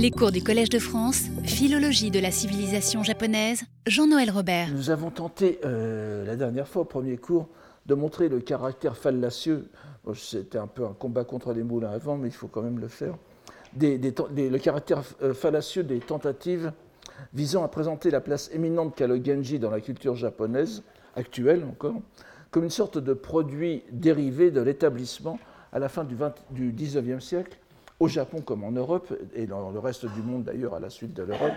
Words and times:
Les 0.00 0.12
cours 0.12 0.30
du 0.30 0.44
Collège 0.44 0.68
de 0.68 0.78
France, 0.78 1.24
Philologie 1.42 2.12
de 2.12 2.20
la 2.20 2.30
civilisation 2.30 3.02
japonaise, 3.02 3.64
Jean-Noël 3.84 4.30
Robert. 4.30 4.68
Nous 4.72 4.90
avons 4.90 5.10
tenté 5.10 5.58
euh, 5.64 6.24
la 6.24 6.36
dernière 6.36 6.68
fois, 6.68 6.82
au 6.82 6.84
premier 6.84 7.16
cours, 7.16 7.48
de 7.86 7.96
montrer 7.96 8.28
le 8.28 8.38
caractère 8.38 8.96
fallacieux. 8.96 9.68
C'était 10.14 10.58
un 10.58 10.68
peu 10.68 10.84
un 10.84 10.92
combat 10.92 11.24
contre 11.24 11.52
les 11.52 11.64
moulins 11.64 11.90
avant, 11.90 12.16
mais 12.16 12.28
il 12.28 12.32
faut 12.32 12.46
quand 12.46 12.62
même 12.62 12.78
le 12.78 12.86
faire. 12.86 13.16
le 13.80 14.56
caractère 14.58 15.02
euh, 15.20 15.34
fallacieux 15.34 15.82
des 15.82 15.98
tentatives 15.98 16.72
visant 17.34 17.64
à 17.64 17.68
présenter 17.68 18.12
la 18.12 18.20
place 18.20 18.50
éminente 18.54 18.94
qu'a 18.94 19.08
le 19.08 19.20
Genji 19.20 19.58
dans 19.58 19.70
la 19.70 19.80
culture 19.80 20.14
japonaise, 20.14 20.84
actuelle 21.16 21.64
encore, 21.68 21.96
comme 22.52 22.62
une 22.62 22.70
sorte 22.70 22.98
de 22.98 23.14
produit 23.14 23.82
dérivé 23.90 24.52
de 24.52 24.60
l'établissement 24.60 25.40
à 25.72 25.80
la 25.80 25.88
fin 25.88 26.04
du, 26.04 26.14
20, 26.14 26.34
du 26.52 26.72
19e 26.72 27.18
siècle 27.18 27.58
au 28.00 28.08
Japon 28.08 28.40
comme 28.40 28.64
en 28.64 28.70
Europe, 28.70 29.12
et 29.34 29.46
dans 29.46 29.70
le 29.70 29.78
reste 29.78 30.06
du 30.06 30.22
monde 30.22 30.44
d'ailleurs 30.44 30.74
à 30.74 30.80
la 30.80 30.90
suite 30.90 31.14
de 31.14 31.22
l'Europe, 31.22 31.54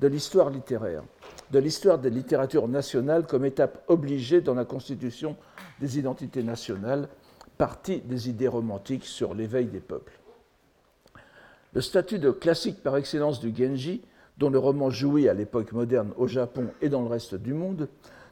de 0.00 0.08
l'histoire 0.08 0.50
littéraire, 0.50 1.02
de 1.50 1.58
l'histoire 1.58 1.98
des 1.98 2.10
littératures 2.10 2.68
nationales 2.68 3.26
comme 3.26 3.44
étape 3.44 3.84
obligée 3.88 4.40
dans 4.40 4.54
la 4.54 4.64
constitution 4.64 5.36
des 5.80 5.98
identités 5.98 6.42
nationales, 6.42 7.08
partie 7.58 8.00
des 8.00 8.28
idées 8.30 8.48
romantiques 8.48 9.04
sur 9.04 9.34
l'éveil 9.34 9.66
des 9.66 9.80
peuples. 9.80 10.18
Le 11.72 11.80
statut 11.80 12.18
de 12.18 12.30
classique 12.30 12.82
par 12.82 12.96
excellence 12.96 13.38
du 13.38 13.54
Genji, 13.54 14.02
dont 14.38 14.50
le 14.50 14.58
roman 14.58 14.90
jouit 14.90 15.28
à 15.28 15.34
l'époque 15.34 15.72
moderne 15.72 16.12
au 16.16 16.26
Japon 16.26 16.68
et 16.80 16.88
dans 16.88 17.02
le 17.02 17.08
reste 17.08 17.34
du 17.34 17.52
monde, 17.52 17.88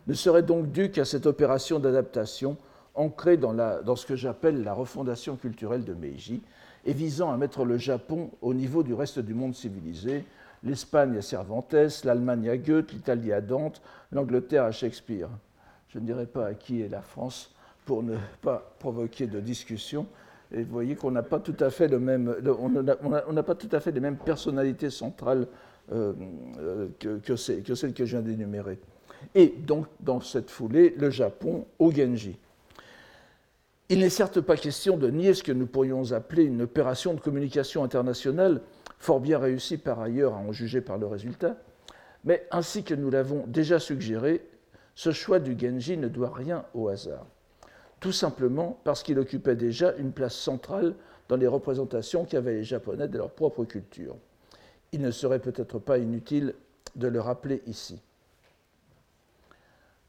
ne 0.07 0.15
serait 0.15 0.43
donc 0.43 0.73
dû 0.73 0.91
qu'à 0.91 1.05
cette 1.05 1.27
opération 1.27 1.79
d'adaptation 1.79 2.57
ancrée 2.95 3.37
dans, 3.37 3.95
ce 3.95 4.07
que 4.07 4.16
j'appelle 4.16 4.65
la 4.65 4.73
refondation 4.73 5.37
culturelle 5.37 5.84
de 5.84 5.95
Meiji, 5.95 6.43
et 6.84 6.92
visant 6.92 7.32
à 7.32 7.37
mettre 7.37 7.64
le 7.64 7.77
Japon 7.77 8.30
au 8.41 8.55
niveau 8.55 8.82
du 8.82 8.95
reste 8.95 9.18
du 9.18 9.34
monde 9.34 9.55
civilisé, 9.55 10.24
l'Espagne 10.64 11.16
à 11.16 11.23
Cervantes, 11.23 11.74
l'Allemagne 12.04 12.48
à 12.48 12.56
Goethe, 12.56 12.92
l'Italie 12.92 13.32
à 13.32 13.40
Dante, 13.40 13.80
l'Angleterre 14.12 14.65
à 14.65 14.73
Shakespeare. 14.73 15.29
Je 15.88 15.99
ne 15.99 16.04
dirais 16.04 16.26
pas 16.26 16.46
à 16.46 16.54
qui 16.54 16.82
est 16.82 16.88
la 16.88 17.02
France 17.02 17.54
pour 17.84 18.02
ne 18.02 18.16
pas 18.43 18.74
provoquer 18.79 19.26
de 19.26 19.40
discussion. 19.40 20.06
Et 20.52 20.62
vous 20.62 20.73
voyez 20.73 20.96
qu'on 20.96 21.10
n'a 21.10 21.23
pas 21.23 21.40
tout 21.40 21.56
à 21.60 21.71
fait 21.71 21.88
les 21.88 21.99
mêmes 21.99 22.34
personnalités 24.24 24.90
centrales 24.90 25.46
euh, 25.93 26.12
euh, 26.59 26.88
que, 26.99 27.37
celles 27.37 27.62
que 27.62 28.04
je 28.04 28.16
viens 28.16 28.23
d'énumérer. 28.23 28.79
Et 29.34 29.49
donc, 29.49 29.87
dans 30.01 30.21
cette 30.21 30.51
foulée, 30.51 30.95
le 30.96 31.10
Japon 31.10 31.66
au 31.79 31.90
Genji. 31.90 32.38
Il 33.90 34.00
n'est 34.00 34.10
certes 34.10 34.42
pas 34.42 34.58
question 34.58 34.98
de 34.98 35.08
nier 35.08 35.32
ce 35.32 35.42
que 35.42 35.52
nous 35.52 35.66
pourrions 35.66 36.12
appeler 36.12 36.44
une 36.44 36.60
opération 36.60 37.14
de 37.14 37.20
communication 37.20 37.82
internationale, 37.82 38.60
fort 38.98 39.18
bien 39.18 39.38
réussie 39.38 39.78
par 39.78 39.98
ailleurs 40.00 40.34
à 40.34 40.38
en 40.38 40.52
juger 40.52 40.82
par 40.82 40.98
le 40.98 41.06
résultat, 41.06 41.56
mais 42.24 42.46
ainsi 42.50 42.84
que 42.84 42.92
nous 42.92 43.10
l'avons 43.10 43.46
déjà 43.46 43.78
suggéré, 43.78 44.46
ce 44.94 45.10
choix 45.12 45.38
du 45.38 45.59
Genji 45.59 45.96
ne 45.96 46.09
doit 46.09 46.34
rien 46.34 46.66
au 46.74 46.88
hasard. 46.88 47.24
Tout 47.98 48.12
simplement 48.12 48.78
parce 48.84 49.02
qu'il 49.02 49.18
occupait 49.18 49.56
déjà 49.56 49.94
une 49.96 50.12
place 50.12 50.36
centrale 50.36 50.94
dans 51.30 51.36
les 51.36 51.46
représentations 51.46 52.26
qu'avaient 52.26 52.54
les 52.54 52.64
Japonais 52.64 53.09
de 53.09 53.16
leur 53.16 53.30
propre 53.30 53.64
culture. 53.64 54.16
Il 54.92 55.00
ne 55.00 55.10
serait 55.10 55.40
peut-être 55.40 55.78
pas 55.78 55.96
inutile 55.96 56.54
de 56.94 57.09
le 57.09 57.20
rappeler 57.20 57.62
ici 57.66 58.02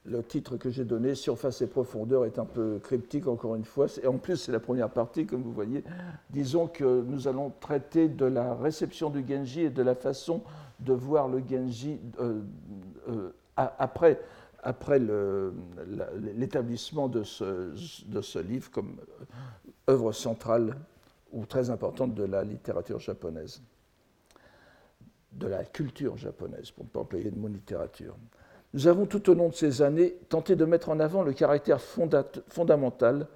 le 0.06 0.24
titre 0.24 0.58
que 0.58 0.70
j'ai 0.70 0.86
donné, 0.86 1.14
Surface 1.14 1.62
et 1.62 1.68
profondeur, 1.68 2.26
est 2.26 2.40
un 2.40 2.46
peu 2.46 2.80
cryptique 2.82 3.28
encore 3.28 3.56
une 3.56 3.66
fois. 3.66 3.88
Et 4.02 4.08
en 4.08 4.18
plus, 4.18 4.38
c'est 4.38 4.52
la 4.52 4.60
première 4.60 4.90
partie, 4.90 5.26
comme 5.26 5.44
vous 5.44 5.52
voyez. 5.52 5.84
Disons 6.30 6.68
que 6.68 7.02
nous 7.02 7.28
allons 7.28 7.52
traiter 7.60 8.08
de 8.08 8.26
la 8.26 8.56
réception 8.56 9.10
du 9.10 9.26
Genji 9.28 9.62
et 9.62 9.70
de 9.70 9.84
la 9.84 9.96
façon 9.96 10.42
de 10.80 10.94
voir 10.94 11.28
le 11.28 11.44
Genji 11.48 12.00
euh, 12.20 12.42
euh, 13.10 13.32
après, 13.56 14.20
l'établissement 16.36 17.10
de 17.10 17.24
ce, 17.24 17.74
de 18.08 18.22
ce 18.22 18.40
livre 18.40 18.72
comme 18.72 18.98
œuvre 19.90 20.12
centrale 20.12 20.78
ou 21.32 21.46
très 21.46 21.70
importante 21.70 22.16
de 22.16 22.24
la 22.24 22.44
littérature 22.44 23.00
japonaise, 23.00 23.62
de 25.34 25.48
la 25.48 25.64
culture 25.66 26.18
japonaise, 26.18 26.72
pour 26.72 26.86
ne 26.86 26.90
pas 26.90 27.02
employer 27.02 27.32
de 27.32 27.38
mot 27.38 27.48
littérature. 27.48 28.16
Nous 28.74 28.88
avons 28.88 29.06
tout 29.06 29.30
au 29.30 29.34
long 29.34 29.50
de 29.50 29.56
ces 29.56 29.82
années 29.82 30.16
tenté 30.30 30.56
de 30.56 30.66
mettre 30.66 30.90
en 30.90 31.00
avant 31.00 31.24
le 31.24 31.34
caractère 31.34 31.82
fondamental 31.82 33.28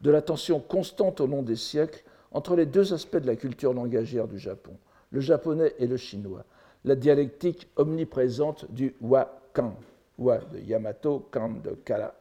de 0.00 0.10
la 0.10 0.22
tension 0.22 0.60
constante 0.60 1.20
au 1.20 1.26
long 1.26 1.42
des 1.42 1.56
siècles 1.56 2.04
entre 2.32 2.56
les 2.56 2.66
deux 2.66 2.92
aspects 2.92 3.16
de 3.16 3.26
la 3.26 3.36
culture 3.36 3.74
langagière 3.74 4.28
du 4.28 4.38
Japon, 4.38 4.72
le 5.10 5.20
japonais 5.20 5.74
et 5.78 5.86
le 5.86 5.96
chinois, 5.96 6.44
la 6.84 6.94
dialectique 6.94 7.68
omniprésente 7.76 8.70
du 8.70 8.94
wa-kan, 9.00 9.74
wa 10.18 10.38
de 10.38 10.58
Yamato, 10.58 11.28
kan 11.32 11.50
de 11.62 11.70
Kala, 11.84 12.14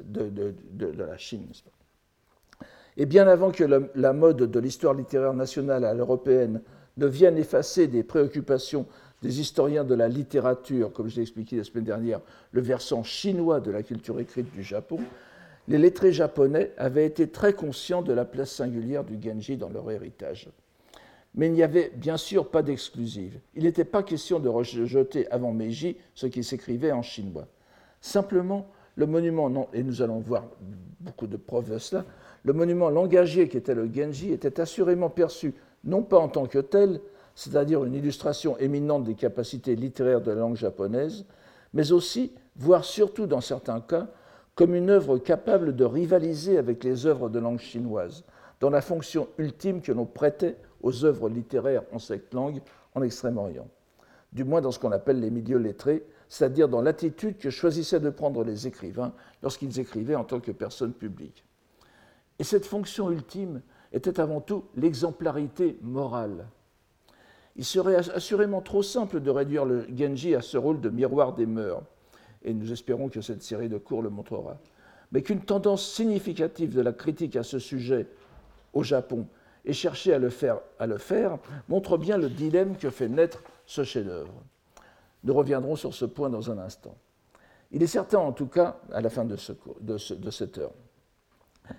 de, 0.00 0.86
la 0.96 1.16
Chine. 1.16 1.48
Et 2.96 3.06
bien 3.06 3.26
avant 3.26 3.50
que 3.50 3.64
la 3.94 4.12
mode 4.12 4.38
de 4.38 4.60
l'histoire 4.60 4.94
littéraire 4.94 5.34
nationale 5.34 5.84
à 5.84 5.94
l'européenne 5.94 6.62
ne 6.96 7.06
vienne 7.06 7.36
effacer 7.36 7.88
des 7.88 8.02
préoccupations 8.02 8.86
des 9.26 9.40
historiens 9.40 9.82
de 9.82 9.94
la 9.94 10.08
littérature, 10.08 10.92
comme 10.92 11.08
je 11.08 11.16
l'ai 11.16 11.22
expliqué 11.22 11.56
la 11.56 11.64
semaine 11.64 11.84
dernière, 11.84 12.20
le 12.52 12.60
versant 12.60 13.02
chinois 13.02 13.58
de 13.58 13.72
la 13.72 13.82
culture 13.82 14.20
écrite 14.20 14.52
du 14.52 14.62
Japon, 14.62 15.00
les 15.66 15.78
lettrés 15.78 16.12
japonais 16.12 16.70
avaient 16.78 17.06
été 17.06 17.26
très 17.26 17.52
conscients 17.52 18.02
de 18.02 18.12
la 18.12 18.24
place 18.24 18.52
singulière 18.52 19.02
du 19.02 19.20
Genji 19.20 19.56
dans 19.56 19.68
leur 19.68 19.90
héritage. 19.90 20.48
Mais 21.34 21.48
il 21.48 21.54
n'y 21.54 21.64
avait 21.64 21.90
bien 21.96 22.16
sûr 22.16 22.48
pas 22.48 22.62
d'exclusive. 22.62 23.40
Il 23.56 23.64
n'était 23.64 23.84
pas 23.84 24.04
question 24.04 24.38
de 24.38 24.48
rejeter 24.48 25.28
avant 25.32 25.52
Meiji 25.52 25.96
ce 26.14 26.28
qui 26.28 26.44
s'écrivait 26.44 26.92
en 26.92 27.02
chinois. 27.02 27.48
Simplement, 28.00 28.68
le 28.94 29.06
monument, 29.06 29.68
et 29.74 29.82
nous 29.82 30.02
allons 30.02 30.20
voir 30.20 30.44
beaucoup 31.00 31.26
de 31.26 31.36
preuves 31.36 31.72
de 31.72 31.78
cela, 31.78 32.04
le 32.44 32.52
monument 32.52 32.90
langagier 32.90 33.48
qui 33.48 33.56
était 33.56 33.74
le 33.74 33.90
Genji 33.92 34.32
était 34.32 34.60
assurément 34.60 35.10
perçu 35.10 35.52
non 35.82 36.02
pas 36.02 36.18
en 36.18 36.28
tant 36.28 36.46
que 36.46 36.60
tel, 36.60 37.00
c'est-à-dire 37.36 37.84
une 37.84 37.94
illustration 37.94 38.56
éminente 38.58 39.04
des 39.04 39.14
capacités 39.14 39.76
littéraires 39.76 40.22
de 40.22 40.32
la 40.32 40.40
langue 40.40 40.56
japonaise, 40.56 41.26
mais 41.74 41.92
aussi, 41.92 42.32
voire 42.56 42.84
surtout 42.84 43.26
dans 43.26 43.42
certains 43.42 43.80
cas, 43.80 44.08
comme 44.54 44.74
une 44.74 44.88
œuvre 44.88 45.18
capable 45.18 45.76
de 45.76 45.84
rivaliser 45.84 46.56
avec 46.56 46.82
les 46.82 47.04
œuvres 47.04 47.28
de 47.28 47.38
langue 47.38 47.60
chinoise, 47.60 48.24
dans 48.58 48.70
la 48.70 48.80
fonction 48.80 49.28
ultime 49.36 49.82
que 49.82 49.92
l'on 49.92 50.06
prêtait 50.06 50.56
aux 50.82 51.04
œuvres 51.04 51.28
littéraires 51.28 51.82
en 51.92 51.98
cette 51.98 52.32
langue 52.32 52.62
en 52.94 53.02
Extrême-Orient, 53.02 53.68
du 54.32 54.44
moins 54.44 54.62
dans 54.62 54.72
ce 54.72 54.78
qu'on 54.78 54.92
appelle 54.92 55.20
les 55.20 55.30
milieux 55.30 55.58
lettrés, 55.58 56.06
c'est-à-dire 56.30 56.70
dans 56.70 56.80
l'attitude 56.80 57.36
que 57.36 57.50
choisissaient 57.50 58.00
de 58.00 58.08
prendre 58.08 58.44
les 58.44 58.66
écrivains 58.66 59.12
lorsqu'ils 59.42 59.78
écrivaient 59.78 60.16
en 60.16 60.24
tant 60.24 60.40
que 60.40 60.52
personnes 60.52 60.94
publiques. 60.94 61.44
Et 62.38 62.44
cette 62.44 62.64
fonction 62.64 63.10
ultime 63.10 63.60
était 63.92 64.20
avant 64.20 64.40
tout 64.40 64.64
l'exemplarité 64.74 65.78
morale, 65.82 66.46
il 67.56 67.64
serait 67.64 67.96
assurément 67.96 68.60
trop 68.60 68.82
simple 68.82 69.20
de 69.20 69.30
réduire 69.30 69.64
le 69.64 69.86
Genji 69.94 70.34
à 70.34 70.42
ce 70.42 70.58
rôle 70.58 70.80
de 70.80 70.90
miroir 70.90 71.32
des 71.32 71.46
mœurs, 71.46 71.82
et 72.44 72.52
nous 72.52 72.70
espérons 72.70 73.08
que 73.08 73.22
cette 73.22 73.42
série 73.42 73.68
de 73.68 73.78
cours 73.78 74.02
le 74.02 74.10
montrera, 74.10 74.58
mais 75.10 75.22
qu'une 75.22 75.40
tendance 75.40 75.86
significative 75.86 76.74
de 76.74 76.82
la 76.82 76.92
critique 76.92 77.34
à 77.36 77.42
ce 77.42 77.58
sujet 77.58 78.06
au 78.72 78.82
Japon 78.82 79.26
et 79.64 79.72
chercher 79.72 80.12
à 80.12 80.18
le 80.18 80.30
faire, 80.30 80.60
à 80.78 80.86
le 80.86 80.98
faire 80.98 81.38
montre 81.68 81.96
bien 81.96 82.18
le 82.18 82.28
dilemme 82.28 82.76
que 82.76 82.90
fait 82.90 83.08
naître 83.08 83.42
ce 83.64 83.84
chef-d'œuvre. 83.84 84.42
Nous 85.24 85.34
reviendrons 85.34 85.76
sur 85.76 85.94
ce 85.94 86.04
point 86.04 86.28
dans 86.28 86.50
un 86.50 86.58
instant. 86.58 86.96
Il 87.72 87.82
est 87.82 87.88
certain 87.88 88.18
en 88.18 88.32
tout 88.32 88.46
cas, 88.46 88.78
à 88.92 89.00
la 89.00 89.10
fin 89.10 89.24
de, 89.24 89.36
de 89.80 90.30
cette 90.30 90.58
heure, 90.58 90.72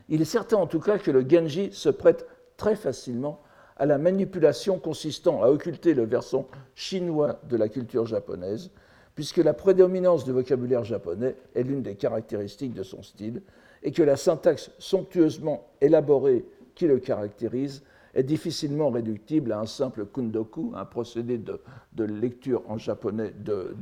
il 0.10 0.22
est 0.22 0.26
certain 0.26 0.58
en 0.58 0.68
tout 0.68 0.82
cas 0.82 0.98
que 0.98 1.12
le 1.12 1.28
Genji 1.28 1.72
se 1.72 1.90
prête 1.90 2.28
très 2.58 2.76
facilement 2.76 3.42
à 3.78 3.86
la 3.86 3.98
manipulation 3.98 4.80
consistant 4.80 5.44
à 5.44 5.48
occulter 5.48 5.94
le 5.94 6.04
versant 6.04 6.48
chinois 6.76 7.40
de 7.50 7.58
la 7.58 7.70
culture 7.70 8.06
japonaise, 8.06 8.72
puisque 9.16 9.38
la 9.38 9.54
prédominance 9.54 10.26
du 10.26 10.32
vocabulaire 10.32 10.84
japonais 10.84 11.36
est 11.56 11.64
l'une 11.64 11.82
des 11.82 11.96
caractéristiques 11.96 12.74
de 12.74 12.84
son 12.84 13.02
style, 13.02 13.42
et 13.84 13.92
que 13.92 14.04
la 14.04 14.18
syntaxe 14.18 14.72
somptueusement 14.80 15.68
élaborée 15.82 16.46
qui 16.76 16.88
le 16.88 17.00
caractérise 17.00 17.84
est 18.14 18.24
difficilement 18.24 18.90
réductible 18.90 19.52
à 19.52 19.60
un 19.60 19.66
simple 19.68 20.06
kundoku, 20.06 20.74
un 20.76 20.86
procédé 20.86 21.38
de, 21.38 22.04
lecture 22.04 22.64
en 22.68 22.78
japonais 22.78 23.32
de, 23.40 23.76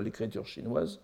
l'écriture 0.00 0.46
chinoise, 0.46 1.00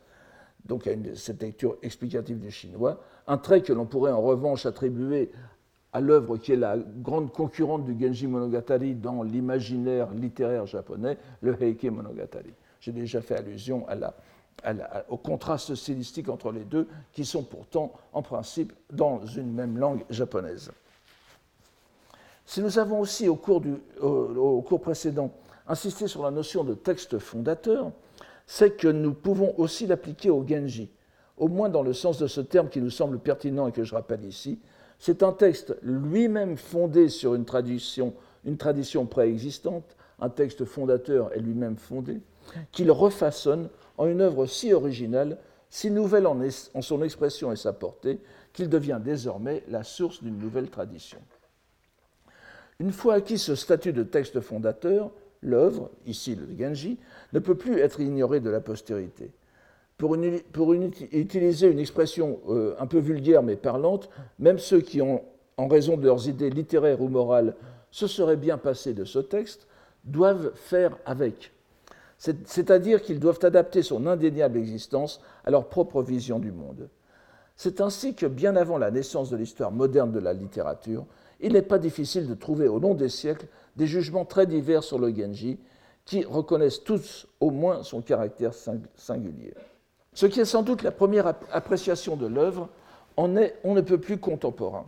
donc 0.64 0.86
à 0.86 0.92
cette 1.14 1.42
lecture 1.42 1.76
explicative 1.82 2.40
du 2.40 2.50
chinois, 2.50 3.00
un 3.26 3.38
trait 3.38 3.62
que 3.62 3.72
l'on 3.72 3.86
pourrait 3.86 4.12
en 4.12 4.22
revanche 4.22 4.66
attribuer 4.66 5.30
à 5.92 6.00
l'œuvre 6.00 6.38
qui 6.38 6.52
est 6.52 6.56
la 6.56 6.76
grande 6.78 7.32
concurrente 7.32 7.84
du 7.84 7.98
Genji 7.98 8.26
Monogatari 8.26 8.94
dans 8.94 9.22
l'imaginaire 9.22 10.10
littéraire 10.12 10.66
japonais, 10.66 11.18
le 11.42 11.60
Heike 11.62 11.84
Monogatari. 11.84 12.52
J'ai 12.80 12.92
déjà 12.92 13.20
fait 13.20 13.36
allusion 13.36 13.86
au 15.08 15.16
contraste 15.16 15.74
stylistique 15.74 16.28
entre 16.28 16.50
les 16.50 16.64
deux, 16.64 16.88
qui 17.12 17.24
sont 17.24 17.42
pourtant 17.42 17.92
en 18.12 18.22
principe 18.22 18.72
dans 18.90 19.24
une 19.26 19.52
même 19.52 19.78
langue 19.78 20.04
japonaise. 20.08 20.70
Si 22.46 22.60
nous 22.60 22.78
avons 22.78 23.00
aussi, 23.00 23.28
au 23.28 23.36
cours, 23.36 23.62
au 24.00 24.62
cours 24.62 24.80
précédent, 24.80 25.30
insisté 25.68 26.08
sur 26.08 26.22
la 26.22 26.30
notion 26.30 26.64
de 26.64 26.74
texte 26.74 27.18
fondateur, 27.18 27.92
c'est 28.46 28.76
que 28.76 28.88
nous 28.88 29.14
pouvons 29.14 29.54
aussi 29.58 29.86
l'appliquer 29.86 30.30
au 30.30 30.44
Genji, 30.46 30.90
au 31.36 31.48
moins 31.48 31.68
dans 31.68 31.82
le 31.82 31.92
sens 31.92 32.18
de 32.18 32.26
ce 32.26 32.40
terme 32.40 32.68
qui 32.68 32.80
nous 32.80 32.90
semble 32.90 33.18
pertinent 33.18 33.68
et 33.68 33.72
que 33.72 33.84
je 33.84 33.94
rappelle 33.94 34.24
ici. 34.24 34.58
C'est 35.04 35.24
un 35.24 35.32
texte 35.32 35.74
lui-même 35.82 36.56
fondé 36.56 37.08
sur 37.08 37.34
une 37.34 37.44
tradition, 37.44 38.14
une 38.44 38.56
tradition 38.56 39.04
préexistante, 39.04 39.96
un 40.20 40.28
texte 40.28 40.64
fondateur 40.64 41.36
est 41.36 41.40
lui-même 41.40 41.76
fondé, 41.76 42.20
qu'il 42.70 42.88
refaçonne 42.92 43.68
en 43.98 44.06
une 44.06 44.20
œuvre 44.20 44.46
si 44.46 44.72
originale, 44.72 45.38
si 45.70 45.90
nouvelle 45.90 46.28
en, 46.28 46.38
en 46.74 46.82
son 46.82 47.02
expression 47.02 47.50
et 47.50 47.56
sa 47.56 47.72
portée, 47.72 48.20
qu'il 48.52 48.68
devient 48.68 49.00
désormais 49.02 49.64
la 49.66 49.82
source 49.82 50.22
d'une 50.22 50.38
nouvelle 50.38 50.70
tradition. 50.70 51.18
Une 52.78 52.92
fois 52.92 53.14
acquis 53.14 53.38
ce 53.38 53.56
statut 53.56 53.92
de 53.92 54.04
texte 54.04 54.40
fondateur, 54.40 55.10
l'œuvre, 55.40 55.90
ici 56.06 56.36
le 56.36 56.46
Genji, 56.56 56.96
ne 57.32 57.40
peut 57.40 57.56
plus 57.56 57.80
être 57.80 57.98
ignorée 57.98 58.38
de 58.38 58.50
la 58.50 58.60
postérité. 58.60 59.32
Pour, 59.98 60.16
utiliser 60.16 61.68
une 61.68 61.78
expression 61.78 62.40
euh, 62.48 62.74
un 62.80 62.86
peu 62.86 62.98
vulgaire 62.98 63.42
mais 63.42 63.56
parlante, 63.56 64.10
même 64.38 64.58
ceux 64.58 64.80
qui 64.80 65.00
ont, 65.00 65.22
en 65.56 65.68
raison 65.68 65.96
de 65.96 66.04
leurs 66.04 66.28
idées 66.28 66.50
littéraires 66.50 67.00
ou 67.00 67.08
morales, 67.08 67.54
se 67.90 68.06
seraient 68.06 68.36
bien 68.36 68.58
passés 68.58 68.94
de 68.94 69.04
ce 69.04 69.20
texte, 69.20 69.68
doivent 70.04 70.52
faire 70.54 70.98
avec. 71.06 71.52
C'est-à-dire 72.18 73.02
qu'ils 73.02 73.20
doivent 73.20 73.40
adapter 73.42 73.82
son 73.82 74.06
indéniable 74.06 74.58
existence 74.58 75.20
à 75.44 75.50
leur 75.50 75.68
propre 75.68 76.02
vision 76.02 76.38
du 76.38 76.52
monde. 76.52 76.88
C'est 77.56 77.80
ainsi 77.80 78.14
que, 78.14 78.26
bien 78.26 78.56
avant 78.56 78.78
la 78.78 78.90
naissance 78.90 79.30
de 79.30 79.36
l'histoire 79.36 79.72
moderne 79.72 80.12
de 80.12 80.20
la 80.20 80.32
littérature, 80.32 81.04
il 81.40 81.52
n'est 81.52 81.62
pas 81.62 81.78
difficile 81.78 82.28
de 82.28 82.34
trouver 82.34 82.68
au 82.68 82.78
long 82.78 82.94
des 82.94 83.08
siècles 83.08 83.46
des 83.76 83.86
jugements 83.86 84.24
très 84.24 84.46
divers 84.46 84.84
sur 84.84 84.98
le 84.98 85.14
Genji, 85.14 85.58
qui 86.04 86.24
reconnaissent 86.24 86.84
tous 86.84 87.26
au 87.40 87.50
moins 87.50 87.82
son 87.82 88.02
caractère 88.02 88.52
singulier. 88.96 89.54
Ce 90.14 90.26
qui 90.26 90.40
est 90.40 90.44
sans 90.44 90.62
doute 90.62 90.82
la 90.82 90.90
première 90.90 91.26
appréciation 91.50 92.16
de 92.16 92.26
l'œuvre 92.26 92.68
on 93.16 93.28
ne 93.28 93.80
peut 93.80 93.98
plus 93.98 94.18
contemporain, 94.18 94.86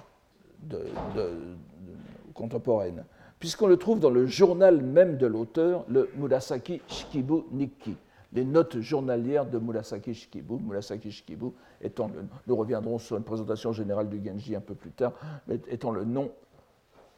contemporaine, 2.33 3.05
puisqu'on 3.39 3.67
le 3.67 3.77
trouve 3.77 4.01
dans 4.01 4.11
le 4.11 4.27
journal 4.27 4.81
même 4.83 5.17
de 5.17 5.27
l'auteur, 5.27 5.85
le 5.89 6.09
Murasaki 6.17 6.81
Shikibu 6.89 7.43
Nikki, 7.53 7.97
les 8.33 8.45
notes 8.45 8.81
journalières 8.81 9.47
de 9.47 9.59
Murasaki 9.59 10.15
Shikibu. 10.15 10.55
Murasaki 10.55 11.11
Shikibu 11.11 11.47
étant 11.83 12.11
nous 12.47 12.57
reviendrons 12.57 12.99
sur 12.99 13.17
une 13.17 13.25
présentation 13.25 13.73
générale 13.73 14.09
du 14.09 14.25
Genji 14.25 14.57
un 14.57 14.61
peu 14.61 14.75
plus 14.75 14.91
tard, 14.91 15.13
mais 15.47 15.61
étant 15.69 15.91
le 15.91 16.05
nom 16.05 16.31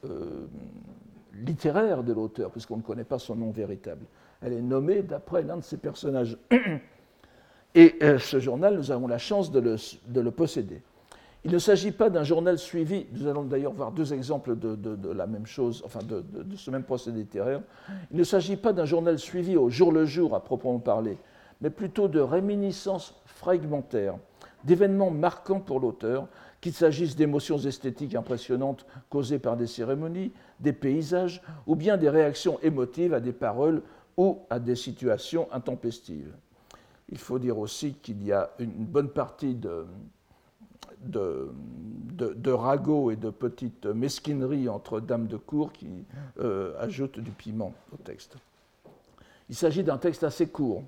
euh, 0.04 0.46
littéraire 1.34 2.02
de 2.02 2.12
l'auteur, 2.12 2.50
puisqu'on 2.50 2.78
ne 2.78 2.82
connaît 2.82 3.04
pas 3.04 3.18
son 3.18 3.36
nom 3.36 3.50
véritable. 3.50 4.06
Elle 4.42 4.52
est 4.52 4.62
nommée 4.62 5.02
d'après 5.02 5.42
l'un 5.42 5.56
de 5.56 5.62
ses 5.62 5.76
personnages. 5.76 6.36
Et 7.76 7.94
euh, 8.02 8.18
ce 8.18 8.40
journal, 8.40 8.74
nous 8.74 8.90
avons 8.90 9.06
la 9.06 9.18
chance 9.18 9.52
de 9.52 9.60
le, 9.60 10.30
posséder. 10.30 10.80
Il 11.44 11.52
ne 11.52 11.58
s'agit 11.58 11.92
pas 11.92 12.08
d'un 12.08 12.24
journal 12.24 12.58
suivi, 12.58 13.06
nous 13.12 13.26
allons 13.26 13.42
d'ailleurs 13.42 13.74
voir 13.74 13.92
deux 13.92 14.14
exemples 14.14 14.56
de, 14.56 15.12
la 15.12 15.26
même 15.26 15.44
chose, 15.44 15.82
enfin 15.84 16.00
de, 16.02 16.24
ce 16.56 16.70
même 16.70 16.84
procédé 16.84 17.18
littéraire. 17.18 17.60
Il 18.10 18.16
ne 18.16 18.24
s'agit 18.24 18.56
pas 18.56 18.72
d'un 18.72 18.86
journal 18.86 19.18
suivi 19.18 19.56
au 19.56 19.68
jour 19.68 19.92
le 19.92 20.06
jour 20.06 20.34
à 20.34 20.42
proprement 20.42 20.78
parler, 20.78 21.18
mais 21.60 21.68
plutôt 21.68 22.08
de 22.08 22.18
réminiscences 22.18 23.14
fragmentaires, 23.26 24.16
d'événements 24.64 25.10
marquants 25.10 25.60
pour 25.60 25.78
l'auteur, 25.78 26.28
qu'il 26.62 26.72
s'agisse 26.72 27.14
d'émotions 27.14 27.58
esthétiques 27.58 28.14
impressionnantes 28.14 28.86
causées 29.10 29.38
par 29.38 29.58
des 29.58 29.66
cérémonies, 29.66 30.32
des 30.60 30.72
paysages, 30.72 31.42
ou 31.66 31.76
bien 31.76 31.98
des 31.98 32.08
réactions 32.08 32.58
émotives 32.62 33.12
à 33.12 33.20
des 33.20 33.32
paroles 33.32 33.82
ou 34.16 34.38
à 34.48 34.58
des 34.58 34.76
situations 34.76 35.46
intempestives. 35.52 36.32
Il 37.08 37.18
faut 37.18 37.38
dire 37.38 37.58
aussi 37.58 37.94
qu'il 37.94 38.24
y 38.24 38.32
a 38.32 38.50
une 38.58 38.84
bonne 38.84 39.08
partie 39.10 39.54
de, 39.54 39.86
ragots 42.50 43.10
et 43.10 43.16
de 43.16 43.30
petites 43.30 43.86
mesquineries 43.86 44.68
entre 44.68 45.00
dames 45.00 45.28
de 45.28 45.36
cour 45.36 45.72
qui 45.72 46.04
euh, 46.40 46.74
ajoutent 46.80 47.20
du 47.20 47.30
piment 47.30 47.72
au 47.92 47.96
texte. 47.96 48.36
Il 49.48 49.54
s'agit 49.54 49.84
d'un 49.84 49.98
texte 49.98 50.24
assez 50.24 50.48
court, 50.48 50.82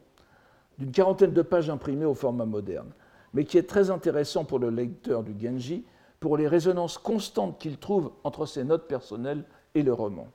d'une 0.79 0.91
quarantaine 0.91 1.33
de 1.33 1.43
pages 1.43 1.71
imprimées 1.71 2.05
au 2.05 2.15
format 2.15 2.47
moderne, 2.47 2.91
mais 3.33 3.45
qui 3.45 3.59
est 3.59 3.69
très 3.69 3.91
intéressant 3.91 4.45
pour 4.45 4.59
le 4.59 4.71
lecteur 4.71 5.23
du 5.23 5.35
Genji 5.41 5.85
pour 6.21 6.37
les 6.37 6.49
résonances 6.49 6.99
constantes 6.99 7.59
qu'il 7.61 7.79
trouve 7.79 8.11
entre 8.25 8.47
ses 8.47 8.65
notes 8.65 8.89
personnelles 8.89 9.45
et 9.75 9.83
le 9.83 9.93
roman, 9.93 10.27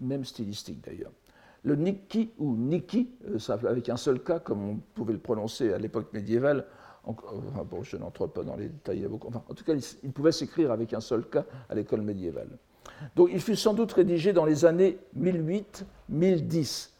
même 0.00 0.24
stylistique 0.24 0.84
d'ailleurs. 0.84 1.12
Le 1.66 1.74
Nikki 1.74 2.30
ou 2.38 2.54
Niki, 2.56 3.10
euh, 3.28 3.38
avec 3.68 3.88
un 3.88 3.96
seul 3.96 4.20
K, 4.20 4.38
comme 4.44 4.68
on 4.70 4.76
pouvait 4.94 5.12
le 5.12 5.18
prononcer 5.18 5.72
à 5.72 5.78
l'époque 5.78 6.12
médiévale, 6.12 6.64
bon, 7.04 7.82
je 7.82 7.96
n'entre 7.96 8.28
pas 8.28 8.44
dans 8.44 8.54
les 8.54 8.68
détails, 8.68 9.04
en 9.06 9.54
tout 9.54 9.64
cas, 9.64 9.74
il, 10.04 10.12
pouvait 10.12 10.30
s'écrire 10.30 10.70
avec 10.70 10.94
un 10.94 11.00
seul 11.00 11.24
K 11.24 11.38
à 11.68 11.74
l'école 11.74 12.02
médiévale. 12.02 12.50
Donc 13.16 13.30
il 13.32 13.40
fut 13.40 13.56
sans 13.56 13.74
doute 13.74 13.92
rédigé 13.92 14.32
dans 14.32 14.44
les 14.44 14.64
années 14.64 14.98
1008-10. 15.18 16.90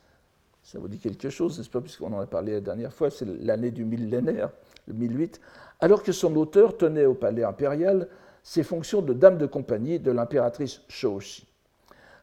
Ça 0.65 0.81
vous 0.81 0.89
dit 0.89 0.99
quelque 0.99 1.31
chose, 1.31 1.59
n'est-ce 1.59 1.71
pas, 1.71 1.81
puisqu'on 1.81 2.13
en 2.13 2.19
a 2.19 2.27
parlé 2.27 2.55
la 2.55 2.61
dernière 2.61 2.93
fois, 2.93 3.09
c'est 3.09 3.25
l'année 3.25 3.71
du 3.71 3.85
millénaire, 3.85 4.51
le 4.89 4.95
1008, 4.95 5.41
alors 5.79 6.03
que 6.03 6.11
son 6.11 6.35
auteur 6.35 6.77
tenait 6.77 7.05
au 7.05 7.15
palais 7.15 7.45
impérial 7.45 8.09
ses 8.43 8.65
fonctions 8.65 9.01
de 9.01 9.13
dame 9.13 9.39
de 9.39 9.47
compagnie 9.47 10.01
de 10.01 10.11
l'impératrice 10.11 10.81
Shōshi. 10.91 11.45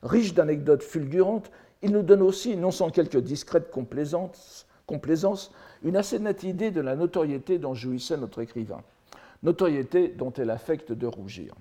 Riche 0.02 0.34
d'anecdotes 0.34 0.84
fulgurantes, 0.84 1.50
il 1.84 1.92
nous 1.92 2.02
donne 2.02 2.22
aussi, 2.22 2.56
non 2.56 2.72
sans 2.72 2.90
quelques 2.90 3.20
discrètes 3.20 3.70
complaisances, 3.70 4.66
une 5.84 5.98
assez 5.98 6.18
nette 6.18 6.44
idée 6.44 6.72
de 6.72 6.82
la 6.82 6.96
notoriété 6.96 7.60
dont 7.60 7.74
jouissait 7.74 8.18
notre 8.18 8.42
écrivain, 8.42 8.82
notoriété 9.44 10.08
dont 10.08 10.32
elle 10.34 10.50
affecte 10.50 10.94
de 10.94 11.06
rougir. 11.06 11.54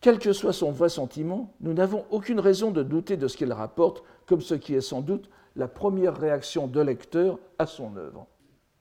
Quel 0.00 0.18
que 0.18 0.32
soit 0.32 0.52
son 0.52 0.72
vrai 0.72 0.88
sentiment, 0.88 1.54
nous 1.60 1.72
n'avons 1.72 2.04
aucune 2.10 2.40
raison 2.40 2.70
de 2.70 2.82
douter 2.82 3.16
de 3.16 3.28
ce 3.28 3.36
qu'il 3.36 3.52
rapporte 3.52 4.02
comme 4.26 4.40
ce 4.40 4.54
qui 4.54 4.74
est 4.74 4.80
sans 4.80 5.00
doute 5.00 5.30
la 5.54 5.68
première 5.68 6.16
réaction 6.16 6.66
de 6.66 6.80
lecteur 6.80 7.38
à 7.58 7.66
son 7.66 7.96
œuvre. 7.96 8.26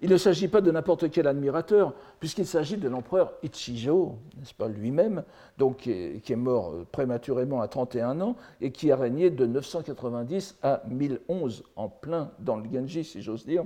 Il 0.06 0.12
ne 0.12 0.18
s'agit 0.18 0.48
pas 0.48 0.62
de 0.62 0.70
n'importe 0.70 1.10
quel 1.10 1.26
admirateur, 1.26 1.96
puisqu'il 2.20 2.46
s'agit 2.46 2.78
de 2.78 2.88
l'empereur 2.88 3.34
Ichijo, 3.42 4.20
n'est-ce 4.38 4.54
pas, 4.54 4.68
lui-même, 4.68 5.24
donc 5.58 5.78
qui 5.78 5.92
est, 5.92 6.36
mort 6.36 6.74
euh, 6.74 6.86
prématurément 6.92 7.60
à 7.60 7.68
31 7.68 8.22
ans 8.22 8.36
et 8.62 8.70
qui 8.70 8.92
a 8.92 8.98
régné 8.98 9.32
de 9.32 9.48
990 9.48 10.60
à 10.62 10.84
1011, 10.88 11.64
en 11.76 11.90
plein 11.90 12.30
dans 12.38 12.58
le 12.58 12.66
Genji, 12.72 13.04
si 13.04 13.24
j'ose 13.24 13.48
dire. 13.48 13.64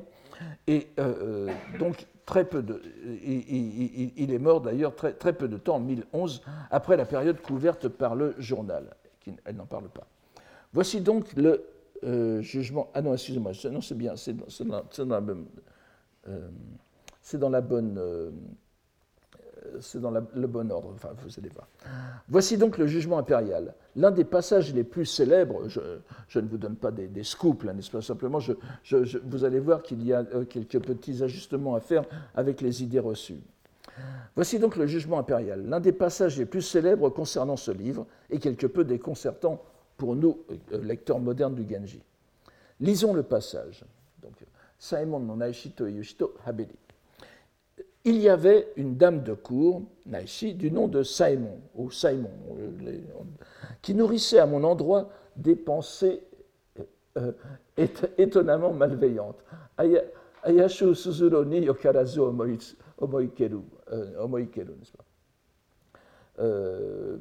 Et 0.65 0.87
euh, 0.97 1.49
euh, 1.49 1.77
donc, 1.77 2.07
très 2.25 2.45
peu 2.45 2.63
de, 2.63 2.81
il, 3.21 4.31
est 4.33 4.39
mort 4.39 4.61
d'ailleurs 4.61 4.95
très, 4.95 5.11
très, 5.11 5.33
peu 5.33 5.49
de 5.49 5.57
temps, 5.57 5.75
en 5.75 5.81
1011, 5.81 6.41
après 6.71 6.95
la 6.95 7.03
période 7.03 7.41
couverte 7.41 7.89
par 7.89 8.15
le 8.15 8.33
journal. 8.37 8.95
Elle 9.43 9.57
n'en 9.57 9.65
parle 9.65 9.89
pas. 9.89 10.07
Voici 10.71 11.01
donc 11.01 11.33
le 11.35 11.65
jugement. 12.41 12.87
Ah 12.93 13.01
non, 13.01 13.11
excusez-moi, 13.13 13.51
non, 13.69 13.81
c'est 13.81 13.97
bien, 13.97 14.15
c'est 14.15 14.37
dans, 14.65 14.85
la 15.05 15.19
même. 15.19 15.45
Euh, 16.29 16.47
c'est 17.21 17.37
dans 17.37 17.49
la 17.49 17.61
bonne 17.61 17.97
euh, 17.97 18.31
c'est 19.81 20.01
dans 20.01 20.11
le 20.11 20.47
bon 20.47 20.71
ordre. 20.71 20.91
Enfin, 20.93 21.09
vous 21.23 21.31
allez 21.37 21.49
voir. 21.49 21.67
Voici 22.27 22.57
donc 22.57 22.77
le 22.77 22.87
jugement 22.87 23.17
impérial. 23.17 23.73
L'un 23.95 24.11
des 24.11 24.23
passages 24.23 24.73
les 24.73 24.83
plus 24.83 25.05
célèbres, 25.05 25.67
je, 25.67 26.39
ne 26.39 26.47
vous 26.47 26.57
donne 26.57 26.75
pas 26.75 26.91
des, 26.91 27.23
scoops, 27.23 27.65
n'est-ce 27.65 27.91
pas? 27.91 28.01
Simplement, 28.01 28.39
vous 29.23 29.43
allez 29.43 29.59
voir 29.59 29.83
qu'il 29.83 30.03
y 30.03 30.13
a 30.13 30.25
euh, 30.33 30.45
quelques 30.45 30.79
petits 30.79 31.23
ajustements 31.23 31.75
à 31.75 31.79
faire 31.79 32.03
avec 32.35 32.61
les 32.61 32.83
idées 32.83 32.99
reçues. 32.99 33.41
Voici 34.35 34.59
donc 34.59 34.77
le 34.77 34.87
jugement 34.87 35.19
impérial. 35.19 35.65
L'un 35.67 35.79
des 35.79 35.91
passages 35.91 36.37
les 36.37 36.45
plus 36.45 36.61
célèbres 36.61 37.09
concernant 37.09 37.57
ce 37.57 37.71
livre 37.71 38.07
et 38.29 38.39
quelque 38.39 38.67
peu 38.67 38.85
déconcertant 38.85 39.61
pour 39.97 40.15
nous, 40.15 40.39
lecteurs 40.71 41.19
modernes 41.19 41.55
du 41.55 41.67
Genji. 41.69 42.01
Lisons 42.79 43.13
le 43.13 43.23
passage. 43.23 43.83
Donc, 44.21 44.33
Saemon 44.79 45.19
no 45.19 45.35
Naishi 45.35 45.71
to 45.75 45.85
Yushito 45.87 46.33
Habeli. 46.45 46.75
Il 48.05 48.15
y 48.17 48.29
avait 48.29 48.71
une 48.77 48.95
dame 48.95 49.23
de 49.23 49.33
cour, 49.33 49.83
Naishi, 50.05 50.53
du 50.53 50.71
nom 50.71 50.87
de 50.87 51.03
Saemon, 51.03 51.59
ou 51.75 51.91
Saimon, 51.91 52.29
qui 53.81 53.93
nourrissait 53.93 54.39
à 54.39 54.45
mon 54.45 54.63
endroit 54.63 55.09
des 55.35 55.57
pensées 55.57 56.21
euh, 57.17 57.33
étonnamment 58.17 58.71
malveillantes. 58.73 59.43
Ayashu 60.43 60.95
Suzuro 60.95 61.43
ni 61.43 61.59
Yokarazu 61.59 62.21
Omoikeru, 62.21 63.59
euh, 63.91 64.27
n'est-ce 64.27 64.91
pas? 64.93 65.08
Euh, 66.39 67.17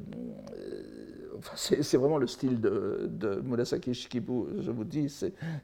c'est 1.55 1.97
vraiment 1.97 2.17
le 2.17 2.27
style 2.27 2.59
de, 2.59 3.09
de 3.09 3.39
Murasaki 3.41 3.93
Shikibu, 3.93 4.59
je 4.59 4.71
vous 4.71 4.83
dis. 4.83 5.07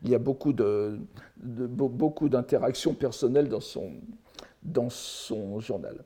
Il 0.03 0.09
y 0.09 0.15
a 0.15 0.19
beaucoup 0.19 0.53
d'interactions 0.53 2.91
de, 2.91 2.97
personnelles 2.97 3.49
dans 3.49 3.59
son, 3.59 3.91
dans 4.63 4.89
son 4.89 5.59
journal. 5.59 5.97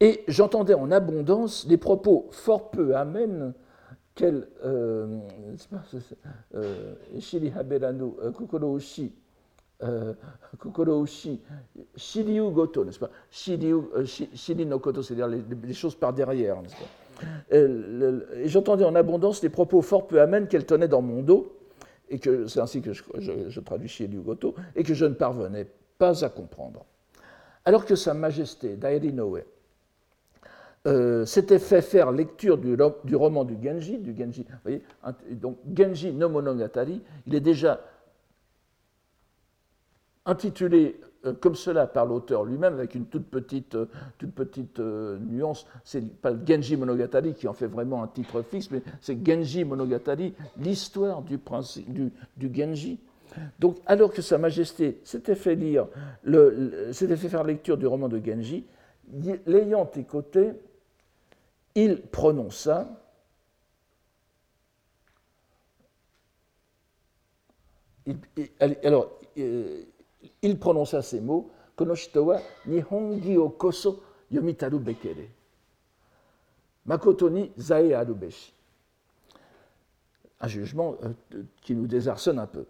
Et 0.00 0.24
j'entendais 0.28 0.72
en 0.74 0.90
abondance 0.90 1.66
les 1.68 1.76
propos 1.76 2.28
fort 2.30 2.70
peu 2.70 2.96
amènes 2.96 3.52
quel 4.14 4.48
Shiri 7.20 7.52
Haberanu, 7.54 8.12
Kokoro 8.34 8.78
Ushi, 8.78 9.12
Kokoro 10.58 11.02
Ushi, 11.02 11.40
Shiryu 11.94 12.50
Goto, 12.50 12.84
n'est-ce 12.84 12.98
pas 12.98 13.10
Shiri 13.30 14.66
no 14.66 14.78
Koto, 14.78 15.02
c'est-à-dire 15.02 15.28
les, 15.28 15.72
choses 15.72 15.94
par 15.94 16.12
derrière, 16.12 16.60
n'est-ce 16.60 16.74
pas 16.74 17.56
Et 17.56 18.48
j'entendais 18.48 18.84
en 18.84 18.94
abondance 18.96 19.42
les 19.42 19.50
propos 19.50 19.80
fort 19.82 20.08
peu 20.08 20.20
amènes 20.20 20.48
qu'elle 20.48 20.66
tenait 20.66 20.88
dans 20.88 21.02
mon 21.02 21.22
dos, 21.22 21.56
et 22.10 22.18
que 22.18 22.46
c'est 22.46 22.60
ainsi 22.60 22.82
que 22.82 22.92
je, 22.92 23.04
je, 23.48 23.60
traduis 23.60 23.88
Shiryu 23.88 24.20
Goto, 24.20 24.54
et 24.74 24.82
que 24.82 24.94
je 24.94 25.04
ne 25.04 25.14
parvenais 25.14 25.68
pas 25.98 26.24
à 26.24 26.28
comprendre. 26.28 26.84
Alors 27.64 27.84
que 27.84 27.94
Sa 27.94 28.14
Majesté, 28.14 28.76
Dairi 28.76 29.12
Noe, 29.12 29.42
euh, 30.86 31.26
s'était 31.26 31.58
fait 31.58 31.82
faire 31.82 32.12
lecture 32.12 32.56
du, 32.56 32.76
du, 33.04 33.16
roman 33.16 33.44
du 33.44 33.56
Genji, 33.62 33.98
du 33.98 34.16
Genji, 34.16 34.46
vous 34.48 34.56
voyez, 34.62 34.82
donc 35.32 35.58
Genji 35.76 36.12
no 36.12 36.28
Monogatari, 36.28 37.02
il 37.26 37.34
est 37.34 37.40
déjà 37.40 37.80
intitulé 40.28 41.00
euh, 41.24 41.32
comme 41.32 41.56
cela 41.56 41.86
par 41.86 42.06
l'auteur 42.06 42.44
lui-même, 42.44 42.74
avec 42.74 42.94
une 42.94 43.06
toute 43.06 43.26
petite, 43.26 43.74
euh, 43.74 43.86
toute 44.18 44.32
petite 44.32 44.78
nuance. 44.78 45.66
C'est 45.84 46.02
pas 46.20 46.32
Genji 46.46 46.76
Monogatari 46.76 47.34
qui 47.34 47.48
en 47.48 47.52
fait 47.52 47.66
vraiment 47.66 48.02
un 48.02 48.08
titre 48.08 48.42
fixe, 48.42 48.70
mais 48.70 48.82
c'est 49.00 49.18
Genji 49.26 49.64
Monogatari, 49.64 50.34
l'histoire 50.58 51.22
du, 51.22 51.38
du, 51.88 52.12
du, 52.36 52.54
Genji. 52.54 53.00
Donc, 53.58 53.78
alors 53.86 54.12
que 54.12 54.22
Sa 54.22 54.38
Majesté 54.38 55.00
s'était 55.04 55.34
fait 55.34 55.54
lire, 55.54 55.86
s'était 56.92 57.16
fait 57.16 57.28
faire 57.28 57.44
lecture 57.44 57.76
du 57.76 57.86
roman 57.86 58.08
de 58.08 58.20
Genji, 58.24 58.64
l'ayant 59.46 59.90
écouté, 59.96 60.52
il 61.74 62.00
prononça 62.02 62.88
alors, 68.84 69.18
euh, 69.38 69.82
il 70.42 70.58
prononça 70.58 71.02
ces 71.02 71.20
mots 71.20 71.50
Konoshito 71.76 72.24
wa 72.24 72.40
nihongi 72.66 73.36
o 73.38 73.50
koso 73.50 74.02
yomitaru 74.30 74.78
bekere. 74.78 75.30
Zae 77.56 77.94
aru 77.94 78.14
beshi. 78.14 78.52
Un 80.40 80.48
jugement 80.48 80.96
euh, 81.04 81.42
qui 81.62 81.74
nous 81.74 81.86
désarçonne 81.86 82.38
un 82.38 82.46
peu. 82.46 82.64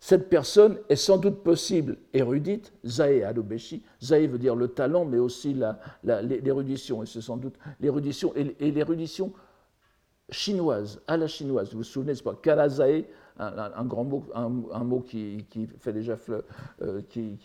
Cette 0.00 0.28
personne 0.28 0.78
est 0.88 0.96
sans 0.96 1.18
doute 1.18 1.42
possible 1.42 1.96
érudite, 2.12 2.72
Zae 2.86 3.24
Adobeshi. 3.24 3.82
Zae 4.02 4.26
veut 4.26 4.38
dire 4.38 4.54
le 4.54 4.68
talent, 4.68 5.04
mais 5.04 5.18
aussi 5.18 5.56
l'érudition. 6.04 7.02
Et 7.02 7.06
c'est 7.06 7.20
sans 7.20 7.36
doute 7.36 7.56
l'érudition, 7.80 8.32
et, 8.36 8.74
chinoise, 10.30 11.00
à 11.06 11.16
la 11.16 11.26
chinoise. 11.26 11.72
Vous 11.72 11.78
vous 11.78 11.84
souvenez, 11.84 12.14
c'est 12.14 12.22
pas 12.22 12.34
Karazae, 12.34 13.04
un, 13.38 13.84
grand 13.84 14.04
mot, 14.04 14.24
un, 14.34 14.48
mot 14.84 15.00
qui, 15.00 15.46
fait 15.78 15.92
déjà 15.92 16.16
euh, 16.82 17.02
qui, 17.08 17.38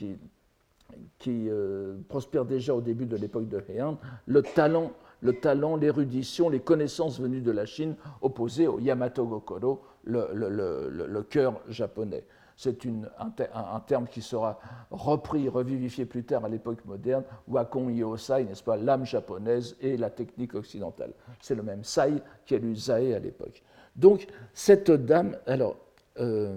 qui, 1.19 1.49
euh, 1.49 1.97
prospère 2.07 2.45
déjà 2.45 2.73
au 2.75 2.81
début 2.81 3.05
de 3.05 3.15
l'époque 3.15 3.47
de 3.47 3.63
Heian. 3.69 3.97
Le 4.25 4.41
talent, 4.41 4.91
le 5.21 5.33
talent, 5.33 5.75
l'érudition, 5.75 6.49
les 6.49 6.59
connaissances 6.59 7.19
venues 7.19 7.41
de 7.41 7.51
la 7.51 7.65
Chine, 7.65 7.95
opposées 8.21 8.67
au 8.67 8.79
Yamato 8.79 9.25
Gokoro, 9.25 9.81
le, 10.03 10.29
le, 10.33 10.89
le 10.89 11.23
cœur 11.23 11.61
japonais. 11.69 12.25
C'est 12.55 12.85
un, 13.19 13.79
terme 13.79 14.07
qui 14.07 14.21
sera 14.21 14.59
repris, 14.91 15.49
revivifié 15.49 16.05
plus 16.05 16.23
tard 16.23 16.45
à 16.45 16.49
l'époque 16.49 16.85
moderne, 16.85 17.23
Wakon 17.47 17.89
Yosai, 17.89 18.43
n'est-ce 18.43 18.63
pas, 18.63 18.77
l'âme 18.77 19.05
japonaise 19.05 19.75
et 19.81 19.97
la 19.97 20.09
technique 20.09 20.53
occidentale. 20.53 21.13
C'est 21.41 21.55
le 21.55 21.63
même 21.63 21.83
Sai 21.83 22.13
qui 22.45 22.55
a 22.55 22.59
lu 22.59 22.75
Zae 22.75 23.15
à 23.15 23.19
l'époque. 23.19 23.63
Donc, 23.95 24.27
cette 24.53 24.91
dame, 24.91 25.37
alors, 25.45 25.75
euh, 26.19 26.55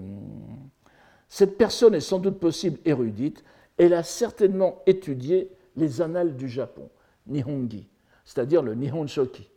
cette 1.29 1.57
personne 1.57 1.95
est 1.95 1.99
sans 1.99 2.19
doute 2.19 2.39
possible 2.39 2.79
érudite, 2.85 3.43
elle 3.77 3.93
a 3.93 4.03
certainement 4.03 4.81
étudié 4.85 5.51
les 5.75 6.01
annales 6.01 6.35
du 6.35 6.49
Japon, 6.49 6.89
Nihongi, 7.27 7.87
c'est-à-dire 8.25 8.63
le 8.63 8.73
Nihon 8.73 9.07
Shoki. 9.07 9.49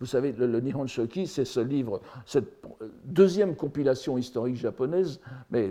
Vous 0.00 0.06
savez, 0.06 0.32
le, 0.32 0.60
Nihon 0.60 0.86
Shoki, 0.86 1.26
c'est 1.28 1.44
ce 1.44 1.60
livre, 1.60 2.00
cette 2.26 2.64
deuxième 3.04 3.54
compilation 3.54 4.18
historique 4.18 4.56
japonaise, 4.56 5.20
mais 5.50 5.70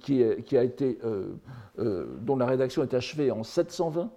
qui, 0.00 0.24
a 0.56 0.64
été, 0.64 0.98
euh, 1.04 1.34
euh, 1.78 2.06
dont 2.20 2.36
la 2.36 2.46
rédaction 2.46 2.82
est 2.82 2.94
achevée 2.94 3.30
en 3.30 3.44
720, 3.44 4.10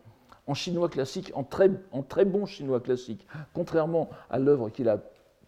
en 0.48 0.54
chinois 0.54 0.90
classique, 0.90 1.32
en 1.36 1.44
très, 1.44 1.70
en 1.92 2.02
très 2.02 2.26
bon 2.26 2.46
chinois 2.46 2.80
classique, 2.80 3.28
contrairement 3.54 4.10
à 4.30 4.40
l'œuvre 4.40 4.70
qu'il 4.70 4.90
a 4.90 5.00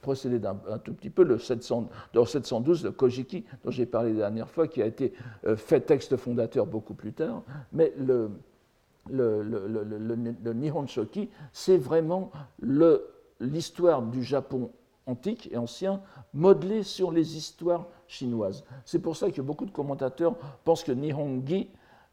procédé 0.08 0.40
d'un 0.40 0.56
tout 0.86 0.94
petit 0.94 1.10
peu, 1.10 1.24
le 1.24 1.38
700, 1.38 1.90
712, 2.14 2.86
le 2.86 2.92
Kojiki, 2.92 3.44
dont 3.66 3.72
j'ai 3.72 3.86
parlé 3.86 4.14
la 4.14 4.20
dernière 4.20 4.50
fois, 4.50 4.66
qui 4.70 4.82
a 4.82 4.86
été 4.86 5.12
euh, 5.46 5.58
fait 5.58 5.82
texte 5.82 6.16
fondateur 6.16 6.66
beaucoup 6.66 6.94
plus 6.94 7.12
tard, 7.12 7.44
mais 7.74 7.92
le, 7.98 8.32
le, 9.10 9.44
le 9.44 10.54
Nihon 10.54 10.88
Shoki, 10.88 11.30
c'est 11.52 11.78
vraiment 11.78 12.32
le 12.62 13.06
l'histoire 13.42 14.02
du 14.02 14.24
Japon 14.24 14.72
antique 15.06 15.50
et 15.52 15.58
ancien 15.58 16.02
modelée 16.34 16.84
sur 16.84 17.12
les 17.12 17.36
histoires 17.36 17.88
chinoises. 18.08 18.64
C'est 18.86 19.00
pour 19.00 19.18
ça 19.18 19.30
que 19.30 19.42
beaucoup 19.42 19.66
de 19.66 19.72
commentateurs 19.72 20.36
pensent 20.64 20.84
que 20.84 20.94
Nihongi, 20.94 21.70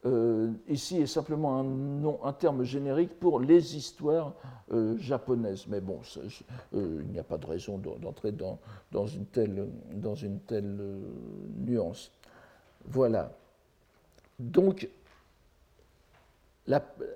euh, 0.06 0.50
ici, 0.68 1.00
est 1.00 1.06
simplement 1.06 1.60
un, 2.22 2.32
terme 2.34 2.62
générique 2.62 3.18
pour 3.18 3.40
les 3.40 3.74
histoires 3.74 4.34
euh, 4.72 4.98
japonaises. 4.98 5.66
Mais 5.68 5.80
bon, 5.80 6.00
euh, 6.74 7.00
il 7.00 7.10
n'y 7.10 7.18
a 7.18 7.24
pas 7.24 7.38
de 7.38 7.46
raison 7.46 7.78
d'entrer 7.78 8.30
dans, 8.32 8.58
dans, 8.92 9.06
une 9.06 9.24
telle, 9.24 9.66
dans 9.94 10.14
une 10.14 10.40
telle 10.40 10.76
nuance. 11.56 12.10
Voilà. 12.86 13.32
Donc, 14.38 14.90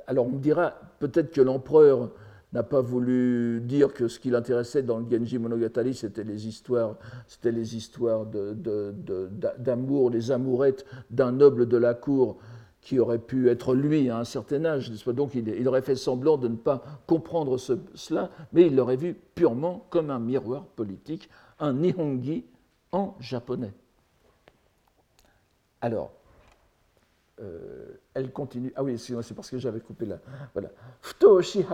alors 0.06 0.26
on 0.26 0.30
me 0.30 0.38
dira 0.38 0.74
peut-être 0.98 1.30
que 1.32 1.40
l'empereur 1.42 2.10
n'a 2.54 2.62
pas 2.62 2.80
voulu 2.80 3.60
dire 3.60 3.92
que 3.92 4.08
ce 4.08 4.18
qui 4.18 4.30
l'intéressait 4.30 4.82
dans 4.82 4.98
le 4.98 5.04
Genji 5.10 5.36
Monogatari, 5.38 5.92
c'était 5.92 6.24
les 6.24 6.46
histoires, 6.46 6.96
c'était 7.26 7.52
les 7.52 7.76
histoires 7.76 8.24
d'amour, 9.58 10.08
les 10.10 10.30
amourettes 10.30 10.86
d'un 11.10 11.32
noble 11.32 11.66
de 11.68 11.76
la 11.76 11.92
cour 11.92 12.38
qui 12.88 12.98
aurait 12.98 13.18
pu 13.18 13.50
être 13.50 13.74
lui 13.74 14.08
à 14.08 14.16
un 14.16 14.24
certain 14.24 14.64
âge. 14.64 14.90
Donc 15.08 15.34
il, 15.34 15.68
aurait 15.68 15.82
fait 15.82 15.94
semblant 15.94 16.38
de 16.38 16.48
ne 16.48 16.56
pas 16.56 16.82
comprendre 17.06 17.58
cela, 17.58 18.30
mais 18.54 18.68
il 18.68 18.76
l'aurait 18.76 18.96
vu 18.96 19.12
purement 19.34 19.86
comme 19.90 20.08
un 20.08 20.18
miroir 20.18 20.64
politique, 20.64 21.28
un 21.60 21.74
nihongi 21.74 22.46
en 22.92 23.14
japonais. 23.20 23.74
Alors, 25.82 26.12
euh, 27.42 27.98
elle 28.14 28.32
continue. 28.32 28.72
Ah 28.74 28.82
oui, 28.82 28.98
c'est 28.98 29.34
parce 29.34 29.50
que 29.50 29.58
j'avais 29.58 29.80
coupé 29.80 30.06
là. 30.06 30.20
Voilà. 30.54 30.70
Futoshi. 31.02 31.66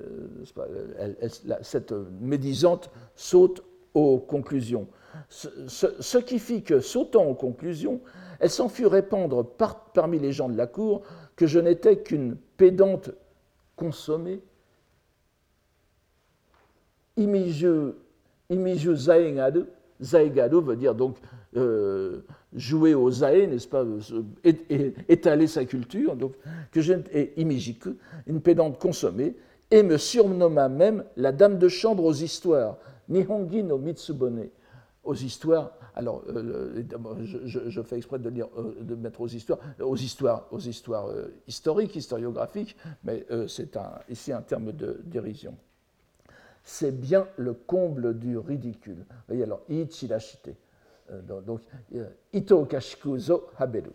Euh, 0.00 0.44
cette 1.62 1.92
médisante 2.20 2.90
saute 3.14 3.62
aux 3.94 4.18
conclusions. 4.18 4.86
Ce, 5.28 6.18
qui 6.18 6.38
fit 6.38 6.62
que, 6.62 6.80
sautant 6.80 7.24
aux 7.24 7.34
conclusions, 7.34 8.00
elle 8.40 8.50
s'en 8.50 8.68
fut 8.68 8.86
répandre 8.86 9.44
parmi 9.94 10.18
les 10.18 10.32
gens 10.32 10.48
de 10.48 10.56
la 10.56 10.66
cour 10.66 11.02
que 11.36 11.46
je 11.46 11.58
n'étais 11.58 11.98
qu'une 11.98 12.36
pédante 12.56 13.10
consommée. 13.76 14.40
Imiju, 17.16 17.94
imiju 18.48 18.94
zaegado, 18.94 19.66
zaegado 20.00 20.60
veut 20.60 20.76
dire 20.76 20.94
donc 20.94 21.16
euh, 21.56 22.20
jouer 22.54 22.94
au 22.94 23.10
zae, 23.10 23.46
n'est-ce 23.46 23.66
pas, 23.66 23.84
euh, 23.84 24.90
étaler 25.08 25.46
sa 25.46 25.64
culture, 25.64 26.14
donc 26.16 26.34
que 26.70 26.80
je, 26.80 26.94
et 27.12 27.40
imijiku, 27.40 27.96
une 28.26 28.40
pédante 28.40 28.78
consommée, 28.78 29.34
et 29.70 29.82
me 29.82 29.98
surnomma 29.98 30.68
même 30.68 31.04
la 31.16 31.32
dame 31.32 31.58
de 31.58 31.68
chambre 31.68 32.04
aux 32.04 32.14
histoires, 32.14 32.76
Nihongi 33.08 33.62
no 33.62 33.78
Mitsubone, 33.78 34.48
aux 35.04 35.14
histoires. 35.14 35.72
Alors, 35.94 36.22
euh, 36.28 36.82
je, 37.24 37.82
fais 37.82 37.96
exprès 37.96 38.18
euh, 38.18 38.74
de 38.82 38.94
mettre 38.94 39.20
aux 39.20 39.26
histoires, 39.26 39.58
aux 39.80 39.96
histoires, 39.96 40.46
aux 40.50 40.60
histoires 40.60 41.08
euh, 41.08 41.34
historiques, 41.46 41.96
historiographiques, 41.96 42.76
mais 43.04 43.26
c'est 43.48 43.76
ici 44.08 44.32
un 44.32 44.42
terme 44.42 44.72
de 44.72 45.00
dérision. 45.04 45.56
C'est 46.62 46.92
bien 46.92 47.26
le 47.36 47.54
comble 47.54 48.18
du 48.18 48.36
ridicule. 48.36 48.98
Vous 49.08 49.24
voyez, 49.28 49.44
alors, 49.44 49.62
ichirashite. 49.68 50.50
donc, 51.26 51.62
ito 52.32 52.66
kashikuzo 52.66 53.48
haberu. 53.56 53.90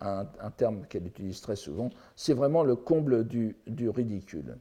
Un, 0.00 0.26
terme 0.50 0.84
qu'elle 0.88 1.06
utilise 1.06 1.40
très 1.40 1.56
souvent, 1.56 1.88
c'est 2.16 2.34
vraiment 2.34 2.64
le 2.64 2.76
comble 2.76 3.24
du 3.26 3.88
ridicule 3.88 4.58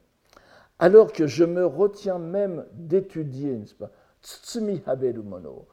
alors 0.80 1.14
que 1.14 1.28
je 1.28 1.44
me 1.44 1.66
retiens 1.66 2.20
même 2.20 2.66
d'étudier, 2.74 3.58
n'est-ce 3.58 3.76
pas? 3.76 3.92
Tsutsumi 4.22 4.82
haberu 4.86 5.22
mono. 5.22 5.68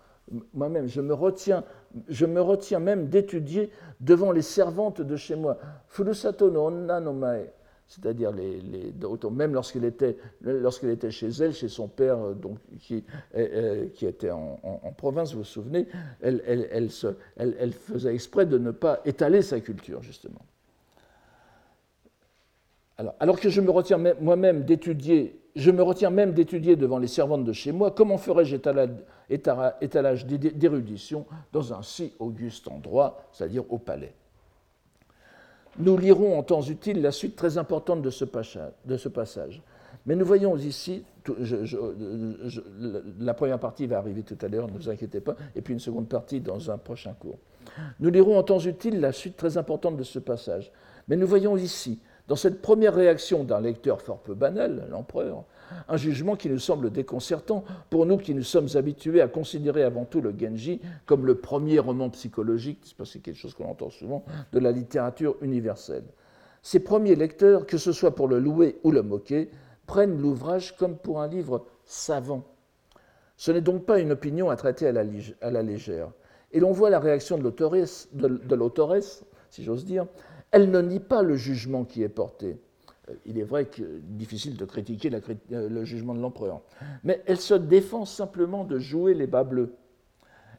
Moi-même, 0.54 0.86
je 0.86 1.00
me 1.00 1.14
retiens, 1.14 1.64
je 2.08 2.26
me 2.26 2.40
retiens 2.40 2.78
même 2.78 3.08
d'étudier 3.08 3.70
devant 4.00 4.30
les 4.30 4.42
servantes 4.42 5.00
de 5.00 5.16
chez 5.16 5.34
moi. 5.34 5.58
Furusato 5.88 6.50
no 6.50 6.66
onna 6.66 7.00
no 7.00 7.12
mae, 7.12 7.52
c'est-à-dire 7.88 8.30
les, 8.30 8.60
les, 8.60 8.94
même 9.30 9.52
lorsqu'elle 9.52 9.84
était, 9.84 10.16
lorsqu'elle 10.40 10.90
était 10.90 11.10
chez 11.10 11.28
elle, 11.28 11.52
chez 11.52 11.68
son 11.68 11.88
père, 11.88 12.18
euh, 12.18 12.34
donc, 12.34 12.58
qui, 12.78 13.04
qui 13.94 14.06
était 14.06 14.30
en, 14.30 14.58
province, 14.96 15.32
vous 15.32 15.40
vous 15.40 15.44
souvenez, 15.44 15.88
elle, 16.20 16.42
elle, 16.46 16.90
se, 16.90 17.08
elle, 17.36 17.72
faisait 17.72 18.14
exprès 18.14 18.46
de 18.46 18.58
ne 18.58 18.70
pas 18.70 19.00
étaler 19.04 19.42
sa 19.42 19.60
culture, 19.60 20.02
justement. 20.02 20.40
Alors, 23.20 23.38
que 23.40 23.48
je 23.48 23.60
me 23.60 23.70
retiens 23.70 23.98
moi-même 24.20 24.64
d'étudier, 24.64 25.40
je 25.56 25.70
me 25.70 25.82
retiens 25.82 26.10
même 26.10 26.32
d'étudier 26.32 26.76
devant 26.76 26.98
les 26.98 27.08
servantes 27.08 27.44
de 27.44 27.52
chez 27.52 27.72
moi, 27.72 27.90
comment 27.90 28.18
ferais-je 28.18 28.56
étalage 28.56 30.26
d'érudition 30.26 31.26
dans 31.52 31.72
un 31.74 31.82
si 31.82 32.12
auguste 32.18 32.68
endroit, 32.68 33.22
c'est-à-dire 33.32 33.64
au 33.70 33.78
palais? 33.78 34.14
Nous 35.78 35.96
lirons 35.96 36.38
en 36.38 36.42
temps 36.42 36.62
utile 36.62 37.00
la 37.00 37.12
suite 37.12 37.34
très 37.34 37.56
importante 37.56 38.02
de 38.02 38.10
ce 38.10 38.24
passage. 39.08 39.62
Mais 40.04 40.16
nous 40.16 40.26
voyons 40.26 40.56
ici, 40.56 41.04
la 43.20 43.34
première 43.34 43.60
partie 43.60 43.86
va 43.86 43.98
arriver 43.98 44.22
tout 44.22 44.38
à 44.40 44.48
l'heure, 44.48 44.66
ne 44.66 44.76
vous 44.76 44.90
inquiétez 44.90 45.20
pas, 45.20 45.36
et 45.54 45.62
puis 45.62 45.72
une 45.74 45.80
seconde 45.80 46.08
partie 46.08 46.40
dans 46.40 46.70
un 46.70 46.78
prochain 46.78 47.12
cours. 47.12 47.38
Nous 48.00 48.10
lirons 48.10 48.36
en 48.36 48.42
temps 48.42 48.58
utile 48.58 49.00
la 49.00 49.12
suite 49.12 49.36
très 49.36 49.56
importante 49.56 49.96
de 49.96 50.02
ce 50.02 50.18
passage. 50.18 50.72
Mais 51.08 51.16
nous 51.16 51.26
voyons 51.26 51.56
ici, 51.56 52.00
dans 52.28 52.36
cette 52.36 52.62
première 52.62 52.94
réaction 52.94 53.44
d'un 53.44 53.60
lecteur 53.60 54.00
fort 54.00 54.18
peu 54.18 54.34
banal, 54.34 54.86
l'empereur, 54.90 55.44
un 55.88 55.96
jugement 55.96 56.36
qui 56.36 56.48
nous 56.48 56.58
semble 56.58 56.90
déconcertant 56.90 57.64
pour 57.90 58.06
nous 58.06 58.16
qui 58.16 58.34
nous 58.34 58.42
sommes 58.42 58.68
habitués 58.74 59.20
à 59.20 59.28
considérer 59.28 59.82
avant 59.82 60.04
tout 60.04 60.20
le 60.20 60.34
Genji 60.38 60.80
comme 61.06 61.26
le 61.26 61.36
premier 61.36 61.78
roman 61.78 62.10
psychologique, 62.10 62.94
c'est 63.04 63.20
quelque 63.20 63.36
chose 63.38 63.54
qu'on 63.54 63.68
entend 63.68 63.90
souvent, 63.90 64.24
de 64.52 64.58
la 64.58 64.70
littérature 64.70 65.36
universelle. 65.40 66.04
Ces 66.62 66.80
premiers 66.80 67.16
lecteurs, 67.16 67.66
que 67.66 67.76
ce 67.76 67.90
soit 67.92 68.14
pour 68.14 68.28
le 68.28 68.38
louer 68.38 68.78
ou 68.84 68.92
le 68.92 69.02
moquer, 69.02 69.50
prennent 69.86 70.20
l'ouvrage 70.20 70.76
comme 70.76 70.96
pour 70.96 71.20
un 71.20 71.26
livre 71.26 71.66
savant. 71.84 72.44
Ce 73.36 73.50
n'est 73.50 73.60
donc 73.60 73.84
pas 73.84 73.98
une 73.98 74.12
opinion 74.12 74.50
à 74.50 74.56
traiter 74.56 74.86
à 74.86 74.92
la, 74.92 75.62
légère. 75.62 76.12
Et 76.52 76.60
l'on 76.60 76.70
voit 76.70 76.90
la 76.90 77.00
réaction 77.00 77.36
de 77.36 78.54
l'autoresse, 78.54 79.24
si 79.50 79.64
j'ose 79.64 79.84
dire. 79.84 80.06
Elle 80.52 80.70
ne 80.70 80.80
nie 80.80 81.00
pas 81.00 81.22
le 81.22 81.36
jugement 81.36 81.84
qui 81.84 82.02
est 82.02 82.08
porté 82.08 82.58
euh, 83.08 83.14
il 83.26 83.38
est 83.38 83.44
vrai 83.44 83.66
que 83.66 83.82
difficile 84.00 84.56
de 84.56 84.64
critiquer 84.64 85.10
euh, 85.52 85.68
le 85.68 85.84
jugement 85.84 86.14
de 86.14 86.20
l'empereur, 86.20 86.60
mais 87.04 87.22
elle 87.26 87.40
se 87.40 87.54
défend 87.54 88.04
simplement 88.04 88.64
de 88.64 88.78
jouer 88.78 89.14
les 89.14 89.26
bas 89.26 89.44
bleus. 89.44 89.74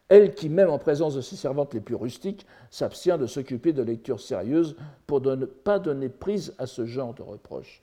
Elle 0.10 0.36
qui, 0.36 0.50
même 0.50 0.70
en 0.70 0.78
présence 0.78 1.16
de 1.16 1.22
ses 1.22 1.38
servantes 1.38 1.74
les 1.74 1.80
plus 1.80 1.96
rustiques, 1.96 2.46
s'abstient 2.70 3.18
de 3.18 3.26
s'occuper 3.26 3.72
de 3.72 3.82
lectures 3.82 4.20
sérieuses 4.20 4.76
pour 5.08 5.22
ne 5.22 5.46
pas 5.46 5.80
donner 5.80 6.10
prise 6.10 6.54
à 6.58 6.68
ce 6.68 6.86
genre 6.86 7.14
de 7.14 7.22
reproches. 7.22 7.82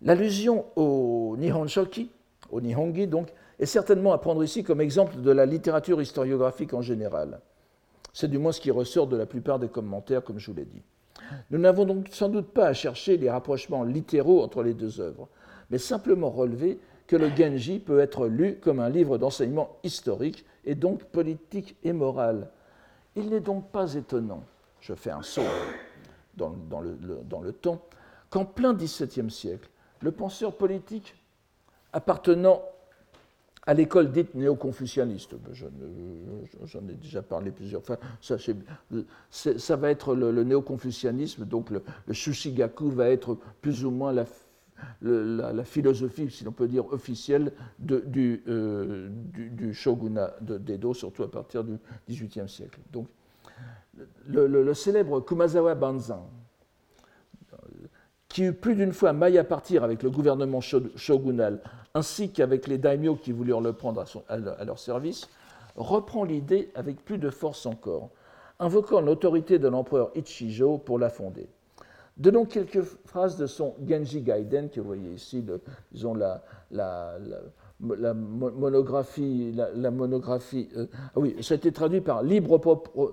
L'allusion 0.00 0.64
au 0.74 1.36
Nihonshoki, 1.38 2.10
au 2.50 2.60
Nihongi 2.60 3.06
donc, 3.06 3.28
est 3.58 3.66
certainement 3.66 4.12
à 4.12 4.18
prendre 4.18 4.42
ici 4.42 4.64
comme 4.64 4.80
exemple 4.80 5.20
de 5.20 5.30
la 5.30 5.46
littérature 5.46 6.00
historiographique 6.00 6.74
en 6.74 6.82
général. 6.82 7.40
C'est 8.12 8.28
du 8.28 8.38
moins 8.38 8.52
ce 8.52 8.60
qui 8.60 8.70
ressort 8.70 9.06
de 9.06 9.16
la 9.16 9.26
plupart 9.26 9.58
des 9.58 9.68
commentaires, 9.68 10.22
comme 10.22 10.38
je 10.38 10.50
vous 10.50 10.56
l'ai 10.56 10.64
dit. 10.64 10.82
Nous 11.50 11.58
n'avons 11.58 11.84
donc 11.84 12.08
sans 12.10 12.28
doute 12.28 12.48
pas 12.48 12.66
à 12.66 12.72
chercher 12.72 13.16
les 13.16 13.30
rapprochements 13.30 13.84
littéraux 13.84 14.42
entre 14.42 14.62
les 14.62 14.74
deux 14.74 15.00
œuvres, 15.00 15.28
mais 15.70 15.78
simplement 15.78 16.30
relever 16.30 16.78
que 17.06 17.16
le 17.16 17.34
Genji 17.34 17.78
peut 17.78 18.00
être 18.00 18.26
lu 18.26 18.56
comme 18.56 18.80
un 18.80 18.88
livre 18.88 19.18
d'enseignement 19.18 19.76
historique 19.82 20.44
et 20.64 20.74
donc 20.74 21.04
politique 21.04 21.76
et 21.84 21.92
moral. 21.92 22.50
Il 23.16 23.30
n'est 23.30 23.40
donc 23.40 23.70
pas 23.70 23.94
étonnant, 23.94 24.42
je 24.80 24.94
fais 24.94 25.10
un 25.10 25.22
saut 25.22 25.42
dans, 26.36 26.54
le, 26.80 26.98
dans 27.28 27.40
le 27.40 27.52
temps, 27.52 27.82
qu'en 28.30 28.44
plein 28.44 28.74
XVIIe 28.74 29.30
siècle, 29.30 29.68
le 30.00 30.12
penseur 30.12 30.56
politique 30.56 31.14
appartenant 31.92 32.62
à 33.64 33.74
l'école 33.74 34.10
dite 34.10 34.34
néo-confucianiste. 34.34 35.36
J'en 35.52 36.88
ai 36.88 36.94
déjà 36.94 37.22
parlé 37.22 37.50
plusieurs 37.50 37.84
fois. 37.84 37.98
Ça, 38.20 39.76
va 39.76 39.90
être 39.90 40.14
le, 40.14 40.44
néo-confucianisme, 40.44 41.44
donc 41.44 41.70
le, 41.70 41.82
le, 42.06 42.90
va 42.90 43.08
être 43.08 43.38
plus 43.60 43.84
ou 43.84 43.90
moins 43.90 44.12
la, 44.12 45.64
philosophie, 45.64 46.28
si 46.30 46.44
l'on 46.44 46.52
peut 46.52 46.66
dire, 46.66 46.86
officielle 46.92 47.52
du, 47.78 48.42
euh, 48.48 49.08
du, 49.10 49.72
shogunat 49.74 50.34
d'Edo, 50.40 50.92
surtout 50.92 51.22
à 51.22 51.30
partir 51.30 51.62
du 51.62 51.78
XVIIIe 52.08 52.48
siècle. 52.48 52.80
Donc, 52.92 53.06
le, 54.26 54.74
célèbre 54.74 55.20
Kumazawa 55.20 55.76
Banzan, 55.76 56.28
qui 58.28 58.44
eut 58.44 58.54
plus 58.54 58.74
d'une 58.74 58.92
fois 58.92 59.12
maille 59.12 59.38
à 59.38 59.44
partir 59.44 59.84
avec 59.84 60.02
le 60.02 60.10
gouvernement 60.10 60.60
shogunal, 60.60 61.60
ainsi 61.94 62.30
qu'avec 62.30 62.66
les 62.66 62.78
daimyo 62.78 63.16
qui 63.16 63.32
voulurent 63.32 63.60
le 63.60 63.72
prendre 63.72 64.04
à, 64.28 64.64
leur 64.64 64.78
service, 64.78 65.28
reprend 65.76 66.24
l'idée 66.24 66.70
avec 66.74 67.04
plus 67.04 67.18
de 67.18 67.30
force 67.30 67.66
encore, 67.66 68.10
invoquant 68.58 69.00
l'autorité 69.00 69.58
de 69.58 69.68
l'empereur 69.68 70.10
Ichijo 70.14 70.78
pour 70.78 70.98
la 70.98 71.10
fonder. 71.10 71.48
Donnons 72.16 72.44
quelques 72.44 72.82
phrases 73.06 73.36
de 73.36 73.46
son 73.46 73.74
Genji 73.86 74.20
Gaiden, 74.20 74.68
que 74.68 74.80
vous 74.80 74.86
voyez 74.86 75.12
ici, 75.12 75.44
disons 75.92 76.14
la, 76.14 76.42
monographie, 77.82 79.52
la, 79.52 79.90
monographie 79.90 80.68
euh, 80.76 80.86
ah 80.92 81.18
oui, 81.18 81.36
ça 81.40 81.54
a 81.54 81.56
été 81.56 81.72
traduit 81.72 82.00
par 82.00 82.22
libre, 82.22 82.60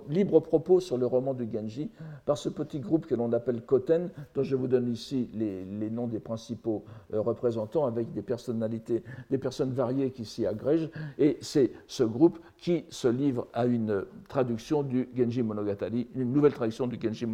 libre, 0.10 0.40
propos 0.40 0.80
sur 0.80 0.98
le 0.98 1.06
roman 1.06 1.34
du 1.34 1.50
Genji 1.52 1.90
par 2.26 2.38
ce 2.38 2.50
petit 2.50 2.80
groupe 2.80 3.08
que 3.08 3.16
l'on 3.16 3.34
appelle 3.34 3.62
Koten, 3.64 4.10
dont 4.36 4.44
je 4.44 4.56
vous 4.56 4.68
donne 4.68 4.88
ici 4.92 5.30
les, 5.34 5.90
noms 5.90 6.08
des 6.08 6.20
principaux 6.20 6.86
euh, 7.14 7.22
représentants 7.22 7.86
avec 7.86 8.14
des 8.14 8.22
personnalités, 8.22 9.04
des 9.32 9.38
personnes 9.40 9.72
variées 9.72 10.12
qui 10.12 10.26
s'y 10.26 10.46
agrègent. 10.46 10.90
Et 11.18 11.38
c'est 11.42 11.72
ce 11.88 12.04
groupe 12.04 12.40
qui 12.58 12.86
se 12.90 13.08
livre 13.08 13.48
à 13.54 13.66
une 13.66 14.06
traduction 14.28 14.84
du 14.84 15.10
Genji 15.16 15.42
Monogatari, 15.42 16.08
une 16.16 16.32
nouvelle 16.32 16.54
traduction 16.54 16.88
du 16.88 17.00
Genji 17.02 17.26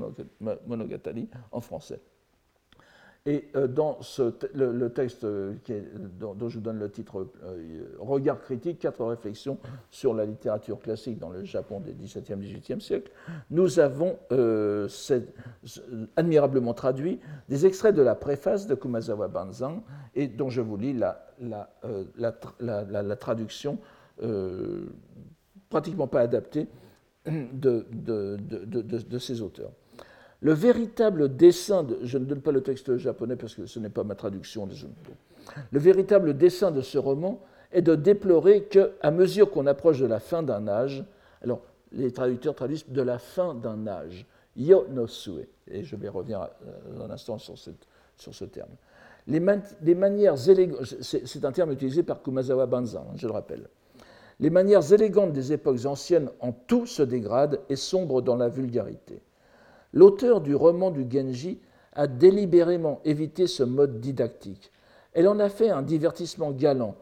Monogatari 0.68 1.28
en 1.52 1.60
français. 1.60 2.00
Et 3.28 3.46
euh, 3.56 3.68
dans 3.68 3.98
le, 4.54 4.88
texte 4.90 5.24
euh, 5.24 5.54
dont, 6.20 6.48
je 6.48 6.56
vous 6.56 6.64
donne 6.64 6.78
le 6.78 6.92
titre 6.92 7.26
euh, 7.44 7.96
Regard 7.98 8.40
critique, 8.40 8.78
quatre 8.78 9.04
réflexions 9.04 9.58
sur 9.90 10.14
la 10.14 10.26
littérature 10.26 10.80
classique 10.80 11.18
dans 11.18 11.32
le 11.32 11.44
Japon 11.44 11.80
des 11.80 11.94
XVIIe 11.94 12.34
et 12.34 12.60
XVIIIe 12.60 12.82
siècles, 12.82 13.12
nous 13.50 13.80
avons 13.80 14.18
admirablement 16.16 16.76
traduit 16.76 17.20
des 17.50 17.66
extraits 17.66 17.96
de 17.96 18.04
la 18.04 18.14
préface 18.14 18.68
de 18.68 18.76
Kumazawa 18.76 19.28
Banzan 19.28 19.82
et 20.14 20.28
dont 20.28 20.52
je 20.52 20.62
vous 20.62 20.78
lis 20.78 20.94
la, 20.94 21.26
la, 22.20 23.16
traduction 23.16 23.80
pratiquement 25.70 26.08
pas 26.08 26.22
adaptée 26.22 26.68
de, 27.26 27.88
de 27.92 29.18
ces 29.18 29.42
auteurs. 29.42 29.72
Le 30.42 30.54
véritable 30.54 31.36
dessin, 31.36 31.84
de, 31.84 32.00
je 32.04 32.18
ne 32.18 32.26
donne 32.26 32.42
pas 32.42 32.52
le 32.52 32.62
texte 32.62 32.98
japonais 32.98 33.36
parce 33.36 33.56
que 33.56 33.66
ce 33.66 33.80
n'est 33.80 33.90
pas 33.90 34.04
ma 34.04 34.16
traduction, 34.16 34.68
le 35.72 35.80
véritable 35.80 36.36
dessin 36.36 36.72
de 36.72 36.82
ce 36.82 36.98
roman 36.98 37.40
est 37.72 37.82
de 37.82 37.96
déplorer 37.96 38.64
qu'à 38.64 39.12
mesure 39.12 39.52
qu'on 39.52 39.68
approche 39.68 40.00
de 40.00 40.06
la 40.06 40.20
fin 40.20 40.44
d'un 40.44 40.68
âge, 40.68 41.04
alors 41.42 41.62
les 41.92 42.12
traducteurs 42.12 42.56
traduisent 42.56 42.88
de 42.88 43.02
la 43.02 43.18
fin 43.18 43.54
d'un 43.54 43.88
âge, 43.88 44.26
yo 44.56 44.86
no 44.90 45.08
sue, 45.08 45.48
et 45.70 45.84
je 45.84 45.96
vais 45.96 46.10
revenir 46.10 46.42
euh, 46.42 47.06
un 47.06 47.10
instant 47.12 47.38
sur, 47.38 47.58
ce 47.58 48.46
terme. 48.46 48.70
Les, 49.28 49.40
manières 49.96 50.50
élégantes, 50.50 50.86
c'est 51.02 51.46
un 51.46 51.52
terme 51.52 51.72
utilisé 51.72 52.04
par 52.04 52.22
Kumazawa 52.22 52.66
Banzan, 52.66 53.08
hein, 53.10 53.14
je 53.16 53.28
le 53.28 53.34
rappelle. 53.34 53.68
Les 54.40 54.50
manières 54.50 54.92
élégantes 54.94 55.34
des 55.34 55.54
époques 55.54 55.86
anciennes 55.86 56.30
en 56.42 56.52
tout 56.52 56.86
se 56.86 57.02
dégradent 57.02 57.62
et 57.70 57.76
sombrent 57.76 58.22
dans 58.22 58.36
la 58.36 58.50
vulgarité. 58.50 59.22
L'auteur 59.96 60.42
du 60.42 60.54
roman 60.54 60.92
du 60.92 61.08
Genji 61.10 61.58
a 61.94 62.06
délibérément 62.08 63.00
évité 63.06 63.48
ce 63.48 63.64
mode 63.64 64.02
didactique. 64.02 64.74
Elle 65.14 65.30
en 65.30 65.40
a 65.40 65.48
fait 65.48 65.70
un 65.70 65.82
divertissement 65.82 66.52
galant, 66.52 66.96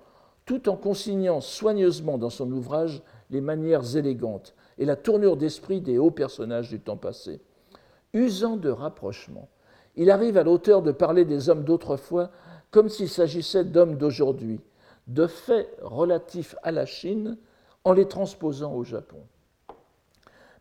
tout 0.46 0.70
en 0.70 0.76
consignant 0.76 1.42
soigneusement 1.42 2.20
dans 2.20 2.30
son 2.30 2.52
ouvrage 2.52 3.02
les 3.32 3.42
manières 3.42 3.98
élégantes 3.98 4.54
et 4.78 4.86
la 4.86 4.96
tournure 4.96 5.38
d'esprit 5.38 5.82
des 5.82 5.98
hauts 5.98 6.12
personnages 6.12 6.70
du 6.70 6.80
temps 6.80 6.98
passé. 6.98 7.42
Usant 8.14 8.58
de 8.58 8.70
rapprochement, 8.70 9.50
il 9.96 10.12
arrive 10.12 10.38
à 10.38 10.44
l'auteur 10.44 10.84
de 10.84 10.92
parler 10.92 11.26
des 11.26 11.50
hommes 11.50 11.64
d'autrefois 11.64 12.30
comme 12.70 12.90
s'il 12.90 13.10
s'agissait 13.10 13.64
d'hommes 13.64 13.98
d'aujourd'hui, 13.98 14.62
de 15.08 15.26
faits 15.26 15.76
relatifs 15.82 16.56
à 16.62 16.72
la 16.72 16.86
Chine 16.86 17.38
en 17.84 17.94
les 17.94 18.08
transposant 18.08 18.74
au 18.76 18.84
Japon 18.84 19.18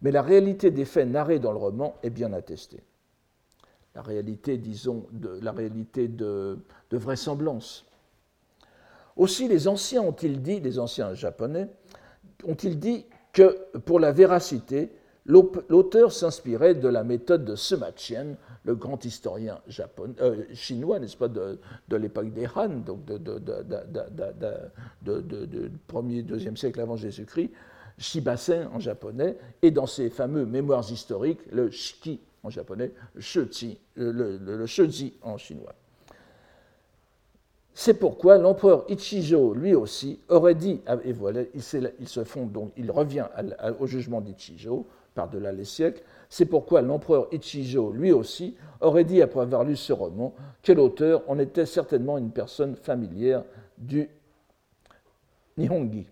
mais 0.02 0.10
la 0.10 0.22
réalité 0.22 0.70
des 0.70 0.84
faits 0.84 1.08
narrés 1.08 1.38
dans 1.38 1.52
le 1.52 1.58
roman 1.58 1.96
est 2.02 2.10
bien 2.10 2.32
attestée. 2.32 2.82
La 3.94 4.02
réalité, 4.02 4.58
disons, 4.58 5.06
de, 5.12 5.38
la 5.42 5.52
réalité 5.52 6.08
de, 6.08 6.58
vraisemblance. 6.90 7.84
Aussi, 9.16 9.48
les 9.48 9.68
anciens 9.68 10.02
ont-ils 10.02 10.42
dit, 10.42 10.60
les 10.60 10.78
anciens 10.78 11.14
japonais, 11.14 11.68
ont-ils 12.44 12.78
dit 12.78 13.06
que 13.32 13.58
pour 13.84 14.00
la 14.00 14.12
véracité, 14.12 14.90
L'auteur 15.24 16.10
s'inspirait 16.10 16.74
de 16.74 16.88
la 16.88 17.04
méthode 17.04 17.44
de 17.44 17.54
Sima 17.54 17.92
Qian, 17.92 18.34
le 18.64 18.74
grand 18.74 19.04
historien 19.04 19.60
euh, 20.20 20.42
chinois, 20.52 20.98
n'est-ce 20.98 21.16
pas, 21.16 21.28
de, 21.28 21.60
l'époque 21.90 22.32
des 22.32 22.48
Han, 22.56 22.80
donc 22.84 23.04
de, 23.04 23.18
de, 25.00 25.70
premier, 25.86 26.22
deuxième 26.22 26.56
siècle 26.56 26.80
avant 26.80 26.96
Jésus-Christ, 26.96 27.52
Shibasen 28.02 28.68
en 28.74 28.80
japonais, 28.80 29.38
et 29.62 29.70
dans 29.70 29.86
ses 29.86 30.10
fameux 30.10 30.44
mémoires 30.44 30.90
historiques, 30.90 31.40
le 31.50 31.70
Shiki 31.70 32.20
en 32.42 32.50
japonais, 32.50 32.92
le, 33.14 34.10
le, 34.10 34.36
le, 34.38 34.66
en 35.22 35.38
chinois. 35.38 35.74
C'est 37.74 37.94
pourquoi 37.94 38.36
l'empereur 38.36 38.84
Ichijo, 38.88 39.54
lui 39.54 39.74
aussi, 39.74 40.20
aurait 40.28 40.54
dit, 40.54 40.82
ah, 40.86 40.96
et 41.04 41.12
voilà, 41.12 41.42
il, 41.54 41.62
se 41.62 42.24
fond 42.24 42.44
donc, 42.46 42.72
il 42.76 42.90
revient 42.90 43.26
au 43.78 43.86
jugement 43.86 44.20
d'Ichijo, 44.20 44.86
par-delà 45.14 45.52
les 45.52 45.64
siècles, 45.64 46.02
c'est 46.28 46.46
pourquoi 46.46 46.82
l'empereur 46.82 47.28
Ichijo, 47.32 47.92
lui 47.92 48.12
aussi, 48.12 48.56
aurait 48.80 49.04
dit, 49.04 49.22
après 49.22 49.40
avoir 49.40 49.64
lu 49.64 49.76
ce 49.76 49.92
roman, 49.92 50.34
que 50.62 50.72
l'auteur 50.72 51.22
en 51.28 51.38
était 51.38 51.66
certainement 51.66 52.18
une 52.18 52.30
personne 52.30 52.76
familière 52.76 53.44
du 53.78 54.08
Nihongi. 55.56 56.06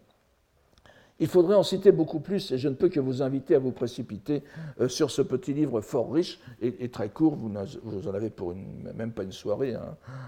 Il 1.20 1.28
faudrait 1.28 1.54
en 1.54 1.62
citer 1.62 1.92
beaucoup 1.92 2.20
plus, 2.20 2.50
et 2.50 2.58
je 2.58 2.68
ne 2.68 2.74
peux 2.74 2.88
que 2.88 2.98
vous 2.98 3.22
inviter 3.22 3.54
à 3.54 3.58
vous 3.58 3.72
précipiter 3.72 4.42
euh, 4.80 4.88
sur 4.88 5.10
ce 5.10 5.20
petit 5.22 5.52
livre 5.52 5.82
fort 5.82 6.10
riche 6.12 6.40
et, 6.62 6.88
très 6.88 7.10
court, 7.10 7.36
vous, 7.36 7.50
en 8.08 8.14
avez 8.14 8.30
pour 8.30 8.54
même 8.94 9.12
pas 9.12 9.22
une 9.22 9.32
soirée, 9.32 9.74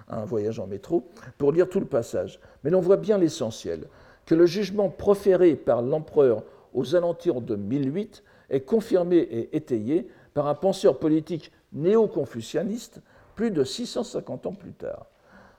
un 0.09 0.25
voyage 0.25 0.61
en 0.61 0.67
métro, 0.67 1.09
pour 1.39 1.51
lire 1.53 1.69
tout 1.69 1.81
le 1.81 1.87
passage. 1.87 2.39
Mais 2.63 2.71
l'on 2.71 2.81
voit 2.81 2.99
bien 2.99 3.19
l'essentiel, 3.19 3.87
que 4.27 4.35
le 4.35 4.47
jugement 4.47 4.89
proféré 4.91 5.57
par 5.57 5.83
l'empereur 5.83 6.45
aux 6.75 6.95
alentours 6.95 7.41
de 7.41 7.57
1008 7.57 8.23
est 8.51 8.61
confirmé 8.61 9.17
et 9.17 9.57
étayé 9.57 10.09
par 10.35 10.47
un 10.47 10.55
penseur 10.55 10.99
politique 10.99 11.53
néo-confucianiste 11.73 13.01
plus 13.35 13.51
de 13.51 13.65
650 13.65 14.47
ans 14.47 14.53
plus 14.53 14.73
tard. 14.73 15.07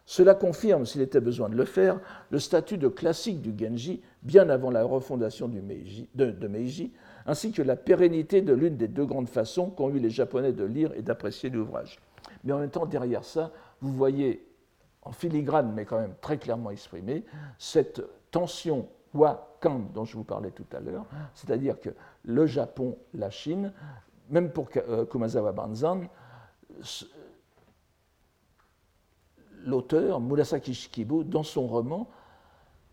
Cela 0.06 0.36
confirme, 0.36 0.86
s'il 0.86 1.02
était 1.02 1.22
besoin 1.22 1.50
de 1.50 1.56
le 1.56 1.66
faire, 1.66 2.00
le 2.30 2.40
statut 2.40 2.78
de 2.78 2.90
classique 2.90 3.42
du 3.42 3.54
Genji 3.58 4.02
bien 4.22 4.50
avant 4.50 4.70
la 4.70 4.84
refondation 4.84 5.48
du 5.48 5.62
Meiji, 5.62 6.10
de, 6.14 6.48
Meiji, 6.48 6.92
ainsi 7.26 7.52
que 7.52 7.62
la 7.62 7.78
pérennité 7.78 8.42
de 8.42 8.54
l'une 8.54 8.76
des 8.76 8.90
deux 8.90 9.06
grandes 9.06 9.30
façons 9.30 9.70
qu'ont 9.70 9.90
eu 9.90 10.00
les 10.00 10.10
Japonais 10.10 10.52
de 10.52 10.66
lire 10.66 10.92
et 10.96 11.02
d'apprécier 11.02 11.50
l'ouvrage. 11.50 12.00
Mais 12.44 12.52
en 12.52 12.60
même 12.60 12.70
temps, 12.70 12.86
derrière 12.86 13.24
ça, 13.24 13.52
vous 13.80 13.94
voyez 13.94 14.46
en 15.04 15.12
filigrane, 15.12 15.72
mais 15.74 15.86
quand 15.86 16.00
même 16.00 16.16
très 16.22 16.38
clairement 16.38 16.72
exprimée, 16.72 17.24
cette 17.58 18.02
tension 18.32 18.88
Wa-Kan 19.14 19.90
dont 19.94 20.06
je 20.06 20.18
vous 20.18 20.24
parlais 20.24 20.52
tout 20.52 20.66
à 20.74 20.80
l'heure, 20.80 21.06
c'est-à-dire 21.34 21.80
que 21.80 21.90
le 22.24 22.46
Japon, 22.46 22.98
la 23.14 23.30
Chine, 23.30 23.72
même 24.30 24.52
pour 24.52 24.68
euh, 24.76 25.06
Kumazawa 25.06 25.52
Banzan, 25.52 26.02
l'auteur, 29.66 30.20
Murasaki 30.20 30.74
Shikibu, 30.74 31.24
dans 31.24 31.44
son 31.44 31.68
roman, 31.68 32.08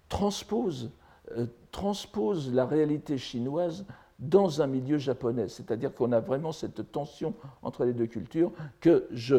transpose, 0.08 0.90
euh, 1.36 1.46
transpose 1.70 2.52
la 2.52 2.66
réalité 2.66 3.18
chinoise 3.18 3.84
dans 4.18 4.60
un 4.60 4.66
milieu 4.66 4.98
japonais. 4.98 5.48
C'est-à-dire 5.48 5.94
qu'on 5.94 6.12
a 6.12 6.20
vraiment 6.20 6.52
cette 6.52 6.92
tension 6.92 7.34
entre 7.62 7.84
les 7.84 7.92
deux 7.92 8.06
cultures 8.06 8.52
que 8.80 9.06
je, 9.12 9.36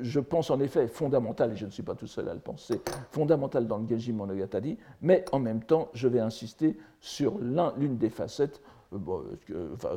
je 0.00 0.20
pense 0.20 0.50
en 0.50 0.60
effet 0.60 0.86
fondamentale, 0.88 1.52
et 1.52 1.56
je 1.56 1.66
ne 1.66 1.70
suis 1.70 1.82
pas 1.82 1.94
tout 1.94 2.06
seul 2.06 2.28
à 2.28 2.34
le 2.34 2.40
penser, 2.40 2.80
fondamentale 3.10 3.66
dans 3.66 3.78
le 3.78 3.88
Genji 3.88 4.12
Monogatari, 4.12 4.76
mais 5.00 5.24
en 5.32 5.38
même 5.38 5.62
temps, 5.62 5.88
je 5.94 6.08
vais 6.08 6.20
insister 6.20 6.76
sur 7.00 7.38
l'une 7.38 7.96
des 7.96 8.10
facettes 8.10 8.60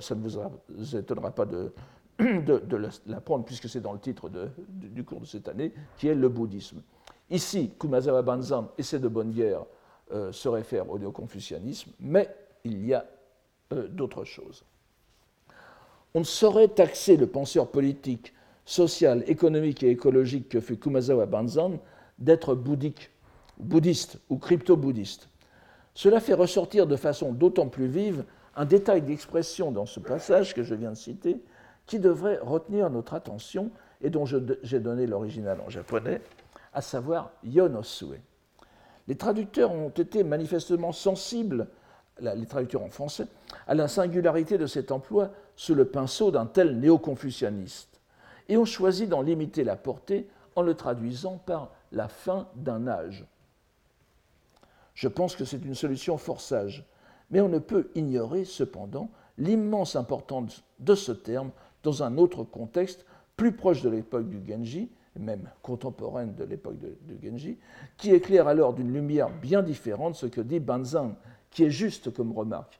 ça 0.01 0.15
ne 0.15 0.27
vous 0.69 0.95
étonnera 0.95 1.31
pas 1.31 1.45
de, 1.45 1.71
de, 2.45 2.77
l'apprendre, 3.07 3.45
puisque 3.45 3.67
c'est 3.67 3.81
dans 3.81 3.93
le 3.93 3.99
titre 3.99 4.29
du 4.69 5.03
cours 5.03 5.21
de 5.21 5.25
cette 5.25 5.47
année, 5.47 5.73
qui 5.97 6.07
est 6.07 6.15
le 6.15 6.29
bouddhisme. 6.29 6.81
Ici, 7.29 7.71
Kumazawa 7.79 8.21
Banzan, 8.21 8.69
Essai 8.77 8.99
de 8.99 9.07
bonne 9.07 9.31
guerre, 9.31 9.63
euh, 10.11 10.31
se 10.31 10.49
réfère 10.49 10.89
au 10.89 10.99
néo-confucianisme, 10.99 11.91
mais 11.99 12.29
il 12.63 12.85
y 12.85 12.93
a 12.93 13.05
euh, 13.73 13.87
d'autres 13.87 14.25
choses. 14.25 14.63
On 16.13 16.19
ne 16.19 16.25
saurait 16.25 16.67
taxer 16.67 17.15
le 17.15 17.27
penseur 17.27 17.69
politique, 17.69 18.33
social, 18.65 19.23
économique 19.27 19.81
et 19.83 19.89
écologique 19.89 20.49
que 20.49 20.59
fut 20.59 20.77
Kumazawa 20.77 21.25
Banzan 21.25 21.79
d'être 22.19 22.53
bouddhique, 22.53 23.09
bouddhiste 23.57 24.19
ou 24.29 24.37
crypto-bouddhiste. 24.37 25.29
Cela 25.93 26.19
fait 26.19 26.33
ressortir 26.33 26.85
de 26.87 26.95
façon 26.95 27.31
d'autant 27.31 27.67
plus 27.67 27.87
vive 27.87 28.25
un 28.55 28.65
détail 28.65 29.01
d'expression 29.01 29.71
dans 29.71 29.85
ce 29.85 29.99
passage 29.99 30.53
que 30.53 30.63
je 30.63 30.75
viens 30.75 30.91
de 30.91 30.97
citer 30.97 31.37
qui 31.85 31.99
devrait 31.99 32.39
retenir 32.41 32.89
notre 32.89 33.13
attention 33.13 33.71
et 34.01 34.09
dont 34.09 34.25
j'ai 34.25 34.79
donné 34.79 35.05
l'original 35.05 35.59
en 35.61 35.69
japonais, 35.69 36.21
à 36.73 36.81
savoir 36.81 37.31
yonosue. 37.43 38.21
Les 39.07 39.15
traducteurs 39.15 39.71
ont 39.71 39.89
été 39.89 40.23
manifestement 40.23 40.91
sensibles, 40.91 41.67
les 42.19 42.45
traducteurs 42.45 42.83
en 42.83 42.89
français, 42.89 43.27
à 43.67 43.73
la 43.73 43.87
singularité 43.87 44.57
de 44.57 44.67
cet 44.67 44.91
emploi 44.91 45.31
sous 45.55 45.75
le 45.75 45.85
pinceau 45.85 46.31
d'un 46.31 46.45
tel 46.45 46.79
néo-confucianiste 46.79 47.99
et 48.47 48.57
ont 48.57 48.65
choisi 48.65 49.07
d'en 49.07 49.21
limiter 49.21 49.63
la 49.63 49.75
portée 49.75 50.27
en 50.55 50.61
le 50.61 50.75
traduisant 50.75 51.37
par 51.37 51.71
la 51.91 52.07
fin 52.07 52.47
d'un 52.55 52.87
âge. 52.87 53.25
Je 54.93 55.07
pense 55.07 55.35
que 55.35 55.45
c'est 55.45 55.63
une 55.63 55.75
solution 55.75 56.17
fort 56.17 56.41
sage, 56.41 56.85
mais 57.29 57.41
on 57.41 57.49
ne 57.49 57.59
peut 57.59 57.89
ignorer 57.95 58.45
cependant 58.45 59.09
l'immense 59.37 59.95
importance 59.95 60.63
de 60.79 60.95
ce 60.95 61.11
terme 61.11 61.51
dans 61.83 62.03
un 62.03 62.17
autre 62.17 62.43
contexte 62.43 63.05
plus 63.35 63.51
proche 63.51 63.81
de 63.81 63.89
l'époque 63.89 64.29
du 64.29 64.41
Genji, 64.45 64.89
même 65.19 65.49
contemporaine 65.61 66.35
de 66.35 66.43
l'époque 66.43 66.77
du 66.77 67.17
Genji, 67.21 67.57
qui 67.97 68.11
éclaire 68.11 68.47
alors 68.47 68.73
d'une 68.73 68.93
lumière 68.93 69.29
bien 69.29 69.61
différente 69.61 70.15
ce 70.15 70.25
que 70.25 70.41
dit 70.41 70.59
Banzan, 70.59 71.15
qui 71.49 71.63
est 71.63 71.71
juste 71.71 72.13
comme 72.13 72.31
remarque. 72.31 72.79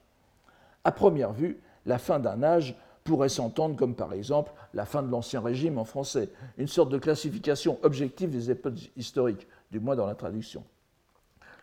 À 0.84 0.92
première 0.92 1.34
vue, 1.34 1.60
la 1.86 1.98
fin 1.98 2.20
d'un 2.20 2.42
âge 2.44 2.76
pourrait 3.04 3.30
s'entendre 3.30 3.76
comme 3.76 3.96
par 3.96 4.14
exemple 4.14 4.52
la 4.74 4.86
fin 4.86 5.04
de 5.04 5.10
l'Ancien 5.10 5.42
Régime 5.42 5.78
en 5.78 5.86
français, 5.86 6.30
une 6.58 6.68
sorte 6.68 6.90
de 6.90 6.98
classification 6.98 7.80
objective 7.84 8.30
des 8.30 8.52
époques 8.52 8.92
historiques, 8.96 9.48
du 9.72 9.80
moins 9.80 9.96
dans 9.96 10.06
la 10.06 10.16
traduction. 10.16 10.64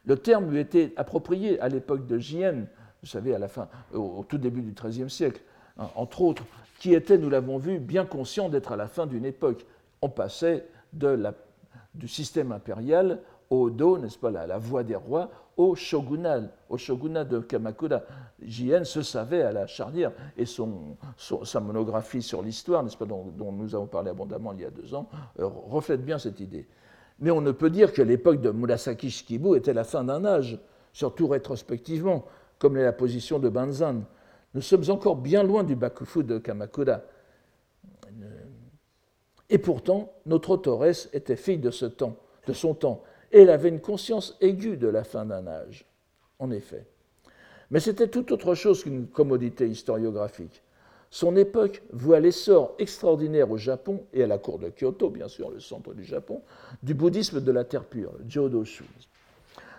Le 0.04 0.16
terme 0.16 0.50
lui 0.50 0.58
était 0.58 0.92
approprié 0.96 1.60
à 1.60 1.68
l'époque 1.68 2.06
de 2.06 2.18
Jien, 2.18 2.66
vous 3.02 3.08
savez, 3.08 3.34
à 3.34 3.38
la 3.38 3.48
fin, 3.48 3.68
au, 3.92 4.24
tout 4.28 4.38
début 4.38 4.62
du 4.62 4.72
XIIIe 4.72 5.10
siècle, 5.10 5.40
hein, 5.78 5.88
entre 5.94 6.22
autres, 6.22 6.44
qui 6.78 6.94
était, 6.94 7.18
nous 7.18 7.30
l'avons 7.30 7.58
vu, 7.58 7.78
bien 7.78 8.04
conscient 8.04 8.48
d'être 8.48 8.72
à 8.72 8.76
la 8.76 8.86
fin 8.86 9.06
d'une 9.06 9.24
époque. 9.24 9.66
On 10.00 10.08
passait 10.08 10.66
du 10.92 12.08
système 12.08 12.52
impérial 12.52 13.20
au 13.50 13.70
Do, 13.70 13.98
n'est-ce 13.98 14.18
pas, 14.18 14.30
la, 14.30 14.46
la 14.46 14.58
voix 14.58 14.84
des 14.84 14.94
rois, 14.94 15.30
au 15.56 15.74
shogunat, 15.74 16.42
au 16.68 16.76
shogunat 16.76 17.24
de 17.24 17.40
Kamakura. 17.40 18.02
Jien 18.42 18.84
se 18.84 19.02
savait 19.02 19.42
à 19.42 19.52
la 19.52 19.66
charnière, 19.66 20.12
et 20.36 20.46
son, 20.46 20.96
sa 21.16 21.60
monographie 21.60 22.22
sur 22.22 22.42
l'histoire, 22.42 22.82
n'est-ce 22.82 22.96
pas, 22.96 23.06
dont, 23.06 23.52
nous 23.52 23.74
avons 23.74 23.86
parlé 23.86 24.10
abondamment 24.10 24.52
il 24.52 24.60
y 24.60 24.64
a 24.64 24.70
deux 24.70 24.94
ans, 24.94 25.08
euh, 25.40 25.46
reflète 25.46 26.04
bien 26.04 26.18
cette 26.18 26.40
idée. 26.40 26.68
Mais 27.18 27.32
on 27.32 27.40
ne 27.40 27.50
peut 27.50 27.70
dire 27.70 27.92
que 27.92 28.02
l'époque 28.02 28.40
de 28.40 28.50
Murasaki 28.50 29.10
Shikibu 29.10 29.56
était 29.56 29.72
la 29.72 29.82
fin 29.82 30.04
d'un 30.04 30.24
âge, 30.24 30.60
surtout 30.92 31.26
rétrospectivement 31.26 32.24
comme 32.58 32.76
l'est 32.76 32.84
la 32.84 32.92
position 32.92 33.38
de 33.38 33.48
Banzan. 33.48 34.02
Nous 34.58 34.62
sommes 34.62 34.90
encore 34.90 35.14
bien 35.14 35.44
loin 35.44 35.62
du 35.62 35.76
Bakufu 35.76 36.24
de 36.24 36.38
Kamakura. 36.38 37.02
Et 39.48 39.58
pourtant, 39.58 40.12
notre 40.26 40.50
autoresse 40.50 41.08
était 41.12 41.36
fille 41.36 41.58
de, 41.58 41.70
ce 41.70 41.86
temps, 41.86 42.16
de 42.48 42.52
son 42.52 42.74
temps, 42.74 43.04
et 43.30 43.42
elle 43.42 43.50
avait 43.50 43.68
une 43.68 43.80
conscience 43.80 44.36
aiguë 44.40 44.76
de 44.76 44.88
la 44.88 45.04
fin 45.04 45.24
d'un 45.24 45.46
âge, 45.46 45.86
en 46.40 46.50
effet. 46.50 46.88
Mais 47.70 47.78
c'était 47.78 48.08
tout 48.08 48.32
autre 48.32 48.56
chose 48.56 48.82
qu'une 48.82 49.06
commodité 49.06 49.68
historiographique. 49.68 50.64
Son 51.08 51.36
époque 51.36 51.84
voit 51.92 52.18
l'essor 52.18 52.74
extraordinaire 52.80 53.52
au 53.52 53.58
Japon 53.58 54.06
et 54.12 54.24
à 54.24 54.26
la 54.26 54.38
cour 54.38 54.58
de 54.58 54.70
Kyoto, 54.70 55.08
bien 55.08 55.28
sûr, 55.28 55.50
le 55.50 55.60
centre 55.60 55.94
du 55.94 56.02
Japon, 56.02 56.42
du 56.82 56.94
bouddhisme 56.94 57.40
de 57.40 57.52
la 57.52 57.62
terre 57.62 57.84
pure, 57.84 58.10
Jodoshu 58.26 58.86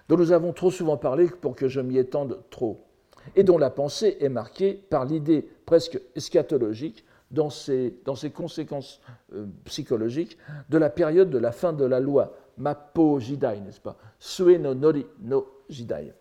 dont 0.09 0.17
nous 0.17 0.31
avons 0.31 0.53
trop 0.53 0.71
souvent 0.71 0.97
parlé 0.97 1.27
pour 1.27 1.55
que 1.55 1.67
je 1.67 1.79
m'y 1.79 1.97
étende 1.97 2.39
trop, 2.49 2.88
et 3.35 3.43
dont 3.43 3.57
la 3.57 3.69
pensée 3.69 4.17
est 4.19 4.29
marquée 4.29 4.73
par 4.73 5.05
l'idée 5.05 5.47
presque 5.65 5.99
eschatologique 6.15 7.05
dans 7.31 7.49
ses, 7.49 7.95
dans 8.05 8.15
ses 8.15 8.31
conséquences 8.31 9.01
euh, 9.33 9.45
psychologiques 9.65 10.37
de 10.69 10.77
la 10.77 10.89
période 10.89 11.29
de 11.29 11.37
la 11.37 11.51
fin 11.51 11.73
de 11.73 11.85
la 11.85 11.99
loi, 11.99 12.35
Mappo 12.57 13.19
Jidai, 13.19 13.59
n'est-ce 13.59 13.79
pas? 13.79 13.97
Sue 14.19 14.57
no 14.57 14.73
Nori 14.73 15.05
no 15.21 15.47
Jidai. 15.69 16.13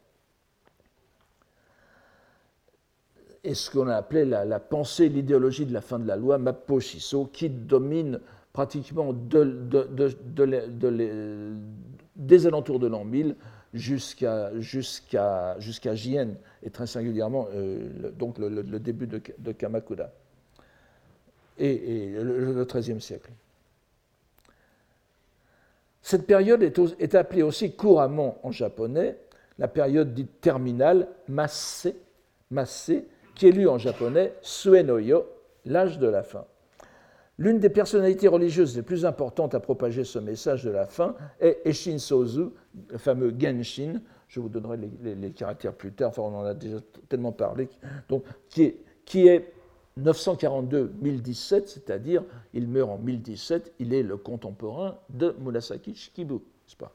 Et 3.44 3.54
ce 3.54 3.70
qu'on 3.70 3.88
a 3.88 3.94
appelé 3.94 4.24
la, 4.24 4.60
pensée, 4.60 5.08
l'idéologie 5.08 5.64
de 5.64 5.72
la 5.72 5.80
fin 5.80 5.98
de 5.98 6.06
la 6.06 6.16
loi, 6.16 6.38
Mappo 6.38 6.80
Shiso, 6.80 7.30
qui 7.32 7.48
domine 7.48 8.20
pratiquement 8.52 9.12
de, 9.12 9.44
de, 9.44 11.56
des 12.16 12.46
alentours 12.46 12.78
de 12.78 12.88
l'an 12.88 13.04
1000 13.04 13.36
jusqu'à 13.74 14.50
jusqu'à 14.60 15.56
et 16.62 16.70
très 16.70 16.86
singulièrement 16.86 17.48
le, 17.52 18.10
donc 18.10 18.38
le, 18.38 18.78
début 18.78 19.06
de, 19.06 19.52
Kamakura 19.52 20.10
et, 21.58 22.12
le 22.14 22.64
XIIIe 22.64 23.00
siècle. 23.00 23.30
Cette 26.02 26.26
période 26.26 26.62
est, 26.62 27.14
appelée 27.14 27.42
aussi 27.42 27.72
couramment 27.72 28.38
en 28.42 28.50
japonais 28.50 29.18
la 29.58 29.68
période 29.68 30.14
dite 30.14 30.40
terminale, 30.40 31.08
Masse, 31.28 31.88
Masse 32.50 32.92
qui 33.34 33.48
est 33.48 33.52
lue 33.52 33.68
en 33.68 33.76
japonais 33.76 34.32
Suenoyo, 34.40 35.26
l'âge 35.66 35.98
de 35.98 36.06
la 36.06 36.22
fin. 36.22 36.44
L'une 37.38 37.60
des 37.60 37.70
personnalités 37.70 38.26
religieuses 38.26 38.74
les 38.76 38.82
plus 38.82 39.06
importantes 39.06 39.54
à 39.54 39.60
propager 39.60 40.02
ce 40.02 40.18
message 40.18 40.64
de 40.64 40.70
la 40.70 40.86
fin 40.86 41.14
est 41.40 41.60
Eshin 41.64 41.98
Sozu, 41.98 42.46
le 42.90 42.98
fameux 42.98 43.32
Genshin. 43.38 44.00
Je 44.26 44.40
vous 44.40 44.48
donnerai 44.48 44.76
les, 45.02 45.30
caractères 45.30 45.72
plus 45.72 45.92
tard, 45.92 46.10
enfin 46.10 46.22
on 46.22 46.34
en 46.34 46.44
a 46.44 46.52
déjà 46.52 46.78
tellement 47.08 47.32
parlé, 47.32 47.68
donc, 48.08 48.24
qui 48.50 48.64
est, 48.64 48.80
qui 49.06 49.26
est 49.26 49.52
942-1017, 49.98 51.66
c'est-à-dire 51.66 52.24
il 52.52 52.68
meurt 52.68 52.90
en 52.90 52.98
1017, 52.98 53.72
il 53.78 53.94
est 53.94 54.02
le 54.02 54.16
contemporain 54.16 54.98
de 55.08 55.34
Murasaki 55.40 55.94
Shikibu, 55.94 56.34
n'est-ce 56.34 56.76
pas? 56.76 56.92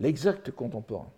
L'exact 0.00 0.50
contemporain. 0.50 1.10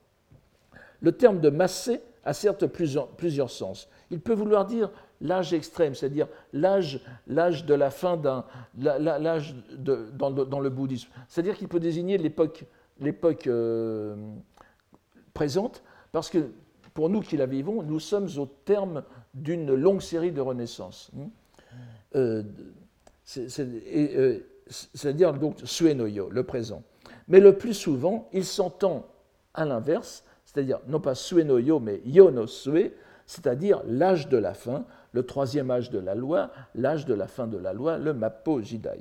Le 1.00 1.12
terme 1.12 1.40
de 1.40 1.50
massé 1.50 2.00
a 2.24 2.32
certes 2.34 2.66
plusieurs, 2.66 3.08
plusieurs 3.08 3.50
sens. 3.50 3.88
Il 4.10 4.20
peut 4.20 4.34
vouloir 4.34 4.66
dire 4.66 4.90
l'âge 5.20 5.52
extrême, 5.52 5.94
c'est-à-dire 5.94 6.28
l'âge, 6.52 7.00
l'âge 7.26 7.64
de 7.64 7.74
la 7.74 7.90
fin 7.90 8.16
d'un, 8.16 8.44
l'âge 8.76 9.54
dans, 9.76 10.30
dans, 10.30 10.60
le 10.60 10.70
bouddhisme. 10.70 11.10
C'est-à-dire 11.28 11.56
qu'il 11.56 11.68
peut 11.68 11.80
désigner 11.80 12.18
l'époque, 12.18 12.64
l'époque 13.00 13.46
euh, 13.46 14.16
présente, 15.34 15.82
parce 16.12 16.30
que 16.30 16.50
pour 16.94 17.08
nous 17.08 17.20
qui 17.20 17.36
la 17.36 17.46
vivons, 17.46 17.82
nous 17.82 18.00
sommes 18.00 18.28
au 18.38 18.46
terme 18.46 19.04
d'une 19.34 19.74
longue 19.74 20.00
série 20.00 20.32
de 20.32 20.40
renaissances. 20.40 21.10
Hmm. 21.12 21.28
Euh, 22.14 22.42
euh, 23.58 24.40
c'est-à-dire 24.68 25.34
donc 25.34 25.56
suenoyo, 25.64 26.28
le 26.30 26.42
présent. 26.42 26.82
Mais 27.28 27.40
le 27.40 27.56
plus 27.56 27.74
souvent, 27.74 28.28
il 28.32 28.44
s'entend 28.44 29.06
à 29.54 29.64
l'inverse, 29.64 30.24
c'est-à-dire 30.44 30.80
non 30.86 31.00
pas 31.00 31.14
suenoyo, 31.14 31.80
mais 31.80 32.00
yo 32.04 32.30
no 32.30 32.46
sue, 32.46 32.92
c'est-à-dire 33.26 33.82
l'âge 33.86 34.28
de 34.28 34.38
la 34.38 34.54
fin, 34.54 34.84
le 35.16 35.22
troisième 35.22 35.70
âge 35.70 35.88
de 35.88 35.98
la 35.98 36.14
loi, 36.14 36.50
l'âge 36.74 37.06
de 37.06 37.14
la 37.14 37.26
fin 37.26 37.46
de 37.46 37.56
la 37.56 37.72
loi, 37.72 37.96
le 37.96 38.12
Mappo 38.12 38.60
Jidai. 38.60 39.00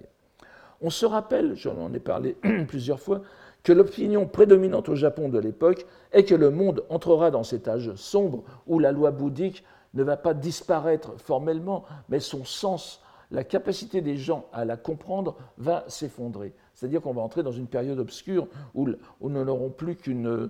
On 0.79 0.89
se 0.89 1.05
rappelle, 1.05 1.57
j'en 1.57 1.91
ai 1.93 1.99
parlé 1.99 2.37
plusieurs 2.69 3.01
fois, 3.01 3.21
que 3.63 3.73
l'opinion 3.73 4.25
prédominante 4.25 4.87
au 4.87 4.95
Japon 4.95 5.27
de 5.27 5.39
l'époque 5.39 5.85
est 6.13 6.23
que 6.23 6.33
le 6.33 6.51
monde 6.51 6.85
entrera 6.87 7.31
dans 7.31 7.43
cet 7.43 7.67
âge 7.67 7.93
sombre 7.95 8.43
où 8.65 8.79
la 8.79 8.93
loi 8.93 9.11
bouddhique 9.11 9.65
ne 9.93 10.03
va 10.03 10.15
pas 10.15 10.33
disparaître 10.33 11.19
formellement, 11.19 11.83
mais 12.07 12.21
son 12.21 12.45
sens, 12.45 13.03
la 13.29 13.43
capacité 13.43 13.99
des 13.99 14.15
gens 14.15 14.45
à 14.53 14.63
la 14.63 14.77
comprendre 14.77 15.35
va 15.57 15.83
s'effondrer. 15.89 16.53
C'est-à-dire 16.75 17.01
qu'on 17.01 17.13
va 17.13 17.23
entrer 17.23 17.43
dans 17.43 17.51
une 17.51 17.67
période 17.67 17.99
obscure 17.99 18.47
où, 18.73 18.87
nous 18.87 19.43
n'aurons 19.43 19.69
plus 19.69 19.97
qu'une 19.97 20.49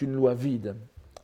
loi 0.00 0.32
vide. 0.32 0.76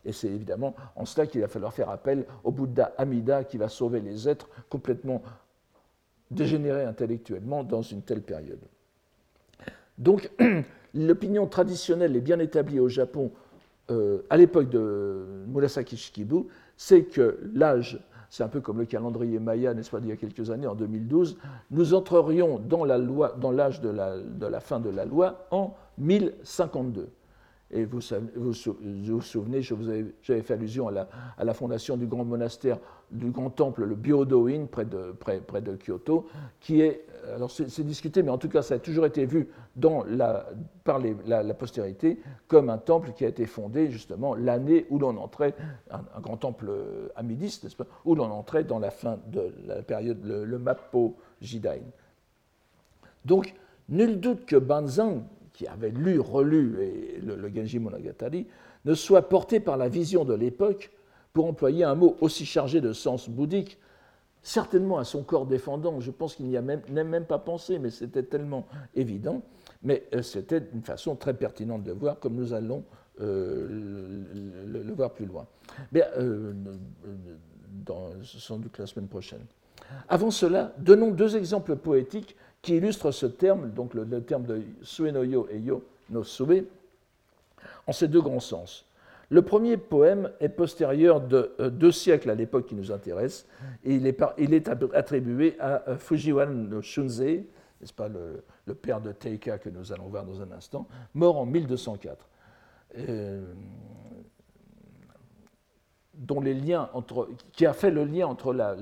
Et 0.04 0.12
c'est 0.12 0.28
évidemment 0.28 0.74
en 0.96 1.04
cela 1.04 1.26
qu'il 1.26 1.40
va 1.40 1.48
falloir 1.48 1.72
faire 1.72 1.90
appel 1.90 2.26
au 2.44 2.50
Bouddha 2.50 2.92
Amida 2.98 3.44
qui 3.44 3.56
va 3.56 3.68
sauver 3.68 4.00
les 4.00 4.28
êtres 4.28 4.48
complètement 4.68 5.22
dégénérés 6.30 6.84
intellectuellement 6.84 7.62
dans 7.62 7.82
une 7.82 8.02
telle 8.02 8.22
période. 8.22 8.60
Donc, 9.98 10.30
l'opinion 10.94 11.46
traditionnelle 11.46 12.16
et 12.16 12.20
bien 12.20 12.38
établie 12.38 12.80
au 12.80 12.88
Japon 12.88 13.30
euh, 13.90 14.22
à 14.30 14.36
l'époque 14.36 14.70
de 14.70 15.44
Murasaki 15.46 15.96
Shikibu, 15.96 16.46
c'est 16.76 17.04
que 17.04 17.38
l'âge, 17.54 18.00
c'est 18.30 18.42
un 18.42 18.48
peu 18.48 18.60
comme 18.60 18.78
le 18.78 18.86
calendrier 18.86 19.38
Maya, 19.38 19.74
n'est-ce 19.74 19.90
pas, 19.90 20.00
d'il 20.00 20.08
y 20.08 20.12
a 20.12 20.16
quelques 20.16 20.50
années, 20.50 20.66
en 20.66 20.74
2012, 20.74 21.36
nous 21.70 21.94
entrerions 21.94 22.58
dans 22.58 22.84
l'âge 22.84 23.80
de 23.80 24.46
la 24.46 24.60
fin 24.60 24.80
de 24.80 24.90
la 24.90 25.04
loi 25.04 25.46
en 25.50 25.74
1052. 25.98 27.08
Et 27.72 27.86
vous 27.86 28.00
vous, 28.36 28.52
vous, 28.52 29.20
souvenez, 29.22 29.62
j'avais 29.62 30.42
fait 30.42 30.54
allusion 30.54 30.88
à 30.88 31.44
la, 31.44 31.54
fondation 31.54 31.96
du 31.96 32.06
grand 32.06 32.24
monastère, 32.24 32.78
du 33.10 33.30
grand 33.30 33.48
temple, 33.48 33.84
le 33.84 33.94
Byodo-in, 33.94 34.66
près 34.66 34.84
de, 34.84 35.12
près, 35.12 35.40
près 35.40 35.62
de 35.62 35.76
Kyoto, 35.76 36.26
qui 36.60 36.82
est, 36.82 37.06
alors 37.34 37.50
c'est 37.50 37.84
discuté, 37.84 38.22
mais 38.22 38.30
en 38.30 38.36
tout 38.36 38.50
cas 38.50 38.60
ça 38.60 38.74
a 38.74 38.78
toujours 38.78 39.06
été 39.06 39.24
vu 39.24 39.48
dans 39.74 40.04
la, 40.04 40.50
par 40.84 41.00
la, 41.26 41.54
postérité 41.54 42.20
comme 42.46 42.68
un 42.68 42.78
temple 42.78 43.12
qui 43.12 43.24
a 43.24 43.28
été 43.28 43.46
fondé 43.46 43.90
justement 43.90 44.34
l'année 44.34 44.86
où 44.90 44.98
l'on 44.98 45.16
entrait, 45.16 45.54
un, 45.90 46.20
grand 46.20 46.36
temple 46.36 46.70
amidiste, 47.16 47.64
n'est-ce 47.64 47.76
pas, 47.76 47.86
où 48.04 48.14
l'on 48.14 48.30
entrait 48.30 48.64
dans 48.64 48.80
la 48.80 48.90
fin 48.90 49.18
de 49.28 49.54
la 49.66 49.82
période, 49.82 50.22
le, 50.24 50.44
le 50.44 50.58
Mappo 50.58 51.16
Jidain. 51.40 51.80
Donc, 53.24 53.54
nul 53.88 54.20
doute 54.20 54.44
que 54.44 54.56
Banzan, 54.56 55.22
qui 55.62 55.68
avait 55.68 55.90
lu, 55.90 56.18
relu 56.18 57.20
le, 57.22 57.54
Genji 57.54 57.78
Monogatari, 57.78 58.48
ne 58.84 58.94
soit 58.94 59.28
porté 59.28 59.60
par 59.60 59.76
la 59.76 59.88
vision 59.88 60.24
de 60.24 60.34
l'époque, 60.34 60.90
pour 61.32 61.46
employer 61.46 61.84
un 61.84 61.94
mot 61.94 62.16
aussi 62.20 62.44
chargé 62.44 62.80
de 62.80 62.92
sens 62.92 63.28
bouddhique, 63.28 63.78
certainement 64.42 64.98
à 64.98 65.04
son 65.04 65.22
corps 65.22 65.46
défendant, 65.46 66.00
je 66.00 66.10
pense 66.10 66.34
qu'il 66.34 66.46
n'y 66.46 66.56
a 66.56 66.62
même, 66.62 67.24
pas 67.26 67.38
pensé, 67.38 67.78
mais 67.78 67.90
c'était 67.90 68.24
tellement 68.24 68.66
évident, 68.96 69.42
mais 69.84 70.02
euh, 70.14 70.22
c'était 70.22 70.62
une 70.74 70.82
façon 70.82 71.14
très 71.14 71.32
pertinente 71.32 71.84
de 71.84 71.92
voir, 71.92 72.18
comme 72.18 72.34
nous 72.34 72.52
allons 72.52 72.82
euh, 73.20 73.68
le, 74.66 74.92
voir 74.92 75.12
plus 75.12 75.26
loin. 75.26 75.46
Euh, 75.94 76.52
dans, 77.86 78.10
sans 78.24 78.58
doute 78.58 78.78
la 78.78 78.86
semaine 78.86 79.08
prochaine. 79.08 79.44
Avant 80.08 80.32
cela, 80.32 80.74
donnons 80.78 81.12
deux 81.12 81.36
exemples 81.36 81.76
poétiques 81.76 82.36
qui 82.62 82.76
illustre 82.76 83.10
ce 83.10 83.26
terme, 83.26 83.70
donc 83.70 83.92
le, 83.94 84.06
terme 84.22 84.44
de 84.44 84.62
sue 84.82 85.10
no 85.12 85.24
yo 85.24 85.48
et 85.50 85.58
yo 85.58 85.84
no 86.10 86.22
sue, 86.22 86.66
en 87.86 87.92
ces 87.92 88.08
deux 88.08 88.22
grands 88.22 88.40
sens. 88.40 88.86
Le 89.28 89.42
premier 89.42 89.76
poème 89.76 90.30
est 90.40 90.48
postérieur 90.48 91.20
de 91.20 91.52
euh, 91.58 91.70
deux 91.70 91.90
siècles 91.90 92.30
à 92.30 92.34
l'époque 92.34 92.66
qui 92.66 92.74
nous 92.74 92.92
intéresse, 92.92 93.46
et 93.84 93.94
il 93.94 94.06
est, 94.06 94.68
attribué 94.94 95.56
à 95.58 95.88
euh, 95.88 95.96
Fujiwara 95.96 96.50
no 96.50 96.82
Shunzei, 96.82 97.46
n'est-ce 97.80 97.92
pas, 97.92 98.08
le, 98.08 98.44
le, 98.66 98.74
père 98.74 99.00
de 99.00 99.10
Teika 99.10 99.58
que 99.58 99.68
nous 99.68 99.92
allons 99.92 100.06
voir 100.06 100.24
dans 100.24 100.40
un 100.40 100.52
instant, 100.52 100.86
mort 101.14 101.38
en 101.38 101.46
1204 101.46 102.28
dont 106.22 106.40
les 106.40 106.54
liens 106.54 106.88
entre, 106.94 107.28
qui 107.52 107.66
a 107.66 107.72
fait 107.72 107.90
le 107.90 108.04
lien 108.04 108.26
entre 108.26 108.54
la, 108.54 108.76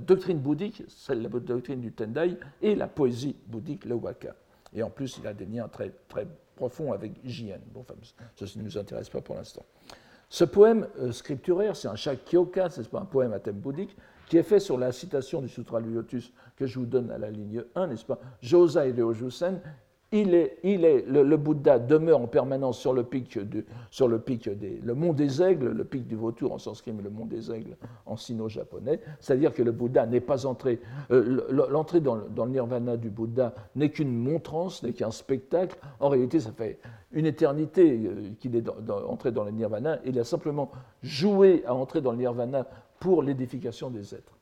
doctrine 0.00 0.38
bouddhique, 0.38 0.82
celle, 0.88 1.22
la 1.22 1.28
doctrine 1.28 1.80
du 1.80 1.92
Tendai, 1.92 2.38
et 2.62 2.74
la 2.74 2.88
poésie 2.88 3.36
bouddhique, 3.46 3.84
le 3.84 3.94
waka. 3.94 4.34
Et 4.74 4.82
en 4.82 4.90
plus, 4.90 5.18
il 5.18 5.26
a 5.26 5.34
des 5.34 5.44
liens 5.44 5.68
très, 5.68 5.92
très 6.08 6.26
profonds 6.56 6.92
avec 6.92 7.12
Jien. 7.24 7.58
Bon, 7.72 7.84
ça 8.36 8.46
ne 8.56 8.62
nous 8.62 8.78
intéresse 8.78 9.10
pas 9.10 9.20
pour 9.20 9.34
l'instant. 9.34 9.64
Ce 10.30 10.44
poème 10.44 10.88
euh, 10.98 11.12
scripturaire, 11.12 11.76
c'est 11.76 11.88
un 11.88 11.96
shakyoka, 11.96 12.68
c'est 12.70 12.88
pas 12.88 13.00
un 13.00 13.06
poème 13.06 13.32
à 13.32 13.38
thème 13.38 13.56
bouddhique, 13.56 13.96
qui 14.26 14.36
est 14.36 14.42
fait 14.42 14.60
sur 14.60 14.78
la 14.78 14.92
citation 14.92 15.40
du 15.40 15.48
Sutra 15.48 15.80
Lotus 15.80 16.32
que 16.56 16.66
je 16.66 16.78
vous 16.78 16.86
donne 16.86 17.10
à 17.10 17.18
la 17.18 17.30
ligne 17.30 17.64
1, 17.74 17.86
n'est-ce 17.86 18.04
pas? 18.04 18.18
Josai 18.42 18.92
Ryojusen 18.92 19.60
il 20.10 20.34
est, 20.34 20.58
le, 21.06 21.36
Bouddha 21.36 21.78
demeure 21.78 22.20
en 22.20 22.26
permanence 22.26 22.78
sur 22.78 22.94
le 22.94 23.04
pic, 23.04 23.38
du, 23.38 23.66
sur 23.90 24.08
le 24.08 24.18
pic 24.18 24.48
des, 24.48 24.80
le 24.82 24.94
mont 24.94 25.12
des 25.12 25.42
aigles, 25.42 25.68
le 25.68 25.84
pic 25.84 26.06
du 26.06 26.16
vautour 26.16 26.52
en 26.52 26.58
sanskrit, 26.58 26.92
mais 26.92 27.02
le 27.02 27.10
mont 27.10 27.26
des 27.26 27.52
aigles 27.52 27.76
en 28.06 28.16
sino-japonais. 28.16 29.00
C'est-à-dire 29.20 29.52
que 29.52 29.62
le 29.62 29.70
Bouddha 29.70 30.06
n'est 30.06 30.22
pas 30.22 30.46
entré, 30.46 30.80
euh, 31.10 31.42
l'entrée 31.50 32.00
dans, 32.00 32.16
dans, 32.16 32.46
le 32.46 32.52
nirvana 32.52 32.96
du 32.96 33.10
Bouddha 33.10 33.54
n'est 33.76 33.90
qu'une 33.90 34.16
montrance, 34.16 34.82
n'est 34.82 34.94
qu'un 34.94 35.10
spectacle. 35.10 35.78
En 36.00 36.08
réalité, 36.08 36.40
ça 36.40 36.52
fait 36.52 36.78
une 37.12 37.26
éternité 37.26 38.06
euh, 38.06 38.30
qu'il 38.40 38.56
est 38.56 38.68
entré 38.88 39.30
dans 39.30 39.44
le 39.44 39.50
nirvana. 39.50 39.98
Il 40.06 40.18
a 40.18 40.24
simplement 40.24 40.70
joué 41.02 41.64
à 41.66 41.74
entrer 41.74 42.00
dans 42.00 42.12
le 42.12 42.18
nirvana 42.18 42.66
pour 42.98 43.22
l'édification 43.22 43.90
des 43.90 44.14
êtres. 44.14 44.38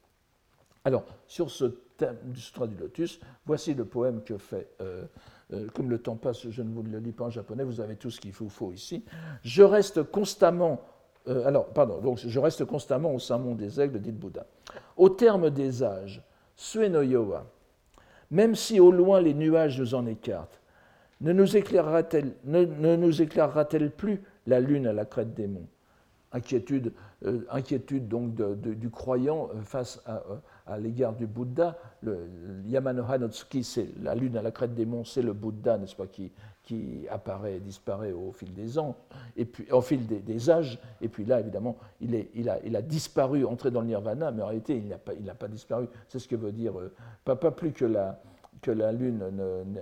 Alors, 0.85 1.05
sur 1.27 1.51
ce 1.51 1.65
thème 1.97 2.17
du 2.25 2.41
Sutra 2.41 2.69
du 2.69 2.77
Lotus, 2.77 3.19
voici 3.45 3.75
le 3.75 3.85
poème 3.85 4.23
que 4.23 4.39
fait. 4.39 4.69
Euh, 4.81 5.05
euh, 5.53 5.69
comme 5.75 5.91
le 5.91 5.99
temps 5.99 6.17
passe, 6.17 6.49
je 6.49 6.63
ne 6.63 6.73
vous 6.73 6.83
le 6.83 6.99
lis 6.99 7.13
pas 7.13 7.27
en 7.27 7.31
japonais, 7.31 7.63
vous 7.63 7.81
avez 7.81 7.97
tout 7.97 8.11
ce 8.11 8.21
qu'il 8.21 8.33
vous 8.33 8.49
faut 8.49 8.73
ici. 8.73 9.05
Je 9.43 9.63
reste 9.63 10.03
constamment, 10.03 10.81
euh, 11.29 11.47
alors, 11.47 11.67
pardon, 11.67 12.01
donc 12.01 12.19
je 12.19 12.41
reste 12.41 12.65
constamment 12.65 13.15
au 13.15 13.19
sein 13.19 13.39
monde 13.39 13.59
des 13.59 13.81
aigles, 13.81 14.01
dit 14.01 14.11
le 14.11 14.17
Bouddha. 14.17 14.47
Au 14.97 15.09
terme 15.09 15.51
des 15.51 15.85
âges, 15.85 16.23
Sue 16.57 16.89
no 16.89 17.03
Yowa, 17.03 17.47
même 18.31 18.55
si 18.55 18.81
au 18.81 18.91
loin 18.91 19.21
les 19.21 19.35
nuages 19.35 19.79
nous 19.79 19.95
en 19.95 20.07
écartent, 20.07 20.61
ne 21.21 21.33
nous 21.33 21.57
éclairera-t-elle 21.57 22.35
ne, 22.45 23.89
plus 23.89 24.23
la 24.47 24.61
lune 24.61 24.87
à 24.87 24.93
la 24.93 25.05
crête 25.05 25.33
des 25.35 25.47
monts? 25.47 25.69
Inquiétude, 26.37 26.93
euh, 27.25 27.41
inquiétude 27.51 28.09
donc 28.09 28.35
du 28.35 28.91
croyant 28.91 29.49
face 29.65 30.03
à, 30.05 30.23
à 30.67 30.79
l'égard 30.79 31.15
du 31.15 31.27
Bouddha. 31.27 31.79
Le, 32.03 32.29
Tsuki, 33.31 33.65
c'est 33.65 33.89
la 34.03 34.15
lune 34.15 34.37
à 34.37 34.43
la 34.43 34.51
crête 34.51 34.75
des 34.75 34.85
monts, 34.85 35.05
c'est 35.05 35.23
le 35.23 35.33
Bouddha, 35.33 35.79
n'est-ce 35.79 35.97
pas, 35.97 36.07
qui, 36.07 36.33
apparaît 37.11 37.57
et 37.57 37.61
disparaît 37.61 38.13
au 38.13 38.33
fil 38.33 38.53
des 38.53 38.79
ans, 38.79 38.97
et 39.37 39.47
au 39.71 39.81
fil 39.81 40.05
des, 40.07 40.51
âges, 40.51 40.81
et 41.01 41.09
puis 41.09 41.25
là, 41.25 41.39
évidemment, 41.39 41.77
il, 42.01 42.49
a, 42.49 42.83
disparu, 42.83 43.45
entré 43.45 43.71
dans 43.71 43.81
le 43.81 43.87
nirvana, 43.87 44.33
mais 44.33 44.43
en 44.43 44.49
réalité, 44.49 44.77
il 44.77 44.89
n'a 45.25 45.35
pas, 45.35 45.49
disparu. 45.49 45.87
C'est 46.09 46.19
ce 46.19 46.27
que 46.27 46.35
veut 46.37 46.53
dire, 46.53 46.79
euh, 46.79 46.93
pas, 47.25 47.37
plus 47.37 47.73
que 47.73 47.85
la, 47.85 48.21
Lune 48.93 49.23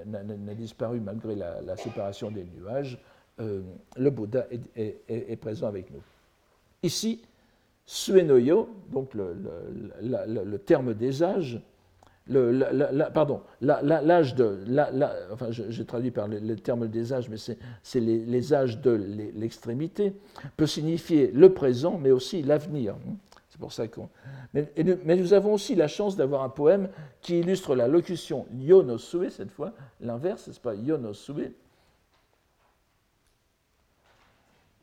n'a 0.06 0.54
disparu 0.54 1.00
malgré 1.00 1.34
la, 1.34 1.76
séparation 1.76 2.30
des 2.30 2.44
nuages, 2.44 2.98
euh, 3.40 3.62
le 3.96 4.10
Bouddha 4.10 4.46
est, 4.76 5.40
présent 5.40 5.66
avec 5.66 5.90
nous. 5.90 6.02
Ici, 6.84 7.22
Suenoyo, 7.86 8.68
donc 8.92 9.14
le, 9.14 9.34
le, 10.02 10.58
terme 10.58 10.92
des 10.92 11.22
âges, 11.22 11.62
le, 12.28 13.08
pardon, 13.08 13.40
l'âge 13.62 14.34
de, 14.34 14.58
enfin, 15.32 15.46
j'ai 15.50 15.84
traduit 15.86 16.10
par 16.10 16.28
le, 16.28 16.56
terme 16.56 16.88
des 16.88 17.14
âges, 17.14 17.30
mais 17.30 17.38
c'est 17.38 18.00
les, 18.00 18.52
âges 18.52 18.82
de 18.82 18.90
l'extrémité, 19.34 20.12
peut 20.58 20.66
signifier 20.66 21.30
le 21.32 21.54
présent, 21.54 21.98
mais 21.98 22.10
aussi 22.10 22.42
l'avenir. 22.42 22.96
C'est 23.48 23.60
pour 23.60 23.72
ça 23.72 23.88
qu'on. 23.88 24.10
Mais, 24.52 24.70
mais, 25.04 25.16
nous 25.16 25.32
avons 25.32 25.54
aussi 25.54 25.74
la 25.74 25.88
chance 25.88 26.16
d'avoir 26.16 26.42
un 26.42 26.50
poème 26.50 26.90
qui 27.22 27.38
illustre 27.38 27.74
la 27.74 27.88
locution 27.88 28.44
yonosue, 28.58 29.30
cette 29.30 29.50
fois, 29.50 29.72
l'inverse, 30.02 30.50
c'est 30.52 30.60
pas? 30.60 30.74
Yonosue, 30.74 31.54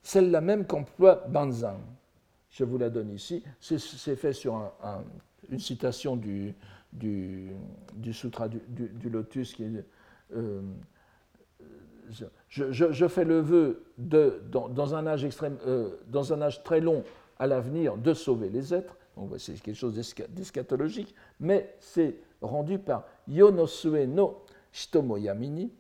celle-là 0.02 0.42
même 0.42 0.66
qu'emploie 0.66 1.24
Banzan. 1.28 1.80
Je 2.50 2.64
vous 2.64 2.78
la 2.78 2.90
donne 2.90 3.12
ici. 3.12 3.44
C'est 3.60 4.16
fait 4.16 4.34
sur 4.34 4.72
une 5.50 5.60
citation 5.60 6.16
du, 6.16 6.54
du, 6.94 7.54
sutra 8.12 8.48
du, 8.50 9.10
lotus 9.10 9.54
qui. 9.54 9.66
Euh, 10.34 10.62
je, 12.50 13.08
fais 13.08 13.24
le 13.24 13.40
vœu 13.40 13.86
de, 13.98 14.42
dans, 14.50 14.96
un 14.96 15.08
âge 15.08 15.24
extrême, 15.24 15.58
euh, 15.66 15.96
dans 16.08 16.34
un 16.34 16.42
âge 16.42 16.64
très 16.64 16.82
long 16.82 17.04
à 17.40 17.48
l'avenir 17.48 17.98
de 17.98 18.14
sauver 18.14 18.50
les 18.50 18.74
êtres. 18.74 18.98
C'est 19.38 19.62
quelque 19.62 19.76
chose 19.76 19.96
d'eschatologique, 20.30 21.14
mais 21.40 21.76
c'est 21.80 22.18
rendu 22.42 22.80
par 22.80 23.06
Yonosue 23.28 24.08
no 24.08 24.44
Shitomo 24.72 25.18
Yamini. 25.18 25.72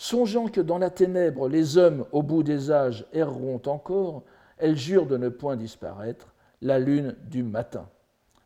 Songeant 0.00 0.46
que 0.46 0.60
dans 0.60 0.78
la 0.78 0.90
ténèbre 0.90 1.48
les 1.48 1.76
hommes 1.76 2.06
au 2.12 2.22
bout 2.22 2.44
des 2.44 2.70
âges 2.70 3.04
erreront 3.12 3.60
encore, 3.66 4.22
elle 4.56 4.76
jure 4.76 5.06
de 5.06 5.16
ne 5.16 5.28
point 5.28 5.56
disparaître, 5.56 6.32
la 6.62 6.78
lune 6.78 7.16
du 7.26 7.42
matin. 7.42 7.88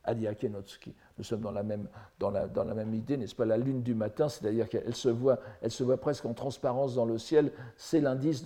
Adiakenotsuki 0.04 0.94
nous 1.18 1.24
sommes 1.24 1.42
dans 1.42 1.52
la 1.52 1.62
même, 1.62 2.94
idée, 2.94 3.16
n'est-ce 3.16 3.34
pas? 3.34 3.44
La 3.44 3.58
lune 3.58 3.82
du 3.82 3.94
matin, 3.94 4.28
c'est-à-dire 4.28 4.68
qu'elle 4.68 4.94
se, 4.94 5.10
voit, 5.10 5.38
elle 5.60 5.70
se 5.70 5.84
voit 5.84 5.98
presque 5.98 6.24
en 6.24 6.32
transparence 6.32 6.94
dans 6.94 7.04
le 7.04 7.18
ciel, 7.18 7.52
c'est 7.76 8.00
l'indice 8.00 8.44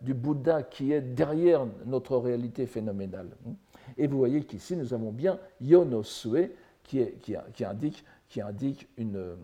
du 0.00 0.14
Bouddha 0.14 0.62
qui 0.62 0.92
est 0.92 1.02
derrière 1.02 1.66
notre 1.84 2.16
réalité 2.16 2.66
phénoménale. 2.66 3.28
Et 3.98 4.06
vous 4.06 4.16
voyez 4.16 4.42
qu'ici, 4.44 4.76
nous 4.76 4.94
avons 4.94 5.12
bien 5.12 5.38
Yonosue 5.60 6.52
qui, 6.82 7.04
indique, 7.64 8.04
qui 8.28 8.40
indique 8.40 8.88
une, 8.96 9.36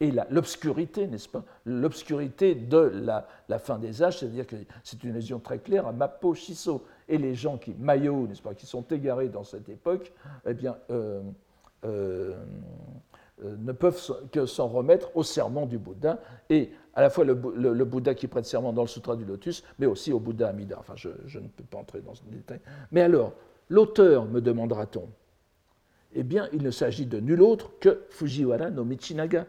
et 0.00 0.12
l'obscurité, 0.30 1.06
n'est-ce 1.06 1.28
pas? 1.28 1.44
L'obscurité 1.64 2.54
de 2.54 2.78
la, 2.78 3.58
fin 3.58 3.78
des 3.78 4.02
âges, 4.02 4.18
c'est-à-dire 4.18 4.46
que 4.46 4.56
c'est 4.82 5.02
une 5.04 5.12
vision 5.12 5.38
très 5.38 5.58
claire 5.58 5.86
à 5.86 5.92
Mapo 5.92 6.34
Shiso. 6.34 6.84
Et 7.08 7.18
les 7.18 7.34
gens 7.34 7.58
qui, 7.58 7.74
Mayo, 7.78 8.26
n'est-ce 8.26 8.42
pas, 8.42 8.54
qui 8.54 8.66
sont 8.66 8.82
égarés 8.90 9.28
dans 9.28 9.44
cette 9.44 9.68
époque, 9.68 10.12
eh 10.46 10.54
bien, 10.54 10.76
euh, 10.90 11.22
euh, 11.84 12.34
euh, 13.44 13.56
ne 13.58 13.72
peuvent 13.72 14.28
que 14.32 14.46
s'en 14.46 14.68
remettre 14.68 15.10
au 15.16 15.22
serment 15.22 15.66
du 15.66 15.78
Bouddha, 15.78 16.18
et 16.48 16.70
à 16.94 17.02
la 17.02 17.10
fois 17.10 17.24
le, 17.24 17.34
Bouddha 17.34 18.14
qui 18.14 18.26
prête 18.26 18.46
serment 18.46 18.72
dans 18.72 18.82
le 18.82 18.88
Sutra 18.88 19.16
du 19.16 19.24
Lotus, 19.24 19.64
mais 19.78 19.86
aussi 19.86 20.12
au 20.12 20.20
Bouddha 20.20 20.48
Amida. 20.48 20.76
Enfin, 20.78 20.94
je, 20.96 21.38
ne 21.38 21.48
peux 21.48 21.64
pas 21.64 21.78
entrer 21.78 22.00
dans 22.00 22.14
ce 22.14 22.22
détail. 22.24 22.60
Mais 22.90 23.02
alors, 23.02 23.32
l'auteur, 23.68 24.24
me 24.24 24.40
demandera-t-on? 24.40 25.08
Eh 26.14 26.22
bien, 26.22 26.48
il 26.52 26.62
ne 26.62 26.70
s'agit 26.70 27.06
de 27.06 27.18
nul 27.18 27.42
autre 27.42 27.72
que 27.80 28.04
Fujiwara 28.10 28.70
no 28.70 28.84
Michinaga, 28.84 29.46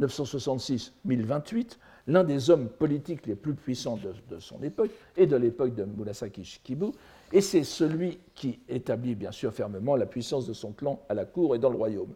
966-1028, 0.00 1.78
l'un 2.08 2.24
des 2.24 2.50
hommes 2.50 2.68
politiques 2.68 3.26
les 3.26 3.34
plus 3.34 3.54
puissants 3.54 3.98
de, 4.28 4.38
son 4.38 4.62
époque 4.62 4.90
et 5.16 5.26
de 5.26 5.36
l'époque 5.36 5.74
de 5.74 5.84
Murasaki 5.84 6.44
Shikibu, 6.44 6.86
et 7.32 7.40
c'est 7.40 7.64
celui 7.64 8.18
qui 8.34 8.60
établit 8.68 9.14
bien 9.14 9.32
sûr 9.32 9.52
fermement 9.52 9.96
la 9.96 10.06
puissance 10.06 10.46
de 10.46 10.52
son 10.52 10.72
clan 10.72 11.00
à 11.08 11.14
la 11.14 11.24
cour 11.24 11.54
et 11.54 11.58
dans 11.58 11.70
le 11.70 11.76
royaume. 11.76 12.12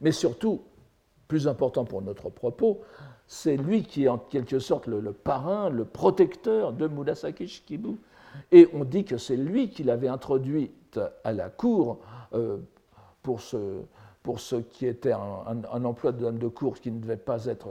Mais 0.00 0.12
surtout, 0.12 0.62
plus 1.28 1.48
important 1.48 1.84
pour 1.84 2.02
notre 2.02 2.30
propos, 2.30 2.82
c'est 3.26 3.56
lui 3.56 3.82
qui 3.82 4.04
est 4.04 4.08
en 4.08 4.18
quelque 4.18 4.58
sorte 4.58 4.86
le, 4.86 5.00
parrain, 5.12 5.70
le 5.70 5.84
protecteur 5.84 6.72
de 6.72 6.86
Murasaki 6.86 7.48
Shikibu. 7.48 7.96
Et 8.52 8.68
on 8.74 8.84
dit 8.84 9.04
que 9.04 9.16
c'est 9.16 9.36
lui 9.36 9.70
qui 9.70 9.84
l'avait 9.84 10.08
introduite 10.08 11.00
à 11.24 11.32
la 11.32 11.48
cour 11.48 12.00
euh, 12.34 12.58
pour, 13.22 13.40
ce, 13.40 13.80
pour 14.24 14.40
ce 14.40 14.56
qui 14.56 14.86
était 14.86 15.12
un, 15.12 15.84
emploi 15.84 16.10
de 16.10 16.24
dame 16.24 16.38
de 16.38 16.48
cour 16.48 16.80
qui 16.80 16.90
ne 16.90 16.98
devait 16.98 17.16
pas 17.16 17.44
être 17.44 17.68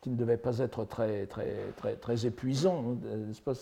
qui 0.00 0.10
ne 0.10 0.16
devait 0.16 0.36
pas 0.36 0.58
être 0.58 0.84
très, 0.84 1.26
très, 1.26 1.56
très, 1.76 1.96
très 1.96 2.24
épuisant, 2.24 2.96
pas 3.44 3.52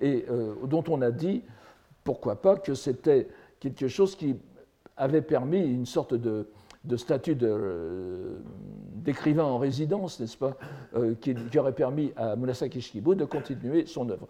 et 0.00 0.24
euh, 0.30 0.54
dont 0.64 0.82
on 0.88 1.02
a 1.02 1.10
dit 1.10 1.42
pourquoi 2.02 2.40
pas, 2.40 2.56
que 2.56 2.72
c'était 2.72 3.28
quelque 3.60 3.88
chose 3.88 4.16
qui 4.16 4.36
avait 4.96 5.20
permis 5.20 5.60
une 5.60 5.84
sorte 5.84 6.14
de, 6.14 6.46
statut 6.96 7.36
euh, 7.42 8.38
d'écrivain 8.94 9.44
en 9.44 9.58
résidence, 9.58 10.18
n'est-ce 10.18 10.38
pas, 10.38 10.56
euh, 10.96 11.14
qui, 11.14 11.36
aurait 11.58 11.74
permis 11.74 12.14
à 12.16 12.36
Murasaki 12.36 12.80
Shikibu 12.80 13.14
de 13.14 13.26
continuer 13.26 13.84
son 13.84 14.08
œuvre. 14.08 14.28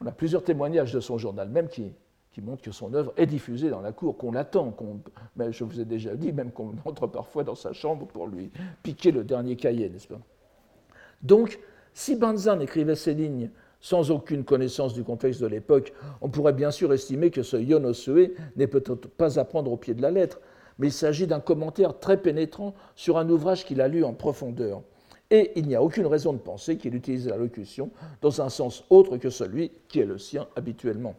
On 0.00 0.06
a 0.06 0.12
plusieurs 0.12 0.42
témoignages 0.42 0.94
de 0.94 1.00
son 1.00 1.18
journal 1.18 1.50
même 1.50 1.68
qui, 1.68 1.92
qui 2.32 2.40
montrent 2.40 2.62
que 2.62 2.70
son 2.70 2.94
œuvre 2.94 3.12
est 3.16 3.26
diffusée 3.26 3.70
dans 3.70 3.80
la 3.80 3.92
cour, 3.92 4.16
qu'on 4.16 4.32
l'attend, 4.32 4.74
mais 5.36 5.52
je 5.52 5.64
vous 5.64 5.80
ai 5.80 5.84
déjà 5.84 6.14
dit, 6.14 6.32
même 6.32 6.52
qu'on 6.52 6.74
entre 6.84 7.06
parfois 7.06 7.44
dans 7.44 7.54
sa 7.54 7.72
chambre 7.72 8.06
pour 8.06 8.26
lui 8.26 8.50
piquer 8.82 9.10
le 9.10 9.24
dernier 9.24 9.56
cahier, 9.56 9.88
n'est-ce 9.88 10.08
pas? 10.08 10.20
Donc, 11.22 11.58
si 11.92 12.16
Banzan 12.16 12.60
écrivait 12.60 12.94
ces 12.94 13.14
lignes 13.14 13.50
sans 13.80 14.10
aucune 14.10 14.44
connaissance 14.44 14.94
du 14.94 15.02
contexte 15.02 15.40
de 15.40 15.46
l'époque, 15.46 15.92
on 16.20 16.28
pourrait 16.28 16.52
bien 16.52 16.70
sûr 16.70 16.92
estimer 16.92 17.30
que 17.30 17.42
ce 17.42 17.56
Yonosue 17.56 18.34
n'est 18.56 18.66
peut-être 18.66 19.08
pas 19.08 19.38
à 19.38 19.44
prendre 19.44 19.72
au 19.72 19.76
pied 19.76 19.94
de 19.94 20.02
la 20.02 20.10
lettre, 20.10 20.40
mais 20.78 20.88
il 20.88 20.92
s'agit 20.92 21.26
d'un 21.26 21.40
commentaire 21.40 21.98
très 21.98 22.16
pénétrant 22.16 22.74
sur 22.94 23.18
un 23.18 23.28
ouvrage 23.28 23.64
qu'il 23.64 23.80
a 23.80 23.88
lu 23.88 24.04
en 24.04 24.14
profondeur. 24.14 24.82
Et 25.30 25.52
il 25.56 25.66
n'y 25.66 25.74
a 25.74 25.82
aucune 25.82 26.06
raison 26.06 26.32
de 26.32 26.38
penser 26.38 26.76
qu'il 26.76 26.94
utilise 26.94 27.28
la 27.28 27.36
locution 27.36 27.90
dans 28.20 28.40
un 28.40 28.48
sens 28.48 28.84
autre 28.90 29.16
que 29.16 29.30
celui 29.30 29.72
qui 29.88 30.00
est 30.00 30.06
le 30.06 30.18
sien 30.18 30.48
habituellement. 30.56 31.14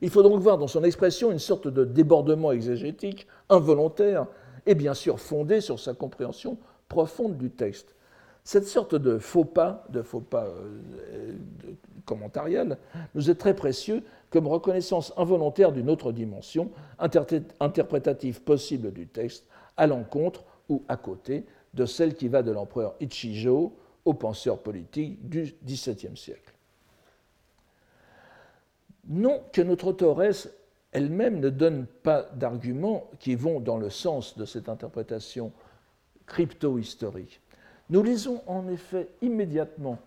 Il 0.00 0.10
faut 0.10 0.22
donc 0.22 0.40
voir 0.40 0.58
dans 0.58 0.68
son 0.68 0.84
expression 0.84 1.32
une 1.32 1.38
sorte 1.38 1.68
de 1.68 1.84
débordement 1.84 2.52
exégétique 2.52 3.26
involontaire 3.48 4.26
et 4.66 4.74
bien 4.74 4.94
sûr 4.94 5.20
fondé 5.20 5.60
sur 5.60 5.78
sa 5.78 5.94
compréhension 5.94 6.58
profonde 6.88 7.36
du 7.36 7.50
texte. 7.50 7.94
Cette 8.44 8.66
sorte 8.66 8.94
de 8.94 9.18
faux 9.18 9.44
pas, 9.44 9.84
de 9.88 10.02
faux 10.02 10.20
pas 10.20 10.46
euh, 10.46 11.32
commentarial, 12.04 12.78
nous 13.14 13.30
est 13.30 13.34
très 13.34 13.54
précieux 13.54 14.02
comme 14.30 14.46
reconnaissance 14.46 15.12
involontaire 15.16 15.72
d'une 15.72 15.90
autre 15.90 16.12
dimension 16.12 16.70
interprétative 16.98 18.42
possible 18.42 18.92
du 18.92 19.06
texte, 19.06 19.46
à 19.76 19.86
l'encontre 19.86 20.44
ou 20.68 20.82
à 20.88 20.96
côté 20.96 21.44
de 21.74 21.86
celle 21.86 22.14
qui 22.14 22.28
va 22.28 22.42
de 22.42 22.52
l'empereur 22.52 22.94
Ichijo 23.00 23.76
au 24.04 24.14
penseur 24.14 24.58
politique 24.58 25.28
du 25.28 25.54
XVIIe 25.64 26.16
siècle. 26.16 26.55
Non 29.08 29.42
que 29.52 29.62
notre 29.62 29.88
autoresse 29.88 30.50
elle-même 30.92 31.40
ne 31.40 31.50
donne 31.50 31.86
pas 31.86 32.22
d'arguments 32.34 33.10
qui 33.20 33.34
vont 33.34 33.60
dans 33.60 33.76
le 33.76 33.90
sens 33.90 34.36
de 34.38 34.44
cette 34.44 34.68
interprétation 34.68 35.52
crypto-historique. 36.26 37.40
Nous 37.90 38.02
lisons 38.02 38.42
en 38.46 38.66
effet 38.68 39.08
immédiatement, 39.22 39.98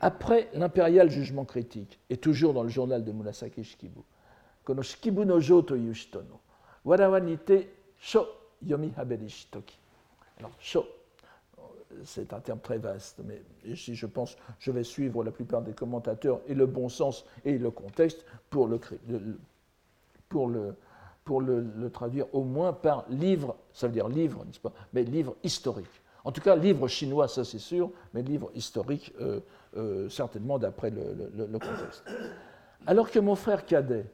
après 0.00 0.48
l'impérial 0.54 1.10
jugement 1.10 1.44
critique, 1.44 1.98
et 2.10 2.16
toujours 2.16 2.54
dans 2.54 2.62
le 2.62 2.68
journal 2.68 3.04
de 3.04 3.12
Murasaki 3.12 3.64
Shikibu, 3.64 4.00
Kono 4.64 4.82
Shikibu 4.82 5.24
no 5.24 5.40
jo 5.40 5.62
to 5.62 5.76
no, 5.76 6.40
warawa 6.84 7.20
sho 7.98 8.26
yomi 8.62 8.92
haberi. 8.96 9.48
Alors, 10.38 10.52
sho, 10.60 10.86
c'est 12.04 12.32
un 12.32 12.40
terme 12.40 12.60
très 12.60 12.78
vaste, 12.78 13.20
mais 13.24 13.42
si 13.76 13.94
je 13.94 14.06
pense, 14.06 14.36
je 14.58 14.70
vais 14.70 14.84
suivre 14.84 15.24
la 15.24 15.30
plupart 15.30 15.62
des 15.62 15.72
commentateurs 15.72 16.40
et 16.46 16.54
le 16.54 16.66
bon 16.66 16.88
sens 16.88 17.24
et 17.44 17.58
le 17.58 17.70
contexte 17.70 18.24
pour 18.50 18.68
le, 18.68 18.78
traduire 21.92 22.26
au 22.34 22.44
moins 22.44 22.72
par 22.72 23.04
livre, 23.08 23.56
ça 23.72 23.86
veut 23.86 23.92
dire 23.92 24.08
livre, 24.08 24.44
n'est-ce 24.44 24.60
pas, 24.60 24.72
mais 24.92 25.02
livre 25.02 25.36
historique. 25.42 26.02
En 26.24 26.32
tout 26.32 26.40
cas, 26.40 26.56
livre 26.56 26.88
chinois, 26.88 27.28
ça 27.28 27.44
c'est 27.44 27.58
sûr, 27.58 27.90
mais 28.14 28.22
livre 28.22 28.50
historique, 28.54 29.12
euh, 29.20 29.40
euh, 29.76 30.08
certainement 30.08 30.58
d'après 30.58 30.90
le, 30.90 31.58
contexte. 31.58 32.04
Alors 32.86 33.10
que 33.10 33.18
mon 33.18 33.34
frère 33.34 33.66
cadet, 33.66 34.06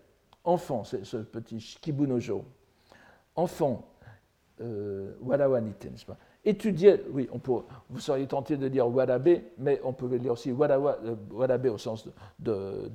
enfant, 0.45 0.85
ce 0.85 1.16
petit 1.18 1.78
Kibunojo, 1.81 2.45
enfant, 3.37 3.87
euh, 4.61 5.12
Walawanite, 5.20 5.91
n'est-ce 5.91 6.05
pas 6.05 6.18
étudiait, 6.45 7.03
oui, 7.11 7.28
on 7.32 7.38
peut, 7.38 7.53
vous 7.91 8.01
seriez 8.01 8.26
tenté 8.26 8.57
de 8.57 8.68
dire 8.68 8.88
Wadabe, 8.88 9.41
mais 9.59 9.80
on 9.84 9.93
peut 9.93 10.18
dire 10.18 10.32
aussi 10.32 10.53
Wadawa, 10.53 10.99
euh, 11.05 11.14
Wadabe 11.30 11.66
au 11.66 11.78
sens 11.78 12.09
de, 12.38 12.91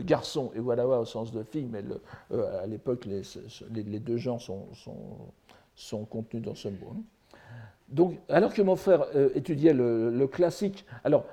garçon 0.00 0.50
et 0.54 0.60
Wadawa 0.60 1.00
au 1.00 1.04
sens 1.06 1.32
de 1.32 1.42
fille, 1.42 1.68
mais 1.70 1.82
euh, 2.32 2.62
à 2.62 2.66
l'époque, 2.66 3.06
les, 3.06 3.22
les, 3.70 3.98
deux 3.98 4.18
genres 4.18 4.40
sont, 4.40 4.66
sont, 4.74 5.16
sont, 5.74 6.04
contenus 6.04 6.42
dans 6.42 6.54
ce 6.54 6.68
mot. 6.68 6.92
Hein. 6.94 7.02
Donc, 7.88 8.18
alors 8.28 8.52
que 8.52 8.60
mon 8.60 8.76
frère 8.76 9.06
euh, 9.14 9.30
étudiait 9.34 9.72
le, 9.72 10.10
le, 10.10 10.26
classique, 10.26 10.84
alors, 11.04 11.24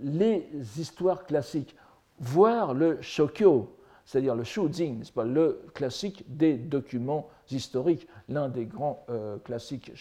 les 0.00 0.46
histoires 0.76 1.24
classiques, 1.24 1.74
voire 2.20 2.74
le 2.74 3.00
shokyo, 3.00 3.74
c'est-à-dire 4.08 4.34
le 4.34 4.42
Shujing, 4.42 5.04
pas, 5.10 5.24
le 5.24 5.60
classique 5.74 6.24
des 6.28 6.54
documents 6.56 7.28
historiques, 7.50 8.08
l'un 8.30 8.48
des 8.48 8.64
grands 8.64 9.04
euh, 9.10 9.36
classiques, 9.36 9.92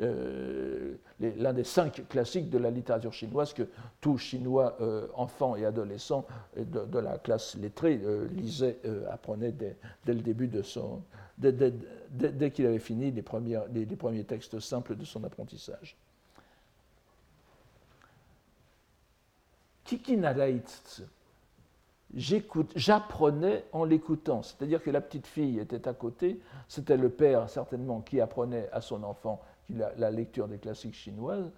euh, 0.00 0.94
l'un 1.20 1.52
des 1.52 1.62
cinq 1.62 2.08
classiques 2.08 2.48
de 2.48 2.56
la 2.56 2.70
littérature 2.70 3.12
chinoise 3.12 3.52
que 3.52 3.68
tout 4.00 4.16
Chinois 4.16 4.78
euh, 4.80 5.08
enfant 5.12 5.56
et 5.56 5.66
adolescent 5.66 6.26
de, 6.56 6.98
la 6.98 7.18
classe 7.18 7.54
lettrée 7.56 8.00
lisait, 8.32 8.78
apprenait 9.10 9.52
dès, 9.52 9.76
le 10.06 10.22
début 10.22 10.48
de 10.48 10.62
son, 10.62 11.02
dès, 11.36 12.50
qu'il 12.50 12.64
avait 12.64 12.78
fini 12.78 13.10
les, 13.10 13.84
les, 13.84 13.96
premiers 13.96 14.24
textes 14.24 14.58
simples 14.58 14.96
de 14.96 15.04
son 15.04 15.22
apprentissage. 15.22 15.98
J'apprenais 22.16 23.64
en 23.72 23.84
l'écoutant. 23.84 24.42
C'est-à-dire 24.42 24.82
que 24.82 24.90
la 24.90 25.00
petite 25.00 25.26
fille 25.26 25.58
était 25.58 25.88
à 25.88 25.94
côté, 25.94 26.40
c'était 26.68 26.96
le 26.96 27.08
père 27.08 27.48
certainement 27.50 28.00
qui 28.00 28.20
apprenait 28.20 28.68
à 28.72 28.80
son 28.80 29.02
enfant 29.02 29.40
la, 29.70 30.10
lecture 30.10 30.48
des 30.48 30.58
classiques 30.58 30.94
chinoises, 30.94 31.50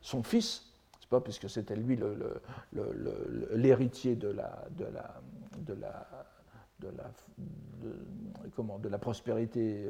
son 0.00 0.22
fils, 0.22 0.72
c'est 1.00 1.08
pas 1.08 1.20
puisque 1.20 1.48
c'était 1.48 1.76
lui 1.76 1.98
l'héritier 3.52 4.16
de 4.16 4.28
la, 4.28 4.68
prospérité 8.98 9.88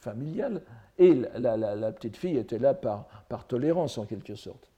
familiale, 0.00 0.62
et 0.98 1.14
la, 1.14 1.92
petite 1.92 2.16
fille 2.16 2.36
était 2.36 2.58
là 2.58 2.74
par 2.74 3.46
tolérance 3.46 3.98
en 3.98 4.06
quelque 4.06 4.36
sorte 4.36 4.70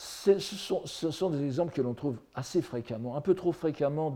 ce 0.00 0.38
sont, 0.38 1.30
des 1.30 1.44
exemples 1.44 1.74
que 1.74 1.82
l'on 1.82 1.92
trouve 1.92 2.18
assez 2.36 2.62
fréquemment, 2.62 3.16
un 3.16 3.20
peu 3.20 3.34
trop 3.34 3.50
fréquemment 3.50 4.14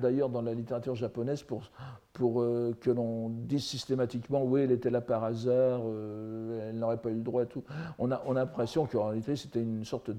d'ailleurs 0.00 0.30
dans, 0.30 0.40
la 0.40 0.54
littérature 0.54 0.94
japonaise 0.94 1.42
pour, 1.42 2.40
euh, 2.40 2.72
que 2.80 2.90
l'on 2.90 3.28
dise 3.28 3.64
systématiquement 3.64 4.42
oui, 4.42 4.62
elle 4.62 4.72
était 4.72 4.88
là 4.88 5.02
par 5.02 5.24
hasard, 5.24 5.82
euh, 5.84 6.70
elle 6.70 6.78
n'aurait 6.78 6.96
pas 6.96 7.10
eu 7.10 7.16
le 7.16 7.20
droit 7.20 7.42
à 7.42 7.46
tout. 7.46 7.62
On 7.98 8.10
a, 8.10 8.22
on 8.24 8.34
a 8.34 8.40
l'impression 8.40 8.86
qu'en 8.86 9.08
réalité 9.08 9.36
c'était 9.36 9.60
une 9.60 9.84
sorte 9.84 10.10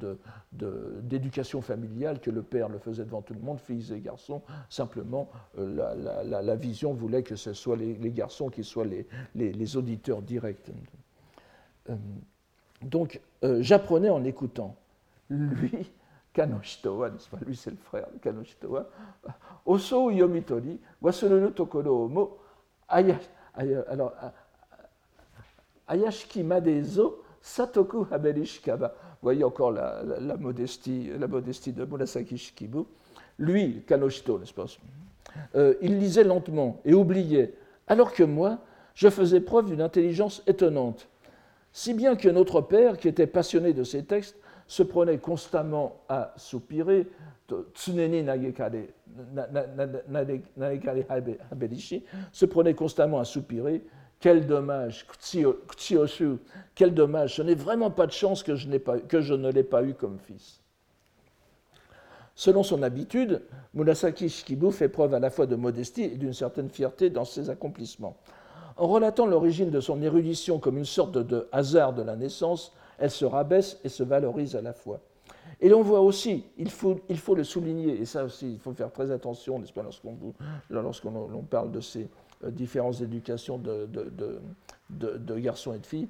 d'éducation 0.51 1.61
familiale, 1.61 2.19
que 2.19 2.29
le 2.29 2.43
père 2.43 2.69
le 2.69 2.77
faisait 2.77 3.05
devant 3.05 3.23
tout 3.23 3.33
le 3.33 3.41
monde, 3.41 3.57
filles 3.59 3.91
et 3.91 4.01
garçons. 4.01 4.43
Simplement, 4.69 5.31
euh, 5.57 6.21
la, 6.23 6.55
vision 6.55 6.93
voulait 6.93 7.23
que 7.23 7.35
ce 7.35 7.53
soit 7.53 7.75
les, 7.75 8.11
garçons 8.11 8.49
qui 8.49 8.63
soient 8.63 8.85
les, 8.85 9.07
les 9.33 9.77
auditeurs 9.77 10.21
directs. 10.21 10.69
Donc, 12.83 13.19
euh, 13.43 13.61
j'apprenais 13.61 14.09
en 14.09 14.23
écoutant. 14.23 14.75
Lui, 15.29 15.91
Kanoshitowa, 16.33 17.09
n'est-ce 17.11 17.29
pas? 17.29 17.37
Lui, 17.45 17.55
c'est 17.55 17.71
le 17.71 17.77
frère 17.77 18.07
de 18.13 18.17
Kanoshitowa. 18.19 18.87
Oso 19.65 20.11
yomitori, 20.11 20.79
wasuru 21.01 21.39
no 21.41 21.49
tokoro 21.51 22.07
mo, 22.07 22.37
alors, 22.87 24.13
ayashiki 25.87 26.43
madezo, 26.43 27.23
satoku 27.41 28.07
haberishikaba. 28.11 28.87
Vous 28.87 29.27
voyez 29.27 29.43
encore 29.43 29.71
la, 29.71 30.03
la, 30.03 30.35
modestie, 30.37 31.11
la 31.17 31.27
modestie 31.27 31.71
de 31.71 31.85
Murasaki 31.85 32.37
Shikibu. 32.37 32.79
Lui, 33.39 33.83
Kanoshito, 33.87 34.39
n'est-ce 34.39 34.53
pas? 34.53 34.65
Euh, 35.55 35.75
Il 35.81 35.97
lisait 35.97 36.23
lentement 36.23 36.81
et 36.85 36.93
oubliait, 36.93 37.53
alors 37.87 38.13
que 38.13 38.23
moi, 38.23 38.59
je 38.93 39.09
faisais 39.09 39.39
preuve 39.39 39.67
d'une 39.67 39.81
intelligence 39.81 40.43
étonnante 40.45 41.07
si 41.73 41.93
bien 41.95 42.15
que 42.15 42.29
notre 42.29 42.61
père, 42.61 42.97
qui 42.97 43.07
était 43.07 43.27
passionné 43.27 43.73
de 43.73 43.83
ces 43.83 44.05
textes, 44.05 44.37
se 44.67 44.83
prenait 44.83 45.17
constamment 45.17 46.01
à 46.07 46.33
soupirer, 46.37 47.07
se 52.31 52.45
prenait 52.45 52.73
constamment 52.73 53.19
à 53.19 53.25
soupirer, 53.25 53.83
quel 54.19 54.47
dommage, 54.47 55.05
quel 56.75 56.93
dommage, 56.93 57.35
ce 57.35 57.41
n'est 57.41 57.55
vraiment 57.55 57.91
pas 57.91 58.07
de 58.07 58.11
chance 58.11 58.43
que 58.43 58.55
je, 58.55 58.69
pas, 58.77 58.99
que 58.99 59.19
je 59.19 59.33
ne 59.33 59.51
l'ai 59.51 59.63
pas 59.63 59.83
eu 59.83 59.95
comme 59.95 60.19
fils. 60.19 60.61
Selon 62.35 62.63
son 62.63 62.81
habitude, 62.83 63.41
Murasaki 63.73 64.29
Shikibu 64.29 64.71
fait 64.71 64.89
preuve 64.89 65.13
à 65.13 65.19
la 65.19 65.29
fois 65.29 65.45
de 65.45 65.55
modestie 65.55 66.03
et 66.03 66.17
d'une 66.17 66.33
certaine 66.33 66.69
fierté 66.69 67.09
dans 67.09 67.25
ses 67.25 67.49
accomplissements. 67.49 68.15
En 68.77 68.87
relatant 68.87 69.25
l'origine 69.25 69.69
de 69.69 69.79
son 69.79 70.01
érudition 70.01 70.59
comme 70.59 70.77
une 70.77 70.85
sorte 70.85 71.17
de 71.17 71.47
hasard 71.51 71.93
de 71.93 72.01
la 72.01 72.15
naissance, 72.15 72.73
elle 72.97 73.11
se 73.11 73.25
rabaisse 73.25 73.79
et 73.83 73.89
se 73.89 74.03
valorise 74.03 74.55
à 74.55 74.61
la 74.61 74.73
fois. 74.73 74.99
Et 75.61 75.69
l'on 75.69 75.81
voit 75.81 76.01
aussi, 76.01 76.45
il 76.57 76.69
faut, 76.69 76.99
il 77.09 77.17
faut, 77.17 77.35
le 77.35 77.43
souligner, 77.43 78.01
et 78.01 78.05
ça 78.05 78.23
aussi, 78.23 78.53
il 78.53 78.59
faut 78.59 78.73
faire 78.73 78.91
très 78.91 79.11
attention, 79.11 79.59
n'est-ce 79.59 79.73
pas, 79.73 79.83
lorsqu'on 80.69 81.43
parle 81.49 81.71
de 81.71 81.79
ces 81.79 82.09
euh, 82.43 82.51
différentes 82.51 83.01
éducations 83.01 83.57
de, 83.57 85.39
garçons 85.39 85.73
et 85.73 85.79
de 85.79 85.85
filles, 85.85 86.09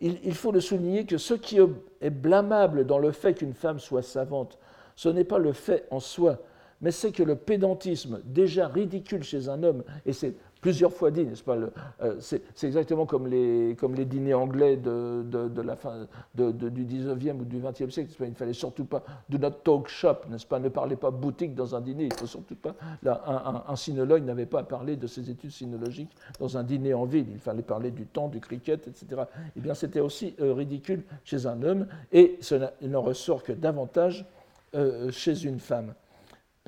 il, 0.00 0.18
il, 0.22 0.34
faut 0.34 0.52
le 0.52 0.60
souligner 0.60 1.04
que 1.04 1.18
ce 1.18 1.34
qui 1.34 1.58
est 2.00 2.10
blâmable 2.10 2.86
dans 2.86 2.98
le 2.98 3.10
fait 3.10 3.34
qu'une 3.34 3.52
femme 3.52 3.78
soit 3.78 4.02
savante, 4.02 4.58
ce 4.94 5.08
n'est 5.08 5.24
pas 5.24 5.38
le 5.38 5.52
fait 5.52 5.86
en 5.90 6.00
soi, 6.00 6.38
mais 6.80 6.90
c'est 6.90 7.12
que 7.12 7.22
le 7.22 7.34
pédantisme, 7.34 8.20
déjà 8.24 8.68
ridicule 8.68 9.24
chez 9.24 9.48
un 9.48 9.62
homme, 9.64 9.82
et 10.06 10.12
c'est 10.12 10.34
plusieurs 10.60 10.92
fois 10.92 11.10
dit, 11.10 11.24
n'est-ce 11.24 11.42
pas 11.42 11.56
euh, 12.02 12.16
C'est 12.20 12.42
exactement 12.62 13.06
comme 13.06 13.26
les, 13.26 13.74
dîners 14.04 14.34
anglais 14.34 14.76
de, 14.76 15.60
la 15.62 15.76
fin 15.76 16.06
du 16.34 16.84
19e 16.84 17.40
ou 17.40 17.44
du 17.44 17.58
20e 17.58 17.90
siècle. 17.90 18.10
Il 18.20 18.30
ne 18.30 18.34
fallait 18.34 18.52
surtout 18.52 18.84
pas 18.84 19.02
do 19.28 19.38
not 19.38 19.50
talk 19.64 19.88
shop, 19.88 20.16
n'est-ce 20.28 20.46
pas 20.46 20.58
Ne 20.58 20.68
parlez 20.68 20.96
pas 20.96 21.10
boutique 21.10 21.54
dans 21.54 21.74
un 21.74 21.80
dîner. 21.80 22.04
Il 22.06 22.14
faut 22.14 22.26
surtout 22.26 22.56
pas. 22.56 22.74
Un, 23.04 23.76
sinologue 23.76 24.24
n'avait 24.24 24.46
pas 24.46 24.60
à 24.60 24.64
parler 24.64 24.96
de 24.96 25.06
ses 25.06 25.30
études 25.30 25.52
sinologiques 25.52 26.10
dans 26.40 26.56
un 26.56 26.64
dîner 26.64 26.94
en 26.94 27.04
ville. 27.04 27.26
Il 27.30 27.38
fallait 27.38 27.62
parler 27.62 27.90
du 27.90 28.06
temps, 28.06 28.28
du 28.28 28.40
cricket, 28.40 28.88
etc. 28.88 29.22
Eh 29.56 29.60
bien, 29.60 29.74
c'était 29.74 30.00
aussi 30.00 30.34
euh, 30.40 30.52
ridicule 30.52 31.02
chez 31.24 31.46
un 31.46 31.62
homme 31.62 31.86
et 32.12 32.38
cela 32.40 32.72
n'en 32.82 33.02
ressort 33.02 33.42
que 33.42 33.52
davantage 33.52 34.26
euh, 34.74 35.10
chez 35.10 35.44
une 35.44 35.60
femme 35.60 35.94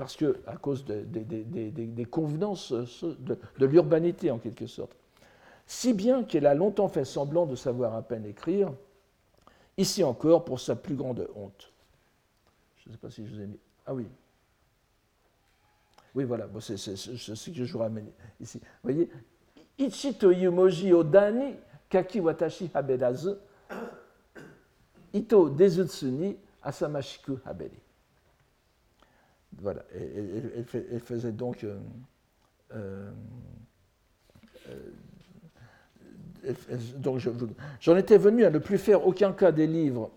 parce 0.01 0.17
que, 0.17 0.41
à 0.47 0.57
cause 0.57 0.87
des 0.87 2.07
convenances 2.11 2.73
de, 2.73 3.39
l'urbanité 3.59 4.31
en 4.31 4.39
quelque 4.39 4.67
sorte. 4.67 4.97
Si 5.67 5.93
bien 5.93 6.25
qu'elle 6.25 6.47
a 6.47 6.55
longtemps 6.55 6.89
fait 6.89 7.05
semblant 7.05 7.45
de 7.45 7.55
savoir 7.55 7.95
à 7.95 8.01
peine 8.01 8.25
écrire, 8.25 8.73
ici 9.77 10.03
encore 10.03 10.47
pour 10.47 10.59
sa 10.59 10.75
plus 10.75 10.95
grande 10.95 11.29
honte. 11.35 11.71
Je 12.79 12.89
ne 12.89 12.95
sais 12.95 12.99
pas 12.99 13.11
si 13.11 13.27
je 13.27 13.35
vous 13.35 13.43
ai 13.43 13.47
mis. 13.47 13.59
Ah 13.85 13.93
oui. 13.93 14.07
Oui, 16.15 16.25
voilà, 16.25 16.49
c'est 16.61 16.79
ce 16.79 17.51
que 17.51 17.65
je 17.67 17.71
vous 17.71 17.79
ramène 17.79 18.11
ici. 18.41 18.59
Vous 18.59 18.91
voyez 18.91 19.11
Ichito 19.77 20.33
yumoji 20.33 20.95
odani 20.95 21.57
kaki 21.91 22.21
watashi 22.21 22.71
haberazu 22.73 23.37
ito 25.13 25.51
dezutsuni 25.51 26.39
asamashiku 26.63 27.39
haberi 27.45 27.83
voilà, 29.59 29.85
elle, 29.95 31.01
faisait 31.01 31.33
donc. 31.33 31.65
Euh, 31.65 31.79
euh, 32.75 33.11
euh, 36.47 36.53
donc 36.97 37.21
j'en 37.81 37.97
étais 37.97 38.17
venu 38.17 38.45
à 38.45 38.51
ne 38.51 38.59
plus 38.59 38.79
faire 38.79 39.07
aucun 39.07 39.33
cas 39.33 39.53
des 39.53 39.67
livres, 39.67 40.11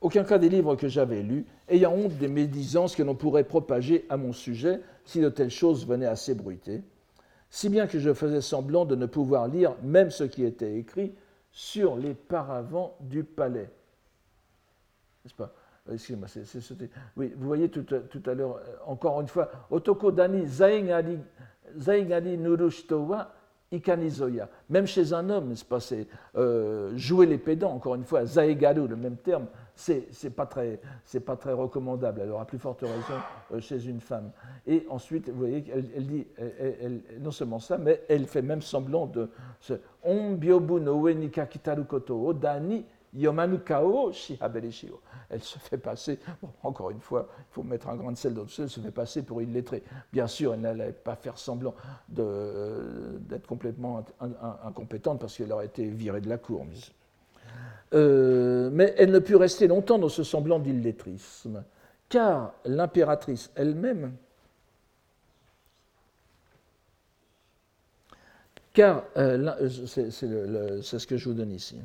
aucun 0.00 0.24
cas 0.24 0.38
des 0.38 0.48
livres 0.48 0.76
que 0.76 0.88
j'avais 0.88 1.22
lus, 1.22 1.44
ayant 1.68 1.92
honte 1.92 2.16
des 2.16 2.28
médisances 2.28 2.96
que 2.96 3.02
l'on 3.02 3.14
pourrait 3.14 3.44
propager 3.44 4.06
à 4.08 4.16
mon 4.16 4.32
sujet 4.32 4.80
si 5.04 5.20
de 5.20 5.28
telles 5.28 5.50
choses 5.50 5.86
venaient 5.86 6.06
à 6.06 6.16
s'ébruiter, 6.16 6.82
si 7.50 7.68
bien 7.68 7.86
que 7.86 7.98
je 7.98 8.14
faisais 8.14 8.40
semblant 8.40 8.86
de 8.86 8.94
ne 8.94 9.06
pouvoir 9.06 9.48
lire 9.48 9.74
même 9.82 10.10
ce 10.10 10.24
qui 10.24 10.44
était 10.44 10.78
écrit 10.78 11.12
sur 11.50 11.96
les 11.96 12.14
paravents 12.14 12.96
du 13.00 13.24
palais. 13.24 13.70
N'est-ce 15.24 15.34
pas? 15.34 15.52
Excusez-moi, 15.92 16.28
c'est, 16.28 16.44
oui, 17.16 17.32
vous 17.36 17.46
voyez 17.46 17.68
tout, 17.68 17.84
à 18.26 18.34
l'heure, 18.34 18.56
euh, 18.56 18.76
encore 18.86 19.20
une 19.20 19.28
fois, 19.28 19.50
Otoko 19.70 20.10
dani 20.10 20.46
zaingari, 20.46 21.18
zaingari 21.76 22.36
nurushito 22.36 23.00
wa 23.06 23.30
ikanizoya. 23.70 24.48
Même 24.68 24.86
chez 24.86 25.12
un 25.12 25.28
homme, 25.30 25.48
n'est-ce 25.48 25.64
pas, 25.64 25.80
c'est 25.80 26.06
euh, 26.36 26.96
jouer 26.96 27.26
les 27.26 27.38
pédants, 27.38 27.72
encore 27.72 27.94
une 27.94 28.04
fois, 28.04 28.24
zaegaru, 28.24 28.86
le 28.86 28.96
même 28.96 29.16
terme, 29.16 29.46
c'est 29.74 30.34
pas, 30.34 30.46
très, 30.46 30.80
pas 31.24 31.36
très 31.36 31.52
recommandable. 31.52 32.20
Elle 32.22 32.30
aura 32.30 32.44
plus 32.44 32.58
forte 32.58 32.80
raison 32.82 33.20
euh, 33.52 33.60
chez 33.60 33.86
une 33.86 34.00
femme. 34.00 34.30
Et 34.66 34.86
ensuite, 34.90 35.28
vous 35.28 35.38
voyez, 35.38 35.64
elle, 35.72 36.06
dit, 36.06 36.26
non 37.20 37.30
seulement 37.30 37.60
ça, 37.60 37.78
mais 37.78 38.02
elle 38.08 38.26
fait 38.26 38.42
même 38.42 38.62
semblant 38.62 39.06
de. 39.06 39.30
On 40.02 40.32
byobu 40.32 40.80
no 40.80 41.08
o 42.08 42.32
dani 42.32 42.84
yomanu 43.14 43.58
kao 43.60 44.12
elle 45.30 45.42
se 45.42 45.58
fait 45.58 45.78
passer, 45.78 46.18
encore 46.62 46.90
une 46.90 47.00
fois, 47.00 47.28
il 47.38 47.52
faut 47.52 47.62
mettre 47.62 47.88
un 47.88 47.96
grain 47.96 48.12
de 48.12 48.16
sel 48.16 48.34
dans 48.34 48.42
le 48.42 48.48
elle 48.58 48.70
se 48.70 48.80
fait 48.80 48.90
passer 48.90 49.22
pour 49.22 49.40
une 49.40 49.52
lettrée. 49.52 49.82
Bien 50.12 50.26
sûr, 50.26 50.54
elle 50.54 50.60
n'allait 50.60 50.92
pas 50.92 51.16
faire 51.16 51.38
semblant 51.38 51.74
d'être 52.08 53.46
complètement 53.46 54.04
incompétente 54.64 55.20
parce 55.20 55.36
qu'elle 55.36 55.52
aurait 55.52 55.66
été 55.66 55.86
virée 55.88 56.20
de 56.20 56.28
la 56.28 56.38
cour. 56.38 56.66
Euh, 57.94 58.68
mais 58.72 58.94
elle 58.98 59.10
ne 59.10 59.18
put 59.18 59.36
rester 59.36 59.66
longtemps 59.66 59.98
dans 59.98 60.08
ce 60.08 60.22
semblant 60.22 60.58
d'illettrisme, 60.58 61.64
car 62.08 62.52
l'impératrice 62.64 63.50
elle-même, 63.54 64.12
car 68.78 69.02
euh, 69.16 69.68
c'est 69.88 70.08
ce 70.12 71.06
que 71.08 71.16
je 71.16 71.28
vous 71.28 71.34
donne 71.34 71.50
ici, 71.50 71.80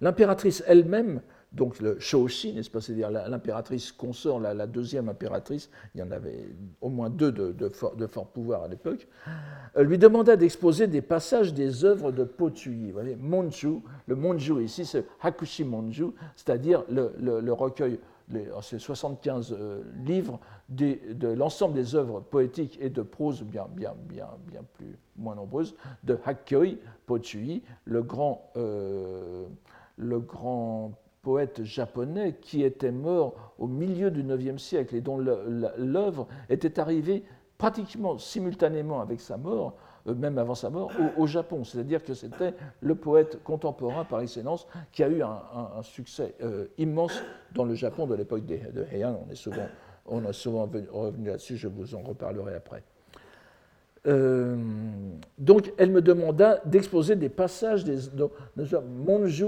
l'impératrice 0.00 0.62
elle-même 0.68 1.20
donc 1.52 1.80
le 1.80 1.98
Shoshi, 1.98 2.52
n'est-ce 2.52 2.70
pas, 2.70 2.80
c'est-à-dire 2.80 3.10
l'impératrice 3.10 3.90
consort, 3.90 4.38
la, 4.38 4.66
deuxième 4.68 5.08
impératrice, 5.08 5.68
il 5.94 6.00
y 6.00 6.02
en 6.04 6.12
avait 6.12 6.48
au 6.80 6.90
moins 6.90 7.10
deux 7.10 7.32
de, 7.32 7.68
fort, 7.68 8.28
pouvoir 8.28 8.62
à 8.62 8.68
l'époque, 8.68 9.08
euh, 9.76 9.82
lui 9.82 9.98
demanda 9.98 10.36
d'exposer 10.36 10.86
des 10.86 11.02
passages 11.02 11.52
des 11.52 11.84
œuvres 11.84 12.12
de 12.12 12.22
Potui. 12.22 12.92
Vous 12.92 13.00
le 13.00 14.14
Monju 14.14 14.62
ici, 14.62 14.84
c'est 14.84 15.04
Hakushi 15.20 15.64
Monju, 15.64 16.12
c'est-à-dire 16.36 16.84
le, 16.88 17.52
recueil, 17.52 17.98
c'est 18.62 18.78
75 18.78 19.52
euh, 19.58 19.82
livres 20.04 20.38
de 20.68 21.28
l'ensemble 21.28 21.74
des 21.74 21.94
œuvres 21.94 22.20
poétiques 22.20 22.78
et 22.80 22.88
de 22.88 23.02
prose 23.02 23.42
bien, 23.42 23.66
bien, 23.70 23.94
bien, 24.08 24.28
bien 24.46 24.62
plus, 24.74 24.96
moins 25.16 25.34
nombreuses, 25.34 25.74
de 26.04 26.18
Hakkoi 26.24 26.76
Potui, 27.06 27.62
le 27.84 28.02
grand, 28.02 28.50
euh, 28.56 29.46
le 29.96 30.20
grand 30.20 30.92
poète 31.22 31.62
japonais 31.64 32.36
qui 32.40 32.62
était 32.62 32.92
mort 32.92 33.54
au 33.58 33.66
milieu 33.66 34.10
du 34.10 34.22
IXe 34.22 34.62
siècle 34.62 34.96
et 34.96 35.00
dont 35.00 35.18
l'œuvre 35.18 36.28
était 36.48 36.80
arrivée 36.80 37.24
pratiquement 37.58 38.16
simultanément 38.16 39.00
avec 39.00 39.20
sa 39.20 39.36
mort, 39.36 39.74
même 40.14 40.38
avant 40.38 40.54
sa 40.54 40.70
mort, 40.70 40.90
au, 41.16 41.26
Japon. 41.26 41.64
C'est-à-dire 41.64 42.02
que 42.04 42.14
c'était 42.14 42.54
le 42.80 42.94
poète 42.94 43.42
contemporain 43.42 44.04
par 44.04 44.20
excellence 44.20 44.66
qui 44.92 45.02
a 45.02 45.08
eu 45.08 45.22
un, 45.22 45.82
succès 45.82 46.34
euh, 46.42 46.66
immense 46.78 47.22
dans 47.54 47.64
le 47.64 47.74
Japon 47.74 48.06
de 48.06 48.14
l'époque 48.14 48.44
de 48.46 48.84
Heian. 48.92 49.24
On 49.26 49.30
est 49.30 49.36
souvent, 49.36 49.66
on 50.06 50.24
est 50.24 50.32
souvent 50.32 50.68
revenu 50.92 51.28
là-dessus, 51.28 51.56
je 51.56 51.68
vous 51.68 51.94
en 51.94 52.02
reparlerai 52.02 52.54
après. 52.54 52.82
Euh, 54.06 54.56
donc, 55.36 55.72
elle 55.76 55.90
me 55.90 56.00
demanda 56.00 56.60
d'exposer 56.64 57.16
des 57.16 57.28
passages 57.28 57.84
des 57.84 57.98
Monju. 59.04 59.44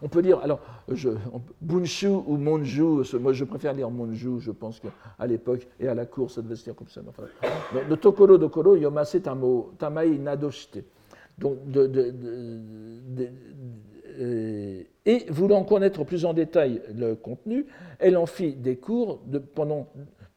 On 0.00 0.08
peut 0.08 0.22
dire, 0.22 0.38
alors, 0.38 0.60
je, 0.88 1.10
Bunshu 1.60 2.08
ou 2.08 2.36
Monju, 2.36 3.02
moi 3.18 3.32
je 3.32 3.44
préfère 3.44 3.72
lire 3.72 3.90
Monju, 3.90 4.38
je 4.40 4.52
pense 4.52 4.80
qu'à 4.80 5.26
l'époque 5.26 5.66
et 5.80 5.88
à 5.88 5.94
la 5.94 6.06
cour, 6.06 6.30
ça 6.30 6.40
devait 6.40 6.56
se 6.56 6.64
dire 6.64 6.74
comme 6.76 6.88
ça. 6.88 7.00
Enfin, 7.08 7.24
le 7.88 7.96
Tokoro 7.96 8.38
Dokoro 8.38 8.76
Yomase 8.76 9.20
Tamo, 9.22 9.72
Tamai 9.78 10.18
Nadoshite. 10.18 10.84
Euh, 14.18 14.82
et 15.04 15.26
voulant 15.28 15.62
connaître 15.64 16.02
plus 16.04 16.24
en 16.24 16.32
détail 16.32 16.80
le 16.94 17.14
contenu, 17.14 17.66
elle 17.98 18.16
en 18.16 18.24
fit 18.26 18.54
des 18.54 18.76
cours 18.76 19.20
pendant 19.54 19.88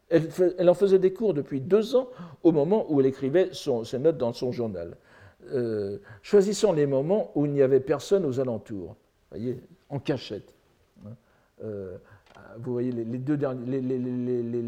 elle, 0.10 0.70
en 0.70 0.74
faisait 0.74 1.00
des 1.00 1.14
cours 1.14 1.34
depuis 1.34 1.62
deux 1.62 1.96
ans 1.96 2.10
au 2.44 2.52
moment 2.52 2.86
où 2.90 3.00
elle 3.00 3.06
écrivait 3.06 3.52
ses 3.54 4.00
notes 4.00 4.18
dans 4.18 4.34
son 4.34 4.52
journal. 4.52 4.98
Euh, 5.52 6.00
choisissant 6.22 6.74
les 6.74 6.86
moments 6.86 7.32
où 7.36 7.46
il 7.46 7.52
n'y 7.52 7.62
avait 7.62 7.80
personne 7.80 8.26
aux 8.26 8.40
alentours, 8.40 8.96
voyez, 9.32 9.58
en 9.90 10.00
cachette. 10.00 10.54
Hein. 11.06 11.16
Euh, 11.64 11.98
vous 12.58 12.74
voyez 12.74 12.92
les, 12.92 13.04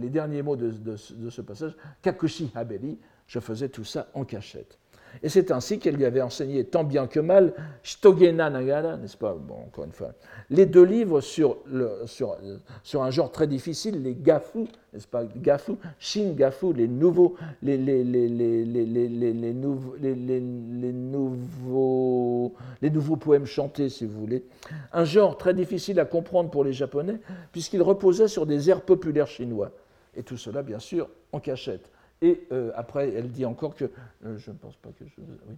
derniers, 0.09 0.41
mots 0.41 0.55
de, 0.55 0.71
de, 0.71 0.95
ce 0.95 1.41
passage, 1.41 1.75
Kakushi 2.01 2.51
Habeli, 2.55 2.97
je 3.27 3.39
faisais 3.39 3.69
tout 3.69 3.83
ça 3.83 4.09
en 4.13 4.23
cachette. 4.23 4.77
Et 5.23 5.29
c'est 5.29 5.51
ainsi 5.51 5.79
qu'elle 5.79 5.95
lui 5.95 6.05
avait 6.05 6.21
enseigné 6.21 6.63
tant 6.63 6.83
bien 6.83 7.07
que 7.07 7.19
mal 7.19 7.53
Shitogena 7.83 8.49
Nagara, 8.49 8.97
n'est-ce 8.97 9.17
pas? 9.17 9.33
Bon, 9.33 9.55
encore 9.67 9.85
une 9.85 9.91
fois. 9.91 10.13
Les 10.49 10.65
deux 10.65 10.83
livres 10.83 11.21
sur, 11.21 11.57
sur, 12.05 12.37
sur 12.83 13.03
un 13.03 13.11
genre 13.11 13.31
très 13.31 13.47
difficile, 13.47 14.01
les 14.01 14.15
Gafu, 14.15 14.67
n'est-ce 14.93 15.07
pas? 15.07 15.23
Gafu, 15.25 15.73
Shin 15.99 16.33
Gafu, 16.35 16.73
les 16.73 16.87
nouveaux, 16.87 17.35
les, 17.61 17.77
les, 17.77 18.03
les, 18.03 18.27
les 18.29 19.53
nouveaux, 19.53 19.95
nouveaux, 21.61 22.53
les 22.81 22.89
nouveaux 22.89 23.15
poèmes 23.15 23.45
chantés, 23.45 23.89
si 23.89 24.05
vous 24.05 24.19
voulez. 24.19 24.43
Un 24.93 25.05
genre 25.05 25.37
très 25.37 25.53
difficile 25.53 25.99
à 25.99 26.05
comprendre 26.05 26.49
pour 26.49 26.63
les 26.63 26.73
Japonais, 26.73 27.19
puisqu'il 27.51 27.81
reposait 27.81 28.27
sur 28.27 28.45
des 28.45 28.69
airs 28.69 28.81
populaires 28.81 29.27
chinois. 29.27 29.71
Et 30.15 30.23
tout 30.23 30.37
cela, 30.37 30.61
bien 30.63 30.79
sûr, 30.79 31.09
en 31.31 31.39
cachette. 31.39 31.89
Et 32.21 32.41
euh, 32.51 32.71
après, 32.75 33.09
elle 33.09 33.31
dit 33.31 33.45
encore 33.45 33.75
que, 33.75 33.85
euh, 34.25 34.37
je 34.37 34.51
ne 34.51 34.55
pense 34.55 34.75
pas 34.75 34.89
que 34.89 35.05
je... 35.05 35.21
Oui, 35.47 35.55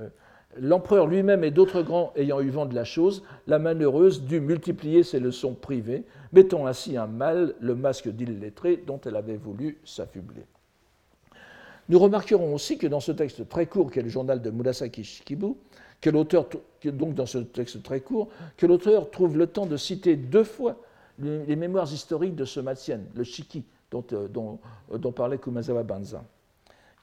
euh, 0.00 0.08
L'empereur 0.56 1.08
lui-même 1.08 1.42
et 1.42 1.50
d'autres 1.50 1.82
grands 1.82 2.12
ayant 2.14 2.40
eu 2.40 2.50
vent 2.50 2.66
de 2.66 2.76
la 2.76 2.84
chose, 2.84 3.24
la 3.48 3.58
malheureuse 3.58 4.22
dut 4.22 4.40
multiplier 4.40 5.02
ses 5.02 5.18
leçons 5.18 5.54
privées, 5.54 6.04
mettant 6.32 6.66
ainsi 6.66 6.96
un 6.96 7.08
mal 7.08 7.54
le 7.58 7.74
masque 7.74 8.08
d'illettré 8.08 8.76
dont 8.76 9.00
elle 9.04 9.16
avait 9.16 9.36
voulu 9.36 9.78
s'affubler. 9.84 10.44
Nous 11.88 11.98
remarquerons 11.98 12.54
aussi 12.54 12.78
que 12.78 12.86
dans 12.86 13.00
ce 13.00 13.10
texte 13.10 13.48
très 13.48 13.66
court 13.66 13.90
qu'est 13.90 14.02
le 14.02 14.08
journal 14.08 14.40
de 14.40 14.50
Murasaki 14.50 15.02
Shikibu, 15.02 15.54
que 16.00 16.10
l'auteur, 16.10 16.46
donc 16.84 17.14
dans 17.14 17.26
ce 17.26 17.38
texte 17.38 17.82
très 17.82 18.00
court, 18.00 18.28
que 18.56 18.66
l'auteur 18.66 19.10
trouve 19.10 19.36
le 19.36 19.48
temps 19.48 19.66
de 19.66 19.76
citer 19.76 20.14
deux 20.16 20.44
fois 20.44 20.76
les, 21.18 21.56
mémoires 21.56 21.92
historiques 21.92 22.36
de 22.36 22.44
ce 22.44 22.60
Matsien, 22.60 23.00
le 23.14 23.24
Shiki, 23.24 23.64
euh, 24.12 24.28
euh, 24.92 24.98
dont, 24.98 25.12
parlait 25.12 25.38
Kumazawa 25.38 25.82
Banzan, 25.82 26.24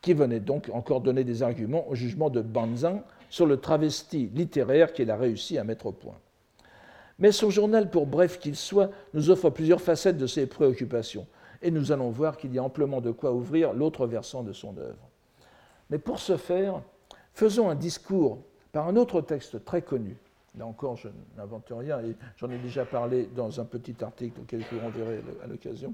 qui 0.01 0.13
venait 0.13 0.39
donc 0.39 0.69
encore 0.73 1.01
donner 1.01 1.23
des 1.23 1.43
arguments 1.43 1.87
au 1.87 1.95
jugement 1.95 2.29
de 2.29 2.41
Banzan 2.41 3.03
sur 3.29 3.45
le 3.45 3.57
travesti 3.57 4.29
littéraire 4.33 4.93
qu'il 4.93 5.09
a 5.11 5.15
réussi 5.15 5.57
à 5.57 5.63
mettre 5.63 5.87
au 5.87 5.91
point. 5.91 6.17
Mais 7.19 7.31
son 7.31 7.49
journal, 7.49 7.89
pour 7.89 8.07
bref 8.07 8.39
qu'il 8.39 8.55
soit, 8.55 8.89
nous 9.13 9.29
offre 9.29 9.49
plusieurs 9.49 9.81
facettes 9.81 10.17
de 10.17 10.27
ses 10.27 10.47
préoccupations, 10.47 11.27
et 11.61 11.71
nous 11.71 11.91
allons 11.91 12.09
voir 12.09 12.37
qu'il 12.37 12.53
y 12.53 12.59
a 12.59 12.63
amplement 12.63 12.99
de 12.99 13.11
quoi 13.11 13.31
ouvrir 13.31 13.73
l'autre 13.73 14.07
versant 14.07 14.43
de 14.43 14.53
son 14.53 14.77
œuvre. 14.77 15.09
Mais 15.89 15.99
pour 15.99 16.19
ce 16.19 16.37
faire, 16.37 16.81
faisons 17.33 17.69
un 17.69 17.75
discours 17.75 18.39
par 18.71 18.87
un 18.87 18.95
autre 18.95 19.21
texte 19.21 19.63
très 19.63 19.81
connu. 19.81 20.17
Là 20.57 20.65
encore, 20.65 20.97
je 20.97 21.07
n'invente 21.37 21.71
rien, 21.71 21.99
et 22.01 22.15
j'en 22.37 22.49
ai 22.49 22.57
déjà 22.57 22.85
parlé 22.85 23.29
dans 23.35 23.61
un 23.61 23.65
petit 23.65 23.95
article 24.03 24.41
auquel 24.41 24.63
je 24.63 24.75
vous 24.75 24.81
renverrai 24.81 25.21
à 25.43 25.47
l'occasion 25.47 25.93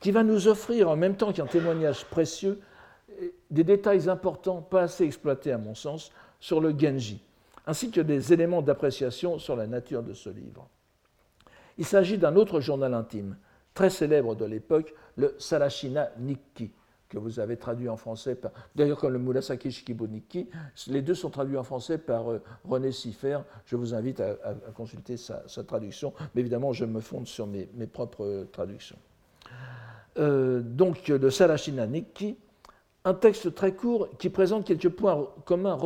qui 0.00 0.10
va 0.10 0.22
nous 0.22 0.48
offrir 0.48 0.88
en 0.88 0.96
même 0.96 1.16
temps 1.16 1.32
qu'un 1.32 1.46
témoignage 1.46 2.04
précieux 2.06 2.60
des 3.50 3.64
détails 3.64 4.08
importants, 4.08 4.62
pas 4.62 4.82
assez 4.82 5.04
exploités 5.04 5.52
à 5.52 5.58
mon 5.58 5.74
sens, 5.74 6.10
sur 6.38 6.60
le 6.60 6.74
Genji, 6.76 7.22
ainsi 7.66 7.90
que 7.90 8.00
des 8.00 8.32
éléments 8.32 8.62
d'appréciation 8.62 9.38
sur 9.38 9.56
la 9.56 9.66
nature 9.66 10.02
de 10.02 10.14
ce 10.14 10.30
livre. 10.30 10.68
Il 11.78 11.84
s'agit 11.84 12.18
d'un 12.18 12.36
autre 12.36 12.60
journal 12.60 12.94
intime, 12.94 13.36
très 13.74 13.90
célèbre 13.90 14.34
de 14.34 14.44
l'époque, 14.44 14.94
le 15.16 15.34
Sarashina 15.38 16.10
Nikki, 16.18 16.72
que 17.08 17.18
vous 17.18 17.40
avez 17.40 17.56
traduit 17.56 17.88
en 17.88 17.96
français 17.96 18.36
par. 18.36 18.52
D'ailleurs, 18.74 18.98
comme 18.98 19.12
le 19.12 19.18
Murasaki 19.18 19.70
Shikibu 19.70 20.08
Nikki, 20.08 20.48
les 20.86 21.02
deux 21.02 21.14
sont 21.14 21.30
traduits 21.30 21.56
en 21.56 21.64
français 21.64 21.98
par 21.98 22.30
euh, 22.30 22.40
René 22.64 22.92
Siffer. 22.92 23.40
Je 23.66 23.76
vous 23.76 23.94
invite 23.94 24.20
à, 24.20 24.36
consulter 24.74 25.16
sa, 25.16 25.42
traduction, 25.66 26.14
mais 26.34 26.40
évidemment, 26.40 26.72
je 26.72 26.84
me 26.84 27.00
fonde 27.00 27.26
sur 27.26 27.46
mes 27.46 27.66
propres 27.86 28.24
euh, 28.24 28.44
traductions. 28.52 28.98
Euh, 30.18 30.60
donc 30.60 31.08
le 31.08 31.30
Sarashina 31.30 31.86
Nikki, 31.86 32.36
un 33.04 33.14
texte 33.14 33.54
très 33.54 33.72
court 33.72 34.08
qui 34.18 34.28
présente 34.28 34.66
quelques 34.66 34.90
points 34.90 35.28
communs 35.44 35.78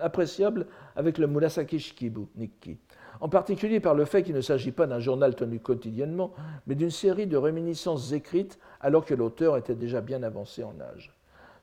appréciables 0.00 0.66
avec 0.94 1.18
le 1.18 1.26
Murasaki 1.26 1.80
Shikibu 1.80 2.26
Nikki, 2.36 2.78
en 3.20 3.28
particulier 3.28 3.80
par 3.80 3.94
le 3.94 4.04
fait 4.04 4.22
qu'il 4.22 4.34
ne 4.34 4.40
s'agit 4.40 4.70
pas 4.70 4.86
d'un 4.86 5.00
journal 5.00 5.34
tenu 5.34 5.58
quotidiennement, 5.58 6.32
mais 6.66 6.76
d'une 6.76 6.90
série 6.90 7.26
de 7.26 7.36
réminiscences 7.36 8.12
écrites 8.12 8.58
alors 8.80 9.04
que 9.04 9.14
l'auteur 9.14 9.56
était 9.56 9.74
déjà 9.74 10.00
bien 10.00 10.22
avancé 10.22 10.62
en 10.62 10.74
âge. 10.80 11.12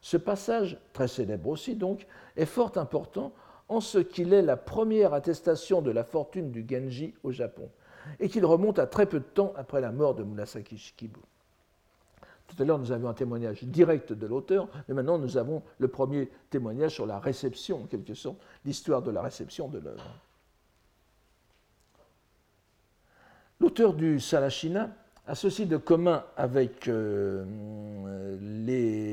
Ce 0.01 0.18
passage, 0.18 0.78
très 0.93 1.07
célèbre 1.07 1.49
aussi 1.49 1.76
donc, 1.76 2.05
est 2.36 2.45
fort 2.45 2.78
important 2.78 3.32
en 3.70 3.80
ce 3.80 3.97
qu'il 3.97 4.34
est 4.34 4.41
la 4.41 4.57
première 4.57 5.13
attestation 5.13 5.82
de 5.82 5.91
la 5.91 6.03
fortune 6.03 6.51
du 6.51 6.65
Genji 6.70 7.13
au 7.24 7.32
Japon, 7.32 7.70
et 8.20 8.30
qu'il 8.30 8.45
remonte 8.45 8.80
à 8.80 8.88
très 8.88 9.05
peu 9.05 9.20
de 9.20 9.26
temps 9.26 9.53
après 9.55 9.82
la 9.82 9.91
mort 9.91 10.15
de 10.15 10.24
Murasaki 10.24 10.78
Shikibu. 10.78 11.20
Tout 12.48 12.64
à 12.64 12.66
l'heure, 12.66 12.80
nous 12.80 12.91
avions 12.91 13.10
un 13.10 13.14
témoignage 13.14 13.64
direct 13.64 14.14
de 14.14 14.26
l'auteur, 14.26 14.70
mais 14.88 14.93
maintenant, 14.93 15.18
nous 15.18 15.38
avons 15.38 15.62
le 15.80 15.88
premier 15.89 16.30
témoignage 16.50 16.93
sur 16.93 17.06
la 17.06 17.20
réception, 17.20 17.84
en 17.84 17.86
quelque 17.86 18.14
sorte, 18.14 18.38
l'histoire 18.66 19.02
de 19.02 19.12
la 19.12 19.22
réception 19.22 19.68
de 19.68 19.80
l'œuvre. 19.80 20.04
L'auteur 23.60 23.93
du 23.93 24.20
Salachina 24.20 24.95
a 25.26 25.36
ceci 25.36 25.66
de 25.66 25.78
commun 25.78 26.24
avec 26.38 26.88
euh, 26.88 27.43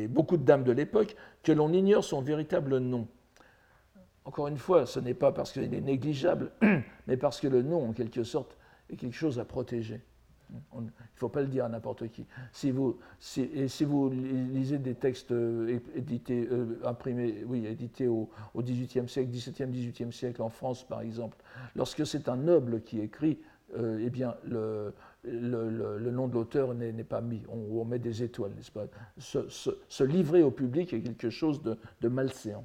beaucoup 0.08 0.36
de 0.36 0.44
dames 0.44 0.62
de 0.62 0.72
l'époque 0.72 1.16
que 1.42 1.50
l'on 1.50 1.72
ignore 1.72 2.04
son 2.04 2.22
véritable 2.22 2.78
nom. 2.78 3.08
Encore 4.24 4.48
une 4.48 4.58
fois, 4.58 4.86
ce 4.86 5.00
n'est 5.00 5.14
pas 5.14 5.32
parce 5.32 5.52
qu'il 5.52 5.74
est 5.74 5.80
négligeable, 5.80 6.52
mais 7.06 7.16
parce 7.16 7.40
que 7.40 7.48
le 7.48 7.62
nom, 7.62 7.88
en 7.88 7.92
quelque 7.92 8.22
sorte, 8.22 8.56
est 8.90 8.96
quelque 8.96 9.16
chose 9.16 9.38
à 9.38 9.44
protéger. 9.44 10.00
Il 10.50 10.82
ne 10.82 10.90
faut 11.14 11.28
pas 11.28 11.40
le 11.40 11.48
dire 11.48 11.64
à 11.64 11.68
n'importe 11.68 12.08
qui. 12.08 12.26
Si 12.52 12.70
vous, 12.70 12.98
si, 13.18 13.42
et 13.42 13.68
si 13.68 13.84
vous 13.84 14.10
lisez 14.10 14.78
des 14.78 14.94
textes 14.94 15.32
euh, 15.32 15.78
édités, 15.94 16.48
euh, 16.50 16.80
imprimés, 16.84 17.44
oui, 17.46 17.66
édités 17.66 18.08
au, 18.08 18.30
XVIIIe 18.56 19.08
siècle, 19.08 19.30
XVIIe, 19.30 19.66
XVIIIe 19.66 20.12
siècle 20.12 20.42
en 20.42 20.50
France, 20.50 20.84
par 20.84 21.00
exemple, 21.00 21.36
lorsque 21.74 22.06
c'est 22.06 22.28
un 22.28 22.36
noble 22.36 22.82
qui 22.82 23.00
écrit, 23.00 23.38
eh 23.76 24.08
bien, 24.08 24.36
le, 24.44 24.94
le, 25.24 26.10
nom 26.10 26.28
de 26.28 26.34
l'auteur 26.34 26.74
n'est 26.74 26.92
pas 27.02 27.20
mis, 27.20 27.42
on, 27.48 27.84
met 27.84 27.98
des 27.98 28.22
étoiles, 28.22 28.52
n'est-ce 28.54 28.70
pas? 28.70 28.86
Se, 29.18 30.04
livrer 30.04 30.44
au 30.44 30.52
public 30.52 30.92
est 30.92 31.00
quelque 31.00 31.30
chose 31.30 31.60
de, 31.62 31.76
de 32.00 32.08
malséant. 32.08 32.64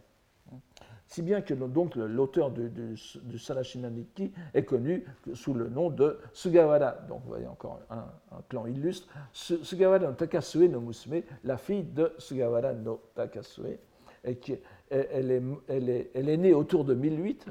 Si 1.09 1.23
bien 1.23 1.41
que 1.41 1.55
donc 1.55 1.95
l'auteur 1.95 2.51
du, 2.51 2.69
du, 2.69 3.39
Salashinaniki 3.39 4.31
est 4.53 4.63
connu 4.63 5.03
sous 5.33 5.55
le 5.55 5.67
nom 5.67 5.89
de 5.89 6.19
Sugawara. 6.33 6.91
Donc 7.09 7.23
vous 7.23 7.29
voyez 7.29 7.47
encore 7.47 7.79
un, 7.89 8.05
clan 8.47 8.67
illustre. 8.67 9.07
Sugawara 9.33 9.97
no 10.05 10.11
Takasue 10.13 10.69
no 10.69 10.79
Musume, 10.79 11.23
la 11.43 11.57
fille 11.57 11.83
de 11.83 12.13
Sugawara 12.19 12.73
no 12.73 13.01
Takasue, 13.15 13.79
et 14.23 14.35
qui, 14.35 14.55
elle, 14.91 15.31
est, 15.31 16.37
née 16.37 16.53
autour 16.53 16.85
de 16.85 16.93
1008, 16.93 17.47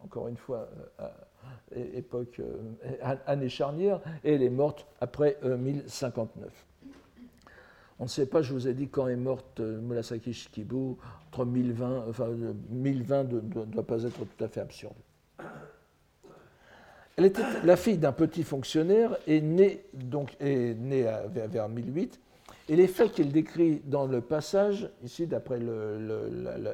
encore 0.00 0.26
une 0.26 0.36
fois 0.36 0.68
euh, 0.98 1.08
époque, 1.94 2.40
euh, 2.40 3.16
année 3.26 3.48
charnière, 3.48 4.00
et 4.24 4.34
elle 4.34 4.42
est 4.42 4.50
morte 4.50 4.88
après 5.00 5.38
1059. 5.44 6.67
Euh, 7.98 8.00
On 8.00 8.04
ne 8.04 8.08
sait 8.08 8.26
pas, 8.26 8.42
je 8.42 8.52
vous 8.52 8.68
ai 8.68 8.74
dit 8.74 8.88
quand 8.88 9.08
est 9.08 9.16
morte 9.16 9.60
euh, 9.60 9.80
Murasaki 9.80 10.32
Shikibu, 10.32 10.96
entre 11.28 11.44
1020, 11.44 12.04
enfin 12.08 12.28
1020 12.70 13.24
ne 13.24 13.40
doit 13.40 13.86
pas 13.86 14.02
être 14.02 14.24
tout 14.24 14.44
à 14.44 14.48
fait 14.48 14.60
absurde. 14.60 14.94
Elle 17.16 17.24
était 17.24 17.42
la 17.64 17.76
fille 17.76 17.98
d'un 17.98 18.12
petit 18.12 18.44
fonctionnaire 18.44 19.16
et 19.26 19.40
née, 19.40 19.84
donc, 19.92 20.36
est 20.38 20.74
née 20.78 21.04
vers, 21.32 21.68
1008. 21.68 22.20
Et 22.68 22.76
les 22.76 22.86
faits 22.86 23.12
qu'il 23.12 23.32
décrit 23.32 23.82
dans 23.86 24.06
le 24.06 24.20
passage, 24.20 24.88
ici 25.02 25.26
d'après 25.26 25.58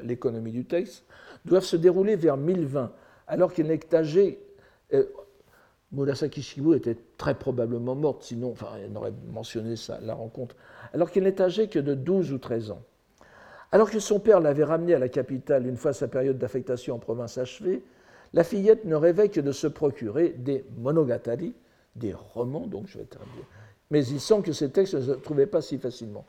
l'économie 0.03 0.51
du 0.51 0.65
texte, 0.65 1.03
doivent 1.45 1.63
se 1.63 1.77
dérouler 1.77 2.15
vers 2.15 2.37
1020, 2.37 2.91
alors 3.27 3.53
qu'elle 3.53 3.67
n'est 3.67 3.95
âgée 3.95 4.39
euh, 4.93 5.05
Murasaki 5.95 6.41
Shikibu 6.41 6.75
était 6.75 6.97
très 7.17 7.35
probablement 7.35 7.95
morte, 7.95 8.23
sinon 8.23 8.51
enfin, 8.51 8.67
elle 8.83 8.95
aurait 8.95 9.13
mentionné 9.31 9.75
ça, 9.75 9.99
la 10.01 10.13
rencontre, 10.13 10.55
alors 10.93 11.09
qu'elle 11.09 11.23
n'est 11.23 11.41
âgée 11.41 11.67
que 11.67 11.79
de 11.79 11.93
12 11.93 12.33
ou 12.33 12.37
13 12.37 12.71
ans. 12.71 12.81
Alors 13.71 13.89
que 13.89 13.99
son 13.99 14.19
père 14.19 14.39
l'avait 14.39 14.63
ramenée 14.63 14.93
à 14.93 14.99
la 14.99 15.09
capitale 15.09 15.65
une 15.65 15.77
fois 15.77 15.93
sa 15.93 16.07
période 16.07 16.37
d'affectation 16.37 16.95
en 16.95 16.99
province 16.99 17.37
achevée, 17.37 17.81
la 18.33 18.43
fillette 18.43 18.85
ne 18.85 18.95
rêvait 18.95 19.29
que 19.29 19.39
de 19.39 19.51
se 19.51 19.67
procurer 19.67 20.29
des 20.29 20.65
monogatari, 20.77 21.53
des 21.95 22.13
romans, 22.13 22.67
donc 22.67 22.87
je 22.87 22.97
vais 22.97 23.05
terminer. 23.05 23.43
Mais 23.89 24.05
il 24.05 24.19
semble 24.19 24.43
que 24.43 24.51
ces 24.51 24.69
textes 24.71 24.95
ne 24.95 25.01
se 25.01 25.11
trouvaient 25.11 25.45
pas 25.45 25.61
si 25.61 25.77
facilement. 25.77 26.25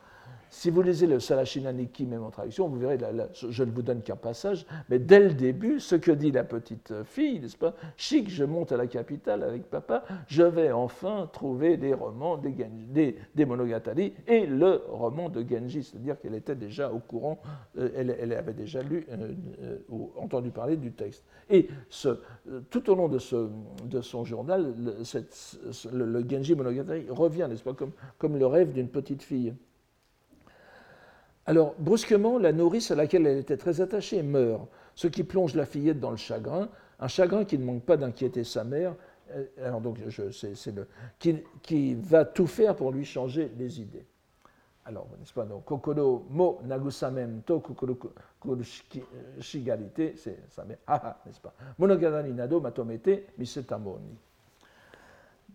Si 0.51 0.71
vous 0.71 0.83
lisez 0.83 1.07
le 1.07 1.19
Salashinaniki, 1.21 2.07
même 2.07 2.23
en 2.23 2.31
traduction, 2.31 2.69
vous 2.69 2.79
verrez, 2.79 2.99
je 3.35 3.63
ne 3.65 3.71
vous 3.71 3.83
donne 3.83 4.03
qu'un 4.03 4.17
passage, 4.17 4.65
mais 4.89 4.99
dès 4.99 5.21
le 5.21 5.35
début, 5.35 5.81
ce 5.81 5.97
que 5.97 6.13
dit 6.13 6.31
la 6.31 6.45
petite 6.45 6.93
fille, 7.05 7.41
n'est-ce 7.41 7.57
pas 7.57 7.75
Chic, 7.97 8.31
je 8.31 8.45
monte 8.45 8.73
à 8.73 8.77
la 8.77 8.87
capitale 8.87 9.43
avec 9.43 9.69
papa, 9.69 10.05
je 10.29 10.43
vais 10.43 10.71
enfin 10.73 11.29
trouver 11.33 11.77
des 11.77 11.95
romans, 11.95 12.39
des, 12.39 13.45
monogatari 13.45 14.15
et 14.27 14.47
le 14.47 14.83
roman 14.89 15.29
de 15.29 15.45
Genji, 15.47 15.83
c'est-à-dire 15.83 16.19
qu'elle 16.21 16.35
était 16.35 16.55
déjà 16.55 16.93
au 16.93 16.99
courant, 16.99 17.39
euh, 17.79 17.91
elle, 17.97 18.33
avait 18.33 18.55
déjà 18.55 18.83
lu 18.83 19.07
euh, 19.11 19.33
euh, 19.63 19.79
ou 19.89 20.11
entendu 20.17 20.51
parler 20.51 20.77
du 20.77 20.93
texte. 20.93 21.25
Et 21.51 21.69
tout 22.71 22.91
au 22.91 22.95
long 22.95 23.09
de, 23.09 23.19
son 23.19 24.25
journal, 24.25 24.75
le, 25.93 26.29
Genji 26.29 26.55
Monogatari 26.55 27.07
revient, 27.09 27.47
n'est-ce 27.49 27.63
pas, 27.63 27.75
comme 28.19 28.37
le 28.37 28.47
rêve 28.47 28.73
d'une 28.73 28.89
petite 28.89 29.23
fille. 29.23 29.55
Alors, 31.47 31.75
brusquement, 31.79 32.39
la 32.39 32.53
nourrice 32.53 32.91
à 32.91 32.97
laquelle 32.97 33.27
elle 33.27 33.39
était 33.39 33.57
très 33.57 33.81
attachée 33.81 34.23
meurt, 34.23 34.67
ce 34.95 35.07
qui 35.07 35.23
plonge 35.23 35.55
la 35.55 35.65
fillette 35.65 36.01
dans 36.01 36.11
le 36.11 36.17
chagrin, 36.17 36.69
un 36.99 37.09
chagrin 37.09 37.45
qui 37.45 37.57
ne 37.59 37.65
manque 37.65 37.85
pas 37.85 37.97
d'inquiéter 37.97 38.43
sa 38.43 38.65
mère, 38.65 38.95
euh, 39.33 39.45
alors 39.65 39.81
donc, 39.81 39.99
c'est 40.33 40.75
le, 40.75 40.89
qui, 41.63 41.95
va 41.95 42.25
tout 42.25 42.47
faire 42.47 42.75
pour 42.75 42.91
lui 42.91 43.05
changer 43.05 43.51
les 43.57 43.81
idées. 43.81 44.07
Alors, 44.85 45.07
n'est-ce 45.19 45.33
pas, 45.33 45.45
donc, 45.45 45.65
kokoro 45.65 46.27
mo 46.31 46.61
nagusamem 46.65 47.43
to 47.43 47.61
kokoro 47.61 47.97
shigarite, 49.41 50.17
c'est 50.17 50.39
sa 50.49 50.65
mère, 50.65 50.79
ah, 50.87 51.21
n'est-ce 51.27 51.41
pas, 51.41 51.55
monogadani 51.79 52.33
nado 52.33 52.61
matomete 52.61 53.27
misetamoni. 53.39 54.17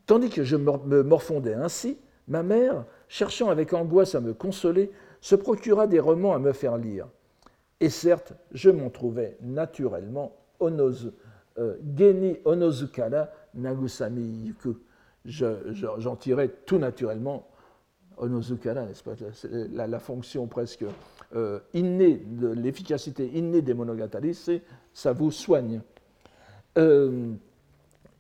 Tandis 0.05 0.29
que 0.29 0.43
je 0.43 0.55
me 0.57 1.03
morfondais 1.03 1.53
ainsi, 1.53 1.97
ma 2.27 2.43
mère, 2.43 2.85
cherchant 3.07 3.49
avec 3.49 3.73
angoisse 3.73 4.15
à 4.15 4.21
me 4.21 4.33
consoler, 4.33 4.91
se 5.21 5.35
procura 5.35 5.87
des 5.87 5.99
romans 5.99 6.33
à 6.33 6.39
me 6.39 6.51
faire 6.51 6.77
lire. 6.77 7.07
Et 7.79 7.89
certes, 7.89 8.33
je 8.51 8.69
m'en 8.69 8.89
trouvais 8.89 9.37
naturellement 9.41 10.35
onozu, 10.59 11.09
euh, 11.57 11.77
geni 11.95 12.37
onozukara 12.45 13.29
nagusami 13.53 14.47
yuku. 14.47 14.77
J'en 15.25 16.15
tirais 16.15 16.49
tout 16.65 16.79
naturellement 16.79 17.47
onozukara, 18.17 18.85
n'est-ce 18.85 19.03
pas? 19.03 19.13
La, 19.71 19.99
fonction 19.99 20.47
presque 20.47 20.85
euh, 21.35 21.59
innée, 21.73 22.25
l'efficacité 22.55 23.27
innée 23.33 23.61
des 23.61 23.73
monogatari, 23.73 24.33
c'est 24.33 24.61
ça 24.93 25.13
vous 25.13 25.31
soigne. 25.31 25.81
Euh, 26.77 27.33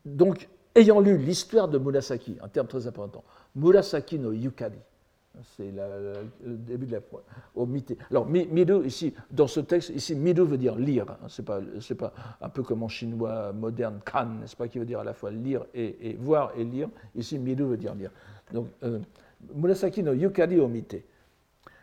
donc, 0.05 0.49
ayant 0.75 0.99
lu 0.99 1.17
l'histoire 1.17 1.67
de 1.67 1.77
Murasaki, 1.77 2.37
un 2.41 2.47
terme 2.47 2.67
très 2.67 2.87
important, 2.87 3.23
Murasaki 3.55 4.19
no 4.19 4.31
Yukari, 4.31 4.79
c'est 5.55 5.71
le 5.71 6.55
début 6.57 6.85
de 6.85 6.93
la 6.93 6.99
au 7.55 7.65
mité. 7.65 7.97
Alors, 8.09 8.27
mido, 8.27 8.83
ici, 8.83 9.13
dans 9.31 9.47
ce 9.47 9.59
texte, 9.59 9.89
ici, 9.89 10.15
mido 10.15 10.45
veut 10.45 10.57
dire 10.57 10.75
lire. 10.75 11.05
Hein. 11.09 11.27
c'est 11.29 11.45
pas, 11.45 11.61
pas 11.97 12.13
un 12.41 12.49
peu 12.49 12.63
comme 12.63 12.83
en 12.83 12.87
chinois 12.87 13.53
moderne, 13.53 13.99
kan, 14.05 14.25
n'est-ce 14.25 14.55
pas, 14.55 14.67
qui 14.67 14.79
veut 14.79 14.85
dire 14.85 14.99
à 14.99 15.03
la 15.03 15.13
fois 15.13 15.31
lire 15.31 15.65
et, 15.73 16.17
voir 16.19 16.51
et 16.57 16.63
lire. 16.63 16.89
Ici, 17.15 17.39
mido 17.39 17.67
veut 17.67 17.77
dire 17.77 17.95
lire. 17.95 18.11
Donc, 18.53 18.67
euh, 18.83 18.99
Murasaki 19.55 20.03
no 20.03 20.13
Yukari 20.13 20.59
au 20.59 20.67
mité. 20.67 21.05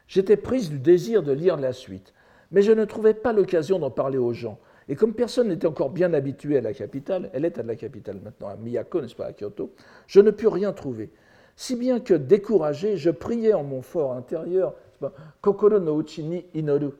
J'étais 0.06 0.36
prise 0.36 0.70
du 0.70 0.78
désir 0.78 1.22
de 1.22 1.32
lire 1.32 1.56
la 1.56 1.72
suite, 1.72 2.14
mais 2.50 2.62
je 2.62 2.72
ne 2.72 2.84
trouvais 2.84 3.14
pas 3.14 3.32
l'occasion 3.32 3.78
d'en 3.78 3.90
parler 3.90 4.18
aux 4.18 4.32
gens. 4.32 4.58
Et 4.88 4.96
comme 4.96 5.12
personne 5.12 5.48
n'était 5.48 5.66
encore 5.66 5.90
bien 5.90 6.14
habitué 6.14 6.56
à 6.56 6.60
la 6.62 6.72
capitale, 6.72 7.28
elle 7.34 7.44
est 7.44 7.58
à 7.58 7.62
la 7.62 7.76
capitale 7.76 8.20
maintenant, 8.22 8.48
à 8.48 8.56
Miyako, 8.56 9.02
n'est-ce 9.02 9.14
pas, 9.14 9.26
à 9.26 9.32
Kyoto, 9.32 9.74
je 10.06 10.20
ne 10.20 10.30
pus 10.30 10.46
rien 10.46 10.72
trouver 10.72 11.10
si 11.58 11.74
bien 11.74 11.98
que 11.98 12.14
découragé, 12.14 12.96
je 12.96 13.10
priais 13.10 13.52
en 13.52 13.64
mon 13.64 13.82
fort 13.82 14.12
intérieur, 14.12 14.74
Kokoro 15.40 15.80
no 15.80 16.00
uchi 16.00 16.44
inoru. 16.54 16.90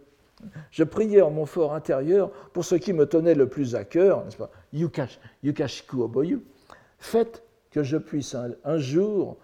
Je 0.72 0.82
priais 0.82 1.22
en 1.22 1.30
mon 1.30 1.46
fort 1.46 1.74
intérieur 1.74 2.32
pour 2.52 2.64
ce 2.64 2.74
qui 2.74 2.92
me 2.92 3.06
tenait 3.06 3.36
le 3.36 3.48
plus 3.48 3.76
à 3.76 3.84
cœur, 3.84 4.24
n'est-ce 4.24 4.36
pas 4.36 4.50
Yukash, 4.72 5.20
Yukashiku 5.44 6.02
oboyu. 6.02 6.42
Faites 6.98 7.44
que 7.70 7.84
je 7.84 7.96
puisse 7.98 8.34
un, 8.34 8.78
jour 8.78 9.36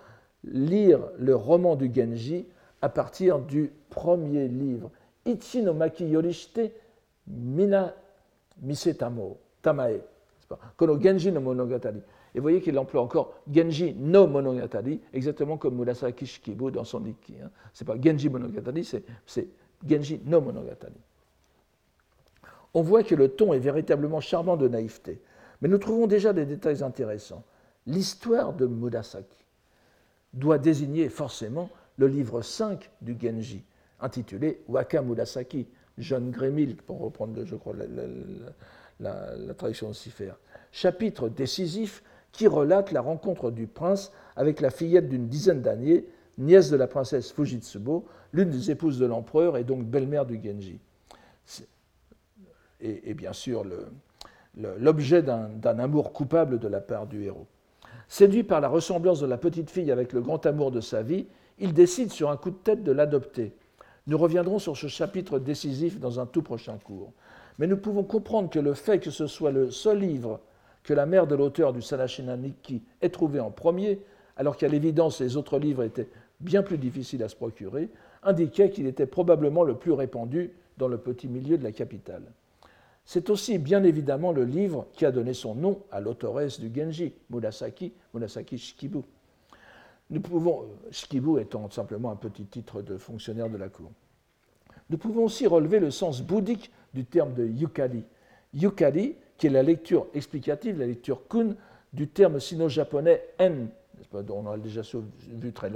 lire 0.42 0.98
le 1.16 1.36
roman 1.36 1.76
du 1.76 1.92
Genji 1.94 2.48
à 2.82 2.88
partir 2.88 3.38
du 3.38 3.70
premier 3.90 4.48
livre. 4.48 4.90
Ichi 5.26 5.62
no 5.62 5.74
maki 5.74 6.06
yorishite 6.06 6.72
mina 7.28 7.94
misetamo 8.60 9.36
tamae. 9.62 10.00
Kono 10.76 10.98
Genji 10.98 11.30
no 11.30 11.40
monogatari. 11.40 12.02
Et 12.34 12.38
vous 12.38 12.42
voyez 12.42 12.60
qu'il 12.60 12.76
emploie 12.78 13.00
encore 13.00 13.34
Genji 13.50 13.94
no 13.94 14.26
Monogatari, 14.26 15.00
exactement 15.12 15.56
comme 15.56 15.76
Murasaki 15.76 16.26
Shikibu 16.26 16.70
dans 16.72 16.84
son 16.84 17.00
Nikki. 17.00 17.34
Hein. 17.42 17.50
Ce 17.72 17.84
n'est 17.84 17.86
pas 17.86 18.00
Genji 18.00 18.28
Monogatari, 18.28 18.84
c'est 18.84 19.48
Genji 19.88 20.20
no 20.24 20.40
Monogatari. 20.40 20.94
On 22.74 22.82
voit 22.82 23.04
que 23.04 23.14
le 23.14 23.28
ton 23.28 23.52
est 23.52 23.60
véritablement 23.60 24.20
charmant 24.20 24.56
de 24.56 24.66
naïveté, 24.66 25.20
mais 25.60 25.68
nous 25.68 25.78
trouvons 25.78 26.08
déjà 26.08 26.32
des 26.32 26.44
détails 26.44 26.82
intéressants. 26.82 27.44
L'histoire 27.86 28.52
de 28.52 28.66
Murasaki 28.66 29.44
doit 30.32 30.58
désigner 30.58 31.08
forcément 31.08 31.70
le 31.98 32.08
livre 32.08 32.42
5 32.42 32.90
du 33.00 33.16
Genji, 33.20 33.62
intitulé 34.00 34.60
Waka 34.66 35.02
Murasaki, 35.02 35.68
jeune 35.98 36.32
Grémil, 36.32 36.74
pour 36.78 37.00
reprendre, 37.00 37.44
je 37.44 37.54
crois, 37.54 37.74
la, 38.98 39.36
la 39.36 39.54
traduction 39.54 39.88
de 39.90 39.94
Cipher. 39.94 40.32
Chapitre 40.72 41.28
décisif 41.28 42.02
qui 42.34 42.48
relate 42.48 42.90
la 42.90 43.00
rencontre 43.00 43.50
du 43.50 43.66
prince 43.66 44.12
avec 44.36 44.60
la 44.60 44.70
fillette 44.70 45.08
d'une 45.08 45.28
dizaine 45.28 45.62
d'années, 45.62 46.04
nièce 46.36 46.68
de 46.68 46.76
la 46.76 46.88
princesse 46.88 47.32
Fujitsubo, 47.32 48.04
l'une 48.32 48.50
des 48.50 48.72
épouses 48.72 48.98
de 48.98 49.06
l'empereur 49.06 49.56
et 49.56 49.64
donc 49.64 49.84
belle-mère 49.84 50.26
du 50.26 50.40
Genji. 50.42 50.80
Et, 52.80 53.14
bien 53.14 53.32
sûr, 53.32 53.64
l'objet 54.56 55.22
d'un 55.22 55.78
amour 55.78 56.12
coupable 56.12 56.58
de 56.58 56.68
la 56.68 56.80
part 56.80 57.06
du 57.06 57.24
héros. 57.24 57.46
Séduit 58.08 58.42
par 58.42 58.60
la 58.60 58.68
ressemblance 58.68 59.20
de 59.20 59.26
la 59.26 59.38
petite 59.38 59.70
fille 59.70 59.90
avec 59.90 60.12
le 60.12 60.20
grand 60.20 60.44
amour 60.44 60.70
de 60.72 60.80
sa 60.80 61.02
vie, 61.02 61.26
il 61.58 61.72
décide 61.72 62.10
sur 62.10 62.30
un 62.30 62.36
coup 62.36 62.50
de 62.50 62.56
tête 62.56 62.82
de 62.82 62.92
l'adopter. 62.92 63.54
Nous 64.08 64.18
reviendrons 64.18 64.58
sur 64.58 64.76
ce 64.76 64.88
chapitre 64.88 65.38
décisif 65.38 65.98
dans 66.00 66.20
un 66.20 66.26
tout 66.26 66.42
prochain 66.42 66.78
cours. 66.84 67.12
Mais 67.58 67.68
nous 67.68 67.76
pouvons 67.76 68.02
comprendre 68.02 68.50
que 68.50 68.58
le 68.58 68.74
fait 68.74 68.98
que 68.98 69.10
ce 69.10 69.28
soit 69.28 69.52
le 69.52 69.70
seul 69.70 70.00
livre 70.00 70.40
que 70.84 70.94
la 70.94 71.06
mère 71.06 71.26
de 71.26 71.34
l'auteur 71.34 71.72
du 71.72 71.82
Sanashina 71.82 72.36
Nikki 72.36 72.82
ait 73.00 73.08
trouvé 73.08 73.40
en 73.40 73.50
premier, 73.50 74.00
alors 74.36 74.56
qu'à 74.56 74.68
l'évidence 74.68 75.20
les 75.20 75.36
autres 75.36 75.58
livres 75.58 75.82
étaient 75.82 76.08
bien 76.40 76.62
plus 76.62 76.78
difficiles 76.78 77.22
à 77.22 77.28
se 77.28 77.34
procurer, 77.36 77.88
indiquait 78.22 78.70
qu'il 78.70 78.86
était 78.86 79.06
probablement 79.06 79.64
le 79.64 79.74
plus 79.74 79.92
répandu 79.92 80.52
dans 80.76 80.88
le 80.88 80.98
petit 80.98 81.26
milieu 81.26 81.58
de 81.58 81.64
la 81.64 81.72
capitale. 81.72 82.22
C'est 83.06 83.28
aussi 83.28 83.58
bien 83.58 83.84
évidemment 83.84 84.32
le 84.32 84.44
livre 84.44 84.86
qui 84.92 85.04
a 85.04 85.10
donné 85.10 85.34
son 85.34 85.54
nom 85.54 85.82
à 85.90 86.00
l'autoresse 86.00 86.58
du 86.58 86.70
Genji, 86.74 87.12
Murasaki, 87.30 87.92
Murasaki 88.14 88.56
Shikibu. 88.56 89.00
Nous 90.10 90.20
pouvons, 90.20 90.62
euh, 90.62 90.90
Shikibu 90.90 91.38
étant 91.38 91.68
simplement 91.70 92.10
un 92.10 92.16
petit 92.16 92.44
titre 92.44 92.82
de 92.82 92.96
fonctionnaire 92.96 93.48
de 93.50 93.56
la 93.56 93.68
cour. 93.68 93.90
Nous 94.90 94.98
pouvons 94.98 95.24
aussi 95.24 95.46
relever 95.46 95.80
le 95.80 95.90
sens 95.90 96.22
bouddhique 96.22 96.70
du 96.92 97.04
terme 97.04 97.34
de 97.34 97.46
yukari. 97.46 98.04
Yukari, 98.52 99.16
qui 99.38 99.46
est 99.48 99.50
la 99.50 99.62
lecture 99.62 100.06
explicative, 100.14 100.78
la 100.78 100.86
lecture 100.86 101.26
kun 101.28 101.54
du 101.92 102.08
terme 102.08 102.40
sino-japonais 102.40 103.22
en, 103.40 103.66
on 104.30 104.50
l'a 104.50 104.56
déjà 104.56 104.82
vu 105.28 105.52
très, 105.52 105.70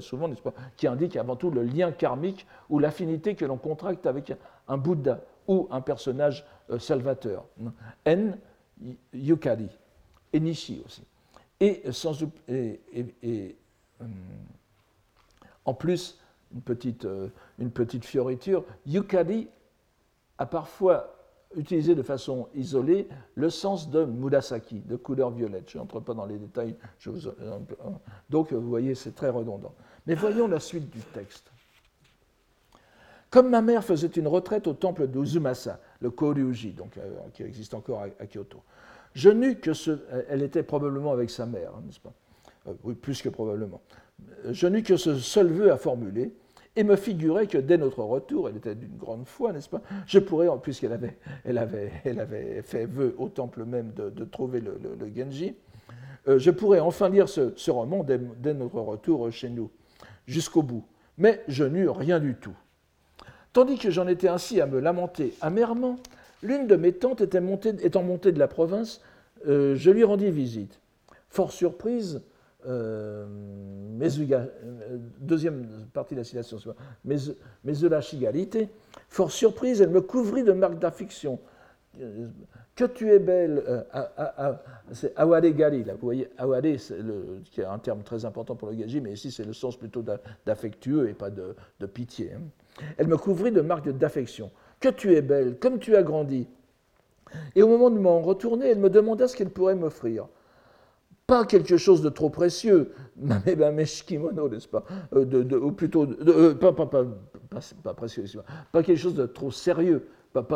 souvent, 0.00 0.30
qui 0.76 0.86
indique 0.86 1.16
avant 1.16 1.36
tout 1.36 1.50
le 1.50 1.62
lien 1.62 1.92
karmique 1.92 2.46
ou 2.68 2.78
l'affinité 2.78 3.34
que 3.34 3.44
l'on 3.44 3.56
contracte 3.56 4.06
avec 4.06 4.32
un 4.68 4.76
Bouddha 4.76 5.20
ou 5.46 5.68
un 5.70 5.80
personnage 5.80 6.44
euh, 6.70 6.78
salvateur. 6.78 7.44
En, 8.06 8.32
yukari, 9.14 9.68
et 10.32 10.40
nishi 10.40 10.82
aussi. 10.84 11.02
Et, 11.60 11.82
sans, 11.92 12.14
et, 12.48 13.56
hum, 14.00 14.08
en 15.64 15.74
plus, 15.74 16.18
une 16.54 16.60
petite, 16.60 17.04
euh, 17.04 17.28
une 17.58 17.70
petite 17.70 18.04
fioriture, 18.04 18.64
yukari 18.84 19.48
a 20.38 20.46
parfois 20.46 21.15
utilisé 21.56 21.94
de 21.94 22.02
façon 22.02 22.48
isolée 22.54 23.08
le 23.34 23.50
sens 23.50 23.90
de 23.90 24.04
Murasaki, 24.04 24.80
de 24.80 24.96
couleur 24.96 25.30
violette. 25.30 25.70
Je 25.70 25.78
n'entre 25.78 26.00
pas 26.00 26.14
dans 26.14 26.26
les 26.26 26.38
détails. 26.38 26.76
Je 26.98 27.10
vous, 27.10 27.30
donc, 28.30 28.52
vous 28.52 28.68
voyez, 28.68 28.94
c'est 28.94 29.14
très 29.14 29.30
redondant. 29.30 29.74
Mais 30.06 30.14
voyons 30.14 30.46
la 30.46 30.60
suite 30.60 30.90
du 30.90 31.00
texte. 31.00 31.50
Comme 33.30 33.50
ma 33.50 33.60
mère 33.60 33.84
faisait 33.84 34.06
une 34.06 34.28
retraite 34.28 34.66
au 34.66 34.72
temple 34.72 35.08
d'Uzumasa, 35.08 35.80
le 36.00 36.10
Koryuji, 36.10 36.72
donc, 36.72 36.96
euh, 36.96 37.16
qui 37.34 37.42
existe 37.42 37.74
encore 37.74 38.02
à, 38.02 38.26
Kyoto, 38.26 38.62
je 39.14 39.30
n'eus 39.30 39.56
que 39.56 39.72
ce. 39.72 39.98
Elle 40.28 40.42
était 40.42 40.62
probablement 40.62 41.12
avec 41.12 41.30
sa 41.30 41.46
mère, 41.46 41.72
hein, 41.74 41.82
n'est-ce 41.84 42.00
pas? 42.00 42.12
Euh, 42.68 42.74
Oui, 42.84 42.94
plus 42.94 43.20
que 43.22 43.28
probablement. 43.28 43.80
Je 44.50 44.66
n'eus 44.66 44.82
que 44.82 44.96
ce 44.96 45.18
seul 45.18 45.48
vœu 45.48 45.72
à 45.72 45.76
formuler 45.76 46.32
et 46.76 46.84
me 46.84 46.96
figurait 46.96 47.46
que 47.46 47.58
dès 47.58 47.78
notre 47.78 48.02
retour, 48.02 48.48
elle 48.48 48.58
était 48.58 48.74
d'une 48.74 48.96
grande 48.96 49.26
foi, 49.26 49.52
n'est-ce 49.52 49.68
pas? 49.68 49.80
Je 50.06 50.18
pourrais, 50.18 50.46
puisqu'elle 50.62 50.92
avait, 50.92 51.16
elle 51.44 51.56
avait, 51.56 51.90
elle 52.04 52.20
avait 52.20 52.62
fait 52.62 52.84
vœu 52.84 53.14
au 53.18 53.28
temple 53.28 53.64
même 53.64 53.92
de, 53.92 54.24
trouver 54.24 54.60
le, 54.60 54.78
Genji, 55.16 55.54
euh, 56.28 56.38
je 56.38 56.50
pourrais 56.50 56.80
enfin 56.80 57.08
lire 57.08 57.28
ce, 57.28 57.70
roman 57.70 58.04
dès, 58.04 58.54
notre 58.54 58.78
retour 58.80 59.32
chez 59.32 59.48
nous, 59.48 59.70
jusqu'au 60.26 60.62
bout. 60.62 60.84
Mais 61.16 61.42
je 61.48 61.64
n'eus 61.64 61.88
rien 61.88 62.20
du 62.20 62.34
tout. 62.34 62.56
Tandis 63.54 63.78
que 63.78 63.90
j'en 63.90 64.06
étais 64.06 64.28
ainsi 64.28 64.60
à 64.60 64.66
me 64.66 64.78
lamenter 64.78 65.32
amèrement, 65.40 65.96
l'une 66.42 66.66
de 66.66 66.76
mes 66.76 66.92
tantes 66.92 67.22
étant 67.22 68.02
montée 68.02 68.32
de 68.32 68.38
la 68.38 68.48
province, 68.48 69.00
euh, 69.46 69.74
je 69.76 69.90
lui 69.90 70.04
rendis 70.04 70.30
visite. 70.30 70.78
Fort 71.30 71.52
surprise, 71.52 72.22
euh, 72.66 73.26
euh, 74.00 74.46
deuxième 75.20 75.66
partie 75.92 76.14
de 76.14 76.20
la 76.20 76.24
citation, 76.24 76.58
mais, 77.04 77.16
de 77.64 77.88
la 77.88 78.00
chigalité, 78.00 78.68
fort 79.08 79.30
surprise, 79.30 79.80
elle 79.80 79.90
me 79.90 80.00
couvrit 80.00 80.42
de 80.42 80.52
marques 80.52 80.78
d'affection. 80.78 81.38
Que 82.74 82.84
tu 82.84 83.10
es 83.10 83.18
belle, 83.18 83.62
euh, 83.66 84.52
c'est 84.92 85.16
awade 85.16 85.46
gali, 85.46 85.82
vous 85.82 85.96
voyez, 86.02 86.28
awade, 86.36 86.76
qui 87.50 87.60
est 87.60 87.64
un 87.64 87.78
terme 87.78 88.02
très 88.02 88.24
important 88.24 88.54
pour 88.54 88.68
le 88.68 88.74
gaji, 88.74 89.00
mais 89.00 89.12
ici 89.12 89.30
c'est 89.30 89.44
le 89.44 89.54
sens 89.54 89.78
plutôt 89.78 90.04
d'affectueux 90.44 91.08
et 91.08 91.14
pas 91.14 91.30
de, 91.30 91.54
pitié. 91.86 92.32
Hein. 92.34 92.42
Elle 92.98 93.08
me 93.08 93.16
couvrit 93.16 93.52
de 93.52 93.62
marques 93.62 93.88
d'affection. 93.88 94.50
Que 94.80 94.90
tu 94.90 95.14
es 95.14 95.22
belle, 95.22 95.56
comme 95.58 95.78
tu 95.78 95.96
as 95.96 96.02
grandi. 96.02 96.46
Et 97.54 97.62
au 97.62 97.68
moment 97.68 97.90
de 97.90 97.98
m'en 97.98 98.20
retourner, 98.20 98.68
elle 98.68 98.78
me 98.78 98.90
demanda 98.90 99.26
ce 99.26 99.36
qu'elle 99.36 99.50
pourrait 99.50 99.74
m'offrir 99.74 100.28
pas 101.26 101.44
quelque 101.44 101.76
chose 101.76 102.02
de 102.02 102.08
trop 102.08 102.30
précieux, 102.30 102.92
mais 103.16 103.56
ben, 103.56 103.74
n'est-ce 103.74 104.68
pas 104.68 104.84
euh, 105.14 105.58
Ou 105.58 105.72
plutôt, 105.72 106.06
euh, 106.06 106.54
pas, 106.54 106.72
pas, 106.72 106.86
pas, 106.86 107.04
pas, 107.82 107.94
précieux, 107.94 108.24
pas 108.72 108.82
quelque 108.82 108.98
chose 108.98 109.14
de 109.14 109.26
trop 109.26 109.50
sérieux, 109.50 110.06
pas, 110.32 110.46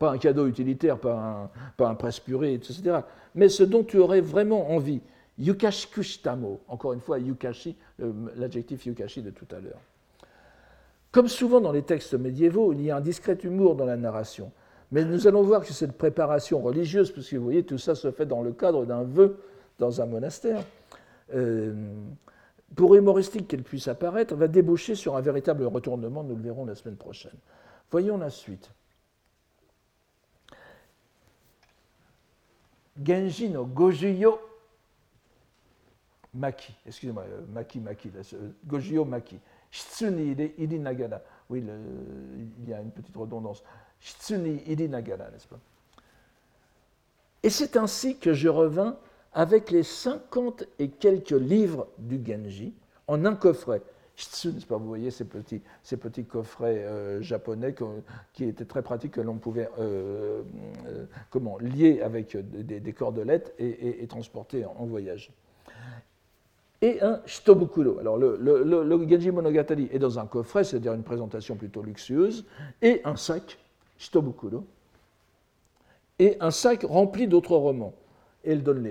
un 0.00 0.18
cadeau 0.18 0.46
utilitaire, 0.46 0.98
pas 0.98 1.14
un, 1.14 1.50
pas 1.76 1.88
un 1.88 1.94
presse 1.94 2.18
purée, 2.18 2.54
etc. 2.54 3.00
Mais 3.34 3.48
ce 3.48 3.62
dont 3.62 3.84
tu 3.84 3.98
aurais 3.98 4.20
vraiment 4.20 4.70
envie. 4.70 5.00
Yukashi 5.38 5.88
kushtamo, 5.88 6.60
encore 6.66 6.94
une 6.94 7.00
fois, 7.00 7.20
yukashi, 7.20 7.76
l'adjectif 8.36 8.86
yukashi 8.86 9.22
de 9.22 9.30
tout 9.30 9.46
à 9.54 9.60
l'heure. 9.60 9.80
Comme 11.12 11.28
souvent 11.28 11.60
dans 11.60 11.70
les 11.70 11.82
textes 11.82 12.14
médiévaux, 12.14 12.72
il 12.72 12.82
y 12.82 12.90
a 12.90 12.96
un 12.96 13.00
discret 13.00 13.38
humour 13.44 13.76
dans 13.76 13.84
la 13.84 13.96
narration. 13.96 14.50
Mais 14.90 15.04
nous 15.04 15.28
allons 15.28 15.42
voir 15.42 15.64
que 15.64 15.72
cette 15.72 15.96
préparation 15.96 16.60
religieuse, 16.60 17.12
puisque 17.12 17.34
vous 17.34 17.44
voyez, 17.44 17.62
tout 17.62 17.78
ça 17.78 17.94
se 17.94 18.10
fait 18.10 18.26
dans 18.26 18.42
le 18.42 18.52
cadre 18.52 18.84
d'un 18.84 19.04
vœu 19.04 19.38
dans 19.78 20.00
un 20.00 20.06
monastère, 20.06 20.64
euh, 21.34 21.94
pour 22.74 22.94
humoristique 22.94 23.48
qu'elle 23.48 23.62
puisse 23.62 23.88
apparaître, 23.88 24.34
va 24.34 24.48
déboucher 24.48 24.94
sur 24.94 25.16
un 25.16 25.20
véritable 25.20 25.64
retournement, 25.64 26.22
nous 26.22 26.36
le 26.36 26.42
verrons 26.42 26.64
la 26.64 26.74
semaine 26.74 26.96
prochaine. 26.96 27.36
Voyons 27.90 28.18
la 28.18 28.30
suite. 28.30 28.70
Genji 33.02 33.48
no 33.48 33.64
Gojuyo 33.64 34.40
Maki, 36.34 36.74
excusez-moi, 36.86 37.24
euh, 37.28 37.46
Maki 37.52 37.80
Maki, 37.80 38.10
euh, 38.34 38.50
Gojuyo 38.66 39.04
Maki, 39.04 39.38
Shitsuni 39.70 40.36
Iri 40.58 40.78
Nagara. 40.78 41.20
Oui, 41.48 41.64
il 41.64 42.68
y 42.68 42.74
a 42.74 42.80
une 42.80 42.90
petite 42.90 43.16
redondance. 43.16 43.62
Shitsuni 44.00 44.62
Iri 44.66 44.88
Nagara, 44.88 45.30
n'est-ce 45.30 45.46
pas? 45.46 45.58
Et 47.42 47.50
c'est 47.50 47.76
ainsi 47.76 48.18
que 48.18 48.34
je 48.34 48.48
revins 48.48 48.98
avec 49.32 49.70
les 49.70 49.82
50 49.82 50.64
et 50.78 50.88
quelques 50.88 51.30
livres 51.30 51.88
du 51.98 52.20
Genji 52.24 52.72
en 53.06 53.24
un 53.24 53.34
coffret. 53.34 53.82
Pas, 54.68 54.76
vous 54.76 54.88
voyez 54.88 55.12
ces 55.12 55.24
petits, 55.24 55.62
ces 55.84 55.96
petits 55.96 56.24
coffrets 56.24 56.84
euh, 56.84 57.22
japonais 57.22 57.72
qui 58.32 58.44
étaient 58.44 58.64
très 58.64 58.82
pratiques, 58.82 59.12
que 59.12 59.20
l'on 59.20 59.36
pouvait 59.36 59.70
euh, 59.78 60.42
euh, 60.88 61.04
comment, 61.30 61.56
lier 61.58 62.00
avec 62.00 62.36
des, 62.36 62.92
cordelettes 62.92 63.54
et, 63.60 64.04
transporter 64.08 64.64
en, 64.64 64.86
voyage. 64.86 65.30
Et 66.82 67.00
un 67.00 67.20
shitobukuro. 67.26 68.00
Alors 68.00 68.16
le, 68.18 68.36
le, 68.36 69.08
Genji 69.08 69.30
Monogatari 69.30 69.88
est 69.92 70.00
dans 70.00 70.18
un 70.18 70.26
coffret, 70.26 70.64
c'est-à-dire 70.64 70.94
une 70.94 71.04
présentation 71.04 71.54
plutôt 71.54 71.82
luxueuse, 71.82 72.44
et 72.82 73.00
un 73.04 73.14
sac, 73.14 73.56
shitobukuro, 73.98 74.64
et 76.18 76.36
un 76.40 76.50
sac 76.50 76.82
rempli 76.82 77.28
d'autres 77.28 77.56
romans. 77.56 77.94
Et 78.48 78.52
il 78.52 78.62
donne, 78.62 78.82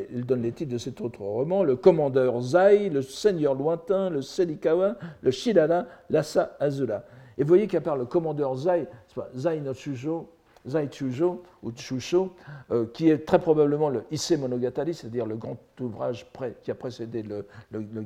les, 0.43 0.51
titres 0.51 0.71
de 0.71 0.77
cet 0.77 1.01
autre 1.01 1.21
roman 1.21 1.63
Le 1.63 1.75
commandeur 1.75 2.39
Zai, 2.41 2.89
Le 2.89 3.01
seigneur 3.01 3.55
lointain, 3.55 4.11
Le 4.11 4.21
Selikawa, 4.21 4.97
Le 5.21 5.31
Shidana, 5.31 5.87
L'Asa 6.11 6.55
Azula. 6.59 7.03
Et 7.39 7.41
vous 7.41 7.47
voyez 7.47 7.65
qu'à 7.65 7.81
part 7.81 7.97
le 7.97 8.05
commandeur 8.05 8.55
Zai, 8.55 8.85
Zai 9.35 9.59
no 9.59 9.73
Chujo, 9.73 10.29
Zai 10.67 10.89
Chujo, 10.91 11.41
ou 11.63 11.71
Chusho, 11.71 12.35
euh, 12.69 12.85
qui 12.93 13.09
est 13.09 13.25
très 13.25 13.39
probablement 13.39 13.89
le 13.89 14.03
Ise 14.11 14.37
Monogatari, 14.39 14.93
c'est-à-dire 14.93 15.25
le 15.25 15.37
grand 15.37 15.57
ouvrage 15.81 16.27
qui 16.61 16.69
a 16.69 16.75
précédé 16.75 17.23
le, 17.23 17.47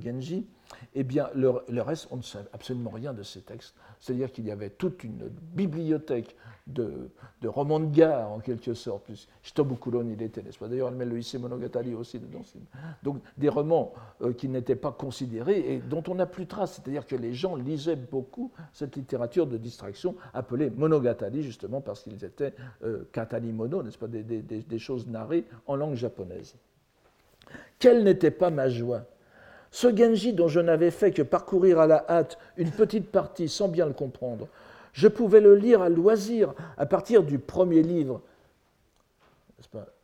Genji, 0.02 0.48
eh 0.94 1.04
bien, 1.04 1.30
le, 1.36 1.82
reste, 1.82 2.08
on 2.12 2.18
ne 2.18 2.22
sait 2.22 2.40
absolument 2.54 2.92
rien 2.92 3.14
de 3.14 3.24
ces 3.24 3.42
textes. 3.42 3.76
C'est-à-dire 4.00 4.32
qu'il 4.32 4.46
y 4.46 4.52
avait 4.52 4.70
toute 4.70 5.04
une 5.04 5.30
bibliothèque 5.54 6.36
de, 6.68 7.10
roman 7.44 7.80
de 7.80 7.86
gare, 7.86 8.32
en 8.32 8.40
quelque 8.40 8.74
sorte. 8.74 9.10
Shitobukuron, 9.44 10.08
il 10.10 10.22
était, 10.22 10.42
n'est-ce 10.42 10.58
pas? 10.58 10.68
D'ailleurs, 10.68 10.90
elle 10.90 10.96
met 10.96 11.06
le 11.06 11.18
Issei 11.18 11.38
Monogatari 11.38 11.94
aussi 11.94 12.20
dedans. 12.20 12.42
Donc, 13.04 13.22
des 13.38 13.50
romans 13.50 13.94
euh, 14.22 14.34
qui 14.34 14.48
n'étaient 14.50 14.76
pas 14.76 14.92
considérés 14.92 15.74
et 15.74 15.80
dont 15.80 16.04
on 16.08 16.16
n'a 16.16 16.26
plus 16.26 16.48
trace. 16.48 16.74
C'est-à-dire 16.74 17.06
que 17.06 17.16
les 17.16 17.34
gens 17.34 17.56
lisaient 17.56 17.96
beaucoup 17.96 18.52
cette 18.74 18.96
littérature 18.96 19.48
de 19.48 19.58
distraction 19.58 20.16
appelée 20.34 20.70
Monogatari, 20.70 21.44
justement 21.44 21.82
parce 21.82 22.04
qu'ils 22.04 22.24
étaient 22.24 22.54
euh, 22.84 23.04
katani 23.12 23.52
mono, 23.52 23.84
n'est-ce 23.84 23.98
pas? 23.98 24.08
Des 24.08 24.80
choses 24.80 25.08
narrées 25.08 25.46
en 25.68 25.76
langue 25.76 25.96
japonaise. 25.96 26.56
Quelle 27.80 28.04
n'était 28.04 28.32
pas 28.32 28.50
ma 28.50 28.70
joie? 28.70 29.06
Ce 29.72 29.96
Genji 29.96 30.34
dont 30.34 30.50
je 30.50 30.60
n'avais 30.60 30.92
fait 30.92 31.12
que 31.12 31.22
parcourir 31.22 31.80
à 31.80 31.88
la 31.88 32.06
hâte 32.10 32.38
une 32.58 32.72
petite 32.72 33.10
partie 33.10 33.48
sans 33.48 33.70
bien 33.70 33.86
le 33.86 33.94
comprendre, 33.94 34.48
je 34.92 35.08
pouvais 35.08 35.40
le 35.40 35.56
lire 35.56 35.82
à 35.82 35.90
loisir 35.90 36.54
à 36.78 36.86
partir 36.86 37.24
du 37.24 37.40
premier 37.40 37.82
livre, 37.82 38.22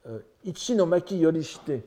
euh, 0.08 0.20
Ichinomaki 0.46 1.18
Yorishite, 1.18 1.84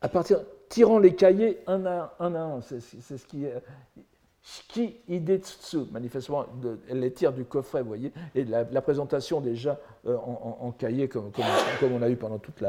à 0.00 0.08
partir, 0.08 0.40
tirant 0.70 0.98
les 0.98 1.14
cahiers 1.14 1.58
un 1.66 1.84
à 1.84 2.14
un, 2.20 2.60
c'est 2.62 2.80
ce 2.80 3.26
qui 3.26 3.44
est. 3.44 3.54
Shiki 4.40 4.96
Idetsu, 5.08 5.78
manifestement, 5.90 6.46
elle 6.88 7.00
les 7.00 7.12
tire 7.12 7.34
du 7.34 7.44
coffret, 7.44 7.82
vous 7.82 7.88
voyez, 7.88 8.12
et 8.34 8.44
la, 8.44 8.64
présentation 8.80 9.42
déjà 9.42 9.78
euh, 10.06 10.16
en, 10.16 10.72
cahier, 10.72 11.06
comme, 11.06 11.30
comme, 11.32 11.92
on 11.92 12.00
a 12.00 12.08
eu 12.08 12.16
pendant 12.16 12.38
toute 12.38 12.62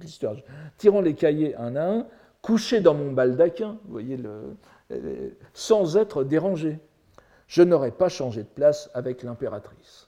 l'histoire. 0.00 0.36
Tirant 0.78 1.00
les 1.00 1.14
cahiers 1.14 1.56
un 1.56 1.74
à 1.74 1.84
un, 1.84 2.06
couché 2.46 2.80
dans 2.80 2.94
mon 2.94 3.10
baldaquin, 3.10 3.76
vous 3.86 3.90
voyez, 3.90 4.16
le, 4.16 4.56
sans 5.52 5.96
être 5.96 6.22
dérangé. 6.22 6.78
Je 7.48 7.62
n'aurais 7.62 7.90
pas 7.90 8.08
changé 8.08 8.44
de 8.44 8.48
place 8.48 8.88
avec 8.94 9.24
l'impératrice. 9.24 10.06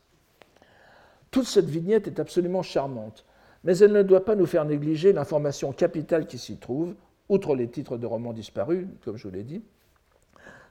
Toute 1.33 1.47
cette 1.47 1.69
vignette 1.69 2.07
est 2.07 2.21
absolument 2.21 2.63
charmante, 2.63 3.27
mais 3.65 3.77
elle 3.79 3.93
ne 3.93 4.05
doit 4.05 4.25
pas 4.25 4.37
nous 4.37 4.47
faire 4.47 4.65
négliger 4.65 5.13
l'information 5.13 5.73
capitale 5.73 6.29
qui 6.29 6.39
s'y 6.39 6.59
trouve, 6.59 6.95
outre 7.29 7.57
les 7.57 7.67
titres 7.67 7.99
de 7.99 8.07
romans 8.07 8.33
disparus, 8.33 8.87
comme 9.05 9.17
je 9.17 9.27
vous 9.27 9.35
l'ai 9.35 9.43
dit. 9.43 9.65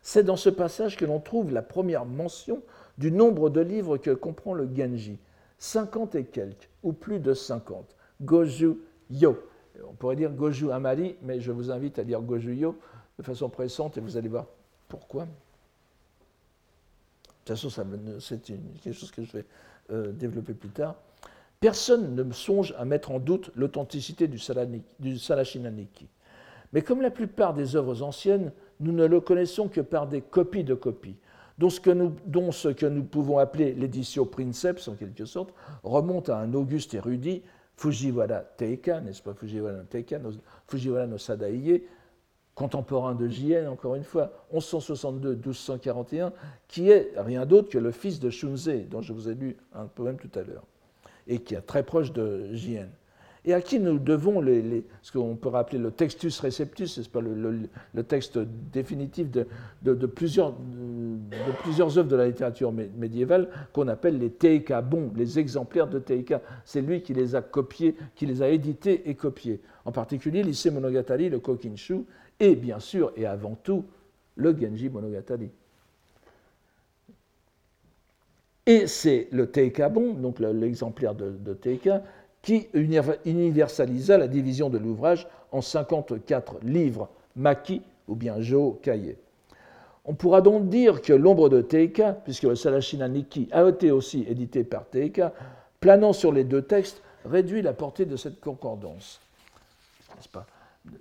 C'est 0.01 0.23
dans 0.23 0.37
ce 0.37 0.49
passage 0.49 0.95
que 0.95 1.03
l'on 1.03 1.19
trouve 1.19 1.51
la 1.51 1.61
première 1.61 2.05
mention 2.05 2.61
du 2.97 3.11
nombre 3.11 3.49
de 3.49 3.59
livres 3.59 3.97
que 3.97 4.11
comprend 4.11 4.53
le 4.53 4.69
Genji. 4.73 5.19
50 5.57 6.15
et 6.15 6.23
quelques, 6.23 6.69
ou 6.81 6.93
plus 6.93 7.19
de 7.19 7.33
50. 7.33 7.93
Goju 8.21 8.77
Yo. 9.09 9.37
On 9.87 9.93
pourrait 9.93 10.15
dire 10.15 10.31
Goju 10.31 10.71
Amari, 10.71 11.15
mais 11.21 11.39
je 11.39 11.51
vous 11.51 11.71
invite 11.71 11.99
à 11.99 12.03
dire 12.03 12.21
Goju 12.21 12.55
Yo 12.55 12.77
de 13.17 13.23
façon 13.23 13.49
pressante 13.49 13.97
et 13.97 14.01
vous 14.01 14.17
allez 14.17 14.29
voir 14.29 14.45
pourquoi. 14.87 15.23
De 15.25 15.29
toute 17.45 17.57
façon, 17.57 17.69
c'est 18.19 18.41
quelque 18.41 18.93
chose 18.93 19.11
que 19.11 19.23
je 19.23 19.31
vais 19.31 19.45
euh, 19.91 20.11
développer 20.11 20.53
plus 20.53 20.69
tard. 20.69 20.95
Personne 21.59 22.13
ne 22.13 22.31
songe 22.31 22.75
à 22.77 22.85
mettre 22.85 23.11
en 23.11 23.19
doute 23.19 23.51
l'authenticité 23.55 24.27
du, 24.27 24.37
du. 24.99 25.17
Mais 26.73 26.81
comme 26.81 27.01
la 27.01 27.09
plupart 27.09 27.53
des 27.53 27.75
œuvres 27.75 28.03
anciennes, 28.03 28.51
nous 28.79 28.91
ne 28.91 29.05
le 29.05 29.21
connaissons 29.21 29.67
que 29.67 29.81
par 29.81 30.07
des 30.07 30.21
copies 30.21 30.63
de 30.63 30.75
copies, 30.75 31.15
dont 31.57 31.69
ce 31.69 31.79
que 31.79 31.89
nous, 31.89 32.13
dont 32.25 32.51
ce 32.51 32.67
que 32.67 32.85
nous 32.85 33.03
pouvons 33.03 33.39
appeler 33.39 33.73
l'édition 33.73 34.25
princeps, 34.25 34.87
en 34.87 34.93
quelque 34.93 35.25
sorte, 35.25 35.53
remonte 35.83 36.29
à 36.29 36.37
un 36.37 36.53
auguste 36.53 36.93
érudit, 36.93 37.41
Fujiwara 37.77 38.39
Teika, 38.57 38.99
n'est-ce 39.01 39.21
pas 39.21 39.33
Fujiwara 39.33 39.83
Teika, 39.89 40.19
Fujiwara 40.67 41.05
no 41.07 41.17
contemporain 42.55 43.13
de 43.13 43.27
Jien, 43.27 43.69
encore 43.69 43.93
une 43.95 44.03
fois, 44.03 44.31
1162-1241, 44.51 46.31
qui 46.67 46.89
est 46.89 47.11
rien 47.15 47.45
d'autre 47.45 47.69
que 47.69 47.77
le 47.77 47.91
fils 47.91 48.19
de 48.19 48.31
Shunzei, 48.31 48.79
dont 48.89 49.03
je 49.03 49.13
vous 49.13 49.29
ai 49.29 49.35
lu 49.35 49.57
un 49.73 49.85
poème 49.85 50.17
tout 50.17 50.31
à 50.37 50.41
l'heure, 50.41 50.63
et 51.27 51.37
qui 51.39 51.53
est 51.53 51.61
très 51.61 51.83
proche 51.83 52.11
de 52.11 52.51
Jien 52.53 52.89
et 53.47 53.53
à 53.53 53.61
qui 53.61 53.79
nous 53.79 53.97
devons 53.97 54.43
ce 55.01 55.11
qu'on 55.13 55.37
peut 55.37 55.47
rappeler 55.47 55.79
le 55.79 55.89
textus 55.89 56.37
receptus, 56.41 57.07
pas 57.07 57.21
le, 57.21 58.03
texte 58.03 58.37
définitif 58.37 59.31
de, 59.31 59.47
plusieurs, 60.05 60.51
de, 60.51 61.51
plusieurs 61.63 61.97
œuvres 61.97 62.09
de 62.09 62.17
la 62.17 62.27
littérature 62.27 62.73
médiévale 62.73 63.47
qu'on 63.71 63.87
appelle 63.87 64.19
les 64.19 64.31
Teika 64.31 64.81
bons, 64.81 65.13
les 65.15 65.39
exemplaires 65.39 65.87
de 65.87 65.97
Teika. 65.97 66.41
C'est 66.65 66.81
lui 66.81 67.01
qui 67.01 67.13
les 67.13 67.35
a 67.35 67.41
copiés, 67.41 67.95
qui 68.15 68.25
les 68.25 68.41
a 68.41 68.49
édités 68.49 69.09
et 69.09 69.15
copiés. 69.15 69.61
En 69.85 69.93
particulier 69.93 70.43
l'Issei 70.43 70.69
Monogatari, 70.69 71.29
le 71.29 71.39
Kokinshu, 71.39 72.01
et 72.41 72.53
bien 72.53 72.79
sûr 72.79 73.13
et 73.15 73.25
avant 73.25 73.55
tout 73.55 73.85
le 74.35 74.53
Genji 74.59 74.89
Monogatari. 74.89 75.49
Et 78.65 78.87
c'est 78.87 79.29
le 79.31 79.49
Teika 79.49 79.87
bon, 79.87 80.13
donc 80.15 80.39
l'exemplaire 80.39 81.15
de, 81.15 81.31
de 81.31 81.53
Teika, 81.53 82.03
qui 82.41 82.67
universalisa 82.73 84.17
la 84.17 84.27
division 84.27 84.69
de 84.69 84.77
l'ouvrage 84.77 85.27
en 85.51 85.61
54 85.61 86.59
livres, 86.63 87.09
maki 87.35 87.81
ou 88.07 88.15
bien 88.15 88.39
jo 88.39 88.79
kaye. 88.81 89.15
On 90.05 90.13
pourra 90.13 90.41
donc 90.41 90.69
dire 90.69 91.01
que 91.01 91.11
l'ombre 91.11 91.49
de 91.49 91.61
Teika, 91.61 92.13
puisque 92.13 92.43
le 92.43 92.55
Salashina 92.55 93.09
a 93.51 93.67
été 93.67 93.91
aussi 93.91 94.25
édité 94.29 94.63
par 94.63 94.85
Teika, 94.85 95.33
planant 95.81 96.13
sur 96.13 96.31
les 96.31 96.45
deux 96.45 96.61
textes, 96.61 97.01
réduit 97.25 97.61
la 97.61 97.73
portée 97.73 98.05
de 98.05 98.15
cette 98.15 98.39
concordance. 98.39 99.19
N'est-ce 100.15 100.29
pas? 100.29 100.45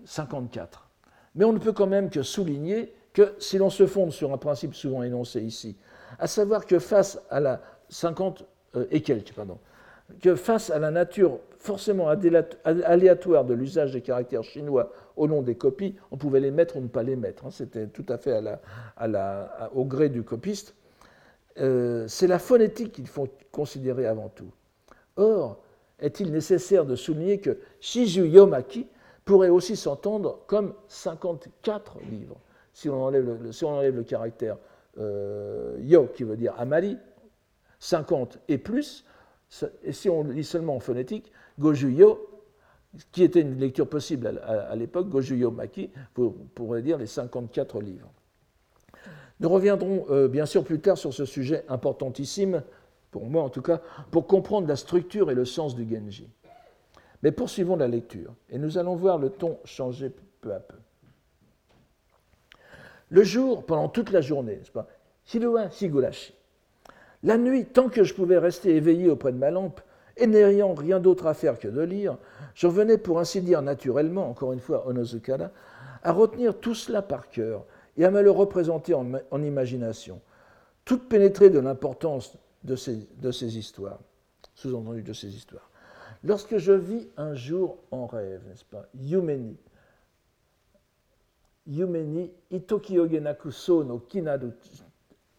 54. 0.04 0.88
Mais 1.36 1.44
on 1.44 1.52
ne 1.52 1.58
peut 1.58 1.72
quand 1.72 1.86
même 1.86 2.10
que 2.10 2.22
souligner 2.22 2.92
que 3.12 3.34
si 3.38 3.58
l'on 3.58 3.70
se 3.70 3.86
fonde 3.86 4.10
sur 4.10 4.32
un 4.32 4.38
principe 4.38 4.74
souvent 4.74 5.04
énoncé 5.04 5.40
ici, 5.40 5.76
à 6.18 6.26
savoir 6.26 6.66
que 6.66 6.78
face 6.78 7.20
à 7.30 7.40
la 7.40 7.60
50 7.88 8.44
euh, 8.74 8.86
et 8.90 9.02
quelques, 9.02 9.32
pardon, 9.32 9.58
que 10.22 10.34
face 10.34 10.70
à 10.70 10.78
la 10.78 10.90
nature 10.90 11.40
forcément 11.58 12.08
aléatoire 12.08 13.44
de 13.44 13.54
l'usage 13.54 13.92
des 13.92 14.00
caractères 14.00 14.44
chinois 14.44 14.92
au 15.16 15.26
nom 15.26 15.42
des 15.42 15.56
copies, 15.56 15.96
on 16.10 16.16
pouvait 16.16 16.40
les 16.40 16.50
mettre 16.50 16.76
ou 16.76 16.80
ne 16.80 16.88
pas 16.88 17.02
les 17.02 17.16
mettre. 17.16 17.46
Hein. 17.46 17.50
C'était 17.50 17.86
tout 17.88 18.06
à 18.08 18.18
fait 18.18 18.40
au 19.74 19.84
gré 19.84 20.08
du 20.08 20.22
copiste. 20.22 20.74
Euh, 21.58 22.04
c'est 22.06 22.26
la 22.26 22.38
phonétique 22.38 22.92
qu'il 22.92 23.06
faut 23.06 23.28
considérer 23.50 24.06
avant 24.06 24.28
tout. 24.28 24.52
Or, 25.16 25.62
est-il 25.98 26.30
nécessaire 26.30 26.84
de 26.84 26.94
souligner 26.94 27.38
que 27.40 27.58
Shiju 27.80 28.28
Yomaki 28.28 28.86
pourrait 29.24 29.48
aussi 29.48 29.76
s'entendre 29.76 30.44
comme 30.46 30.74
54 30.88 31.98
livres, 32.10 32.38
si 32.72 32.88
on 32.88 33.02
enlève 33.02 33.26
le, 33.96 34.02
caractère 34.04 34.58
euh, 34.98 35.76
yo 35.80 36.06
qui 36.14 36.24
veut 36.24 36.36
dire 36.36 36.54
amali, 36.58 36.98
50 37.80 38.38
et 38.48 38.58
plus, 38.58 39.04
et 39.82 39.92
si 39.92 40.08
on 40.08 40.24
lit 40.24 40.44
seulement 40.44 40.76
en 40.76 40.80
phonétique, 40.80 41.32
Gojuyo, 41.58 42.28
qui 43.12 43.22
était 43.22 43.40
une 43.40 43.58
lecture 43.58 43.88
possible 43.88 44.40
à, 44.44 44.74
l'époque, 44.74 45.08
Gojuyo 45.08 45.50
Maki, 45.50 45.90
pour, 46.14 46.34
pourrait 46.54 46.82
dire 46.82 46.98
les 46.98 47.06
54 47.06 47.80
livres. 47.80 48.10
Nous 49.40 49.48
reviendrons 49.48 50.06
euh, 50.10 50.28
bien 50.28 50.46
sûr 50.46 50.64
plus 50.64 50.80
tard 50.80 50.96
sur 50.96 51.12
ce 51.12 51.24
sujet 51.24 51.64
importantissime, 51.68 52.62
pour 53.10 53.26
moi 53.26 53.42
en 53.42 53.50
tout 53.50 53.62
cas, 53.62 53.82
pour 54.10 54.26
comprendre 54.26 54.66
la 54.66 54.76
structure 54.76 55.30
et 55.30 55.34
le 55.34 55.44
sens 55.44 55.74
du 55.74 55.86
Genji. 55.88 56.30
Mais 57.22 57.32
poursuivons 57.32 57.76
la 57.76 57.88
lecture, 57.88 58.34
et 58.50 58.58
nous 58.58 58.78
allons 58.78 58.94
voir 58.96 59.18
le 59.18 59.30
ton 59.30 59.58
changer 59.64 60.12
peu 60.40 60.54
à 60.54 60.60
peu. 60.60 60.76
Le 63.08 63.22
jour, 63.22 63.64
pendant 63.64 63.88
toute 63.88 64.10
la 64.10 64.20
journée, 64.20 64.60
n'est-ce. 65.34 66.32
La 67.22 67.38
nuit, 67.38 67.64
tant 67.66 67.88
que 67.88 68.04
je 68.04 68.14
pouvais 68.14 68.38
rester 68.38 68.76
éveillé 68.76 69.08
auprès 69.10 69.32
de 69.32 69.38
ma 69.38 69.50
lampe, 69.50 69.80
et 70.16 70.26
n'ayant 70.26 70.74
rien 70.74 70.98
d'autre 70.98 71.26
à 71.26 71.34
faire 71.34 71.58
que 71.58 71.68
de 71.68 71.82
lire, 71.82 72.16
je 72.54 72.66
revenais 72.66 72.98
pour 72.98 73.18
ainsi 73.18 73.42
dire 73.42 73.62
naturellement, 73.62 74.28
encore 74.28 74.52
une 74.52 74.60
fois 74.60 74.86
Onozukara, 74.88 75.50
à 76.02 76.12
retenir 76.12 76.58
tout 76.58 76.74
cela 76.74 77.02
par 77.02 77.28
cœur 77.28 77.64
et 77.96 78.04
à 78.04 78.10
me 78.10 78.22
le 78.22 78.30
représenter 78.30 78.94
en, 78.94 79.42
imagination, 79.42 80.20
toute 80.84 81.08
pénétrée 81.08 81.50
de 81.50 81.58
l'importance 81.58 82.36
de 82.64 82.76
ces, 82.76 83.58
histoires, 83.58 83.98
sous-entendu 84.54 85.02
de 85.02 85.12
ces 85.12 85.34
histoires. 85.34 85.70
Lorsque 86.24 86.56
je 86.58 86.72
vis 86.72 87.08
un 87.16 87.34
jour 87.34 87.78
en 87.90 88.06
rêve, 88.06 88.42
n'est-ce 88.48 88.64
pas, 88.64 88.86
Yumeni, 88.94 89.56
Yumeni, 91.66 92.30
Itokiogenaku 92.50 93.50
so 93.50 93.84
no 93.84 93.98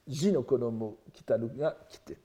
kinadu 0.07 0.43
Jinokonomo 0.43 0.97
Kitanuga 1.13 1.77
Kite. 1.89 2.17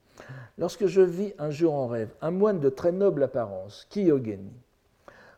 Lorsque 0.58 0.86
je 0.86 1.00
vis 1.00 1.34
un 1.38 1.50
jour 1.50 1.74
en 1.74 1.86
rêve 1.88 2.10
un 2.20 2.30
moine 2.30 2.60
de 2.60 2.68
très 2.68 2.92
noble 2.92 3.22
apparence, 3.22 3.86
Kiyogeni, 3.90 4.52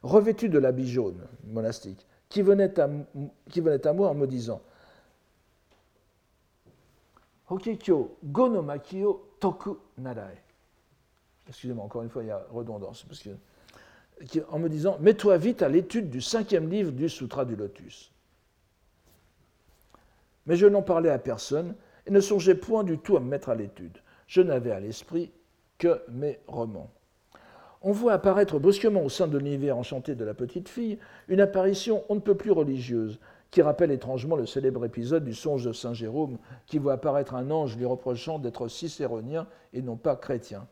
revêtu 0.03 0.49
de 0.49 0.59
l'habit 0.59 0.89
jaune 0.89 1.27
monastique, 1.47 2.07
qui 2.29 2.43
venait, 2.43 2.79
à, 2.79 3.93
moi 3.93 4.09
en 4.09 4.15
me 4.15 4.27
disant 4.27 4.61
Hokekyo 7.49 8.17
Gonomakio 8.25 9.29
Toku 9.39 9.79
Narae. 9.99 10.43
Excusez-moi, 11.49 11.85
encore 11.85 12.03
une 12.03 12.09
fois, 12.09 12.23
il 12.23 12.29
y 12.29 12.31
a 12.31 12.45
redondance. 12.51 13.05
Parce 13.05 13.23
que, 13.23 14.41
en 14.49 14.59
me 14.59 14.69
disant 14.69 14.97
Mets-toi 15.01 15.37
vite 15.37 15.63
à 15.63 15.69
l'étude 15.69 16.11
du 16.11 16.21
cinquième 16.21 16.69
livre 16.71 16.91
du 16.91 17.09
Sutra 17.09 17.45
du 17.45 17.55
Lotus. 17.55 18.11
Mais 20.47 20.57
je 20.57 20.67
n'en 20.67 20.83
parlais 20.83 21.11
à 21.11 21.19
personne 21.19 21.75
et 22.07 22.11
ne 22.11 22.21
songeais 22.21 22.55
point 22.55 22.85
du 22.85 22.99
tout 22.99 23.17
à 23.17 23.21
me 23.21 23.29
mettre 23.29 23.49
à 23.49 23.55
l'étude. 23.55 23.99
Je 24.27 24.41
n'avais 24.41 24.73
à 24.73 24.81
l'esprit 24.81 25.33
que 25.79 26.03
mes 26.09 26.41
romans. 26.47 26.91
On 27.83 27.93
voit 27.93 28.15
apparaître 28.15 28.59
brusquement 28.59 29.03
au 29.03 29.11
sein 29.11 29.29
de 29.29 29.37
l'univers 29.37 29.77
enchanté 29.77 30.15
de 30.15 30.25
la 30.25 30.33
petite 30.33 30.69
fille 30.69 30.99
une 31.29 31.41
apparition 31.41 32.05
on 32.09 32.15
ne 32.15 32.21
peut 32.21 32.37
plus 32.37 32.51
religieuse, 32.51 33.21
qui 33.51 33.63
rappelle 33.63 33.91
étrangement 33.91 34.37
le 34.37 34.47
célèbre 34.47 34.85
épisode 34.85 35.25
du 35.25 35.35
songe 35.35 35.65
de 35.65 35.73
Saint 35.73 35.93
Jérôme, 35.95 36.39
qui 36.67 36.79
voit 36.79 36.95
apparaître 36.95 37.35
un 37.35 37.51
ange 37.51 37.77
lui 37.77 37.85
reprochant 37.85 38.39
d'être 38.39 38.69
cicéronien 38.69 39.47
et 39.73 39.83
non 39.83 39.97
pas 39.97 40.17
chrétien. 40.17 40.67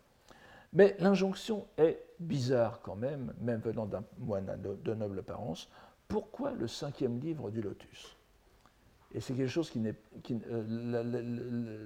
Mais 0.72 0.96
l'injonction 0.98 1.66
est 1.76 2.02
bizarre 2.18 2.80
quand 2.82 2.96
même, 2.96 3.34
même 3.40 3.60
venant 3.60 3.84
d'un 3.84 4.04
moine 4.18 4.58
de 4.82 4.94
noble 4.94 5.18
apparence, 5.18 5.68
pourquoi 6.08 6.52
le 6.52 6.66
cinquième 6.66 7.20
livre 7.20 7.50
du 7.50 7.60
Lotus? 7.60 8.16
Et 9.14 9.20
c'est 9.20 9.34
quelque 9.34 9.50
chose 9.50 9.70
qui 9.70 9.78
n'est. 9.78 9.94
Euh, 10.50 11.84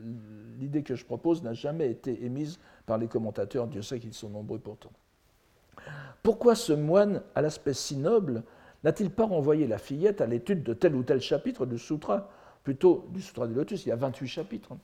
l'idée 0.58 0.82
que 0.82 0.94
je 0.94 1.04
propose 1.04 1.42
n'a 1.42 1.54
jamais 1.54 1.90
été 1.90 2.24
émise 2.24 2.58
par 2.86 2.98
les 2.98 3.08
commentateurs, 3.08 3.66
Dieu 3.66 3.82
sait 3.82 3.98
qu'ils 3.98 4.14
sont 4.14 4.28
nombreux 4.28 4.58
pourtant. 4.58 4.92
Pourquoi 6.22 6.54
ce 6.54 6.72
moine 6.72 7.22
à 7.34 7.42
l'aspect 7.42 7.74
si 7.74 7.96
noble 7.96 8.42
n'a-t-il 8.84 9.10
pas 9.10 9.26
renvoyé 9.26 9.66
la 9.66 9.78
fillette 9.78 10.20
à 10.20 10.26
l'étude 10.26 10.62
de 10.62 10.72
tel 10.72 10.94
ou 10.94 11.02
tel 11.02 11.20
chapitre 11.20 11.66
du 11.66 11.78
Sutra, 11.78 12.30
plutôt 12.62 13.06
du 13.10 13.20
Sutra 13.20 13.46
du 13.46 13.54
Lotus, 13.54 13.84
il 13.86 13.88
y 13.88 13.92
a 13.92 13.96
28 13.96 14.28
chapitres, 14.28 14.72
hein, 14.72 14.78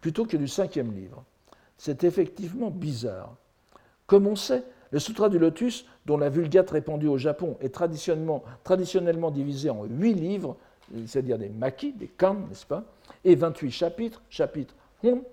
plutôt 0.00 0.24
que 0.24 0.36
du 0.36 0.48
cinquième 0.48 0.92
livre? 0.92 1.24
C'est 1.76 2.04
effectivement 2.04 2.70
bizarre. 2.70 3.36
Comme 4.06 4.26
on 4.26 4.36
sait, 4.36 4.64
le 4.90 4.98
Sutra 4.98 5.28
du 5.28 5.38
Lotus, 5.38 5.86
dont 6.06 6.18
la 6.18 6.28
Vulgate 6.28 6.70
répandue 6.70 7.08
au 7.08 7.18
Japon 7.18 7.56
est 7.60 7.74
traditionnellement, 7.74 8.42
traditionnellement 8.62 9.30
divisé 9.30 9.70
en 9.70 9.84
huit 9.84 10.14
livres, 10.14 10.56
c'est-à-dire 11.06 11.38
des 11.38 11.48
maquis, 11.48 11.92
des 11.92 12.08
kan, 12.08 12.34
n'est-ce 12.48 12.66
pas, 12.66 12.84
et 13.24 13.34
28 13.34 13.70
chapitres, 13.70 14.22
chapitre 14.28 14.74
Hon, 15.04 15.24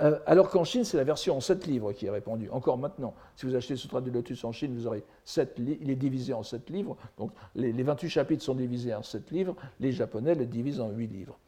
euh, 0.00 0.18
alors 0.26 0.48
qu'en 0.48 0.64
Chine, 0.64 0.84
c'est 0.84 0.96
la 0.96 1.04
version 1.04 1.36
en 1.36 1.40
7 1.40 1.66
livres 1.66 1.92
qui 1.92 2.06
est 2.06 2.10
répandue. 2.10 2.48
Encore 2.50 2.78
maintenant, 2.78 3.14
si 3.34 3.46
vous 3.46 3.56
achetez 3.56 3.74
le 3.74 3.78
Sutra 3.78 4.00
du 4.00 4.10
Lotus 4.10 4.44
en 4.44 4.52
Chine, 4.52 4.74
vous 4.74 4.86
aurez 4.86 5.02
7 5.24 5.56
il 5.58 5.90
est 5.90 5.96
divisé 5.96 6.32
en 6.32 6.42
7 6.42 6.70
livres. 6.70 6.96
Donc 7.18 7.32
les, 7.56 7.72
28 7.72 8.08
chapitres 8.08 8.44
sont 8.44 8.54
divisés 8.54 8.94
en 8.94 9.02
7 9.02 9.30
livres. 9.32 9.56
Les 9.80 9.90
Japonais 9.92 10.34
le 10.34 10.46
divisent 10.46 10.80
en 10.80 10.90
8 10.90 11.06
livres. 11.08 11.38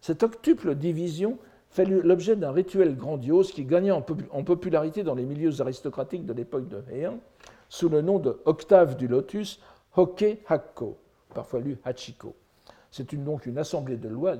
Cette 0.00 0.22
octuple 0.24 0.74
division 0.74 1.38
fait 1.70 1.84
l'objet 1.84 2.34
d'un 2.36 2.50
rituel 2.50 2.96
grandiose 2.96 3.52
qui 3.52 3.64
gagnait 3.64 3.92
en, 3.92 4.02
popularité 4.02 5.04
dans 5.04 5.14
les 5.14 5.24
milieux 5.24 5.60
aristocratiques 5.60 6.26
de 6.26 6.32
l'époque 6.32 6.68
de 6.68 6.82
Heian 6.90 7.18
sous 7.68 7.88
le 7.88 8.02
nom 8.02 8.18
de 8.18 8.38
Octave 8.44 8.96
du 8.96 9.08
Lotus, 9.08 9.58
Hokke 9.96 10.38
Hakko, 10.46 10.98
parfois 11.32 11.60
lu 11.60 11.78
Hachiko. 11.84 12.34
C'est 12.92 13.14
donc 13.14 13.46
une 13.46 13.56
assemblée 13.56 13.96
de 13.96 14.08
lois, 14.08 14.34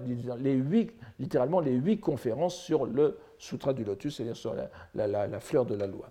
littéralement 1.18 1.58
les 1.58 1.72
huit 1.72 2.00
conférences 2.00 2.54
sur 2.54 2.84
le 2.84 3.18
Sutra 3.38 3.72
du 3.72 3.82
Lotus, 3.82 4.16
c'est-à-dire 4.16 4.36
sur 4.36 4.54
la, 4.94 5.40
fleur 5.40 5.64
de 5.64 5.74
la 5.74 5.86
loi. 5.86 6.10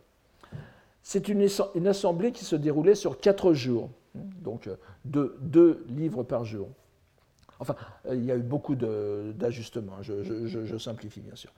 C'est 1.04 1.30
une, 1.30 1.48
une, 1.76 1.88
assemblée 1.88 2.32
qui 2.32 2.44
se 2.44 2.56
déroulait 2.56 2.96
sur 2.96 3.20
quatre 3.20 3.54
jours, 3.54 3.92
donc 4.16 4.68
euh, 4.68 4.76
deux 5.06 5.86
livres 5.88 6.24
par 6.24 6.44
jour. 6.44 6.68
Enfin, 7.62 7.76
euh, 8.07 8.16
il 8.16 8.26
y 8.26 8.32
a 8.32 8.36
eu 8.36 8.41
beaucoup 8.41 8.76
d'ajustements, 8.76 10.01
je, 10.01 10.78
simplifie 10.78 11.22
bien 11.22 11.36
sûr. 11.36 11.53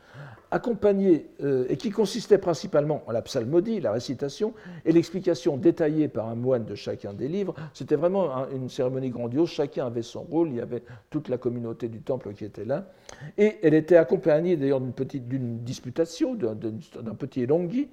Accompagné, 0.52 1.30
euh, 1.42 1.66
et 1.70 1.78
qui 1.78 1.92
consistait 1.92 2.38
principalement 2.38 3.04
en 3.08 3.12
la 3.14 3.22
psalmodie, 3.22 3.80
la 3.80 3.94
récitation, 3.94 4.54
et 4.84 4.92
l'explication 4.92 5.56
détaillée 5.56 6.10
par 6.10 6.28
un 6.28 6.36
moine 6.36 6.66
de 6.66 6.76
chacun 6.76 7.14
des 7.14 7.30
livres. 7.30 7.56
C'était 7.74 7.96
vraiment 7.96 8.50
une 8.50 8.70
cérémonie 8.70 9.10
grandiose, 9.12 9.50
chacun 9.50 9.88
avait 9.88 10.02
son 10.02 10.24
rôle, 10.24 10.50
il 10.50 10.58
y 10.58 10.62
avait 10.62 10.84
toute 11.10 11.30
la 11.30 11.38
communauté 11.38 11.88
du 11.88 12.02
temple 12.02 12.34
qui 12.34 12.44
était 12.44 12.66
là. 12.66 12.92
Et 13.38 13.60
elle 13.64 13.74
était 13.74 13.96
accompagnée 13.96 14.58
d'ailleurs 14.58 14.82
d'une 14.82 14.94
petite 14.94 15.28
disputation, 15.64 16.36
d'un 16.36 17.16
petit 17.16 17.44
elonghi, 17.44 17.88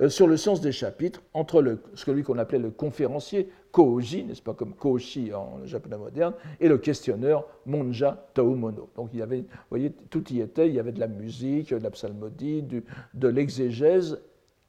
euh, 0.00 0.08
sur 0.08 0.26
le 0.26 0.36
sens 0.36 0.60
des 0.60 0.72
chapitres 0.72 1.22
entre 1.32 1.62
le, 1.62 1.80
celui 1.94 2.22
qu'on 2.22 2.38
appelait 2.38 2.58
le 2.58 2.70
conférencier, 2.70 3.48
Kouji, 3.74 4.22
n'est-ce 4.22 4.40
pas, 4.40 4.54
comme 4.54 4.72
Koshi 4.72 5.34
en 5.34 5.66
japonais 5.66 5.98
moderne, 5.98 6.34
et 6.60 6.68
le 6.68 6.78
questionneur 6.78 7.44
Monja 7.66 8.28
Taumono. 8.32 8.88
Donc 8.94 9.10
il 9.12 9.18
y 9.18 9.22
avait, 9.22 9.40
vous 9.40 9.46
voyez, 9.68 9.90
tout 9.90 10.32
y 10.32 10.40
était, 10.40 10.68
il 10.68 10.74
y 10.74 10.78
avait 10.78 10.92
de 10.92 11.00
la 11.00 11.08
musique, 11.08 11.70
de 11.70 11.82
la 11.82 11.90
psalmodie, 11.90 12.62
de 12.62 13.28
l'exégèse, 13.28 14.20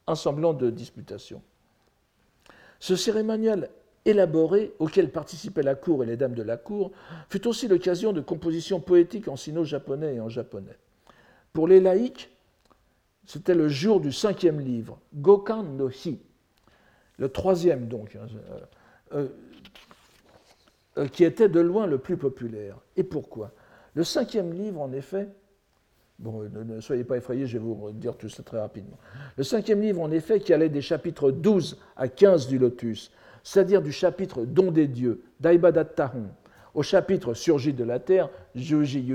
un 0.08 0.16
semblant 0.16 0.56
de 0.56 0.72
disputation. 0.72 1.43
Ce 2.80 2.95
cérémonial 2.95 3.70
élaboré, 4.06 4.74
auquel 4.80 5.12
participaient 5.12 5.62
la 5.62 5.76
cour 5.76 6.03
et 6.03 6.08
les 6.08 6.18
dames 6.18 6.34
de 6.34 6.41
la 6.41 6.58
cour, 6.58 6.91
fut 7.30 7.47
aussi 7.47 7.68
l'occasion 7.68 8.12
de 8.12 8.22
compositions 8.22 8.80
poétiques 8.80 9.28
en 9.28 9.36
sino-japonais 9.36 10.16
et 10.16 10.20
en 10.20 10.30
japonais. 10.30 10.80
Pour 11.53 11.68
les 11.68 11.80
laïcs, 11.80 12.32
c'était 13.28 13.53
le 13.53 13.68
jour 13.68 14.01
du 14.01 14.12
cinquième 14.12 14.60
livre, 14.60 14.97
Gokan 15.14 15.62
no 15.62 15.91
Hi, 15.91 16.18
le 17.20 17.30
troisième 17.30 17.88
donc, 17.88 18.16
hein, 18.16 18.26
euh, 19.14 19.28
euh, 20.97 21.08
qui 21.08 21.24
était 21.24 21.49
de 21.49 21.60
loin 21.60 21.88
le 21.88 21.97
plus 21.97 22.18
populaire. 22.18 22.78
Et 22.95 23.03
pourquoi? 23.03 23.51
Le 23.93 24.03
cinquième 24.03 24.53
livre, 24.53 24.82
en 24.82 24.91
effet, 24.93 25.28
bon, 26.20 26.43
ne, 26.49 26.80
soyez 26.80 27.03
pas 27.03 27.18
effrayés, 27.18 27.47
je 27.47 27.58
vais 27.58 27.64
vous 27.64 27.91
dire 27.91 28.18
tout 28.18 28.30
ça 28.30 28.43
très 28.43 28.60
rapidement. 28.60 28.97
Le 29.38 29.43
cinquième 29.43 29.82
livre, 29.82 30.01
en 30.01 30.12
effet, 30.12 30.39
qui 30.39 30.53
allait 30.53 30.70
des 30.70 30.82
chapitres 30.82 31.32
12 31.32 31.80
à 31.97 32.08
15 32.08 32.47
du 32.47 32.58
Lotus, 32.58 33.12
c'est-à-dire 33.43 33.82
du 33.82 33.91
chapitre 33.91 34.45
Don 34.45 34.72
des 34.72 34.88
dieux, 34.88 35.22
Daibadattahon, 35.39 36.28
au 36.74 36.84
chapitre 36.84 37.34
Surgit 37.34 37.74
de 37.74 37.84
la 37.84 37.99
terre, 37.99 38.30
Yuji 38.53 39.06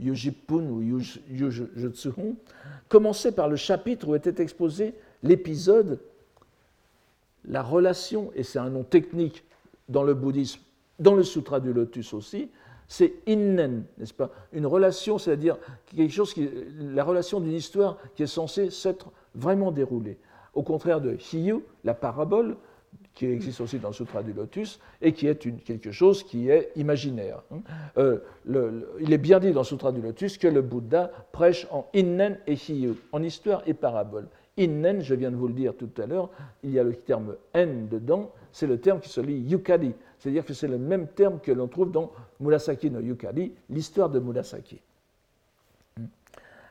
Yujipun 0.00 0.62
ou 0.68 0.82
Yujutsuhon, 1.30 2.36
commençait 2.88 3.32
par 3.32 3.48
le 3.48 3.56
chapitre 3.56 4.08
où 4.08 4.14
était 4.14 4.42
exposé 4.42 4.94
l'épisode, 5.22 6.00
la 7.46 7.62
relation, 7.62 8.30
et 8.34 8.42
c'est 8.42 8.58
un 8.58 8.70
nom 8.70 8.84
technique 8.84 9.44
dans 9.88 10.02
le 10.02 10.14
bouddhisme, 10.14 10.60
dans 10.98 11.14
le 11.14 11.22
sutra 11.22 11.60
du 11.60 11.72
lotus 11.72 12.14
aussi, 12.14 12.50
c'est 12.86 13.14
innen, 13.26 13.84
n'est-ce 13.98 14.14
pas? 14.14 14.30
Une 14.52 14.66
relation, 14.66 15.18
c'est-à-dire 15.18 15.56
quelque 15.94 16.12
chose 16.12 16.34
qui, 16.34 16.48
la 16.78 17.02
relation 17.02 17.40
d'une 17.40 17.52
histoire 17.52 17.98
qui 18.14 18.22
est 18.22 18.28
censée 18.28 18.70
s'être 18.70 19.10
vraiment 19.34 19.72
déroulée. 19.72 20.18
Au 20.52 20.62
contraire 20.62 21.00
de 21.00 21.16
hiyu, 21.32 21.60
la 21.82 21.94
parabole, 21.94 22.56
qui 23.14 23.26
existe 23.26 23.60
aussi 23.60 23.78
dans 23.78 23.88
le 23.88 23.94
Sutra 23.94 24.22
du 24.22 24.32
Lotus, 24.32 24.80
et 25.00 25.12
qui 25.12 25.26
est 25.26 25.64
quelque 25.64 25.92
chose 25.92 26.24
qui 26.24 26.48
est 26.48 26.72
imaginaire. 26.76 27.42
Hein. 27.52 27.60
Euh, 27.98 28.18
il 29.00 29.12
est 29.12 29.18
bien 29.18 29.40
dit 29.40 29.52
dans 29.52 29.60
le 29.60 29.66
Sutra 29.66 29.92
du 29.92 30.00
Lotus 30.00 30.36
que 30.36 30.48
le 30.48 30.62
Bouddha 30.62 31.10
prêche 31.32 31.66
en 31.70 31.86
innen 31.94 32.38
et 32.46 32.54
hiyu, 32.54 32.94
en 33.12 33.22
histoire 33.22 33.62
et 33.66 33.74
parabole. 33.74 34.28
Innen, 34.56 35.00
je 35.00 35.14
viens 35.14 35.30
de 35.30 35.36
vous 35.36 35.48
le 35.48 35.54
dire 35.54 35.74
tout 35.76 35.90
à 35.98 36.06
l'heure, 36.06 36.30
il 36.62 36.70
y 36.70 36.78
a 36.78 36.84
le 36.84 36.94
terme 36.94 37.34
en 37.54 37.66
dedans, 37.90 38.30
c'est 38.52 38.68
le 38.68 38.78
terme 38.78 39.00
qui 39.00 39.08
se 39.08 39.20
lit 39.20 39.40
yukari, 39.40 39.94
c'est-à-dire 40.18 40.44
que 40.44 40.54
c'est 40.54 40.68
le 40.68 40.78
même 40.78 41.08
terme 41.08 41.40
que 41.40 41.50
l'on 41.50 41.66
trouve 41.66 41.90
dans 41.90 42.12
Murasaki 42.40 42.90
no 42.90 43.00
Yukari, 43.00 43.52
l'histoire 43.68 44.08
de 44.08 44.20
Murasaki. 44.20 44.80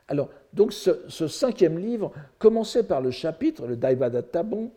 Alors, 0.08 0.30
donc 0.54 0.74
ce, 0.74 1.28
cinquième 1.28 1.78
livre 1.78 2.12
commençait 2.40 2.84
par 2.84 3.02
le 3.02 3.12
chapitre, 3.12 3.68
le 3.68 3.76
Daibadatabon, 3.76 4.72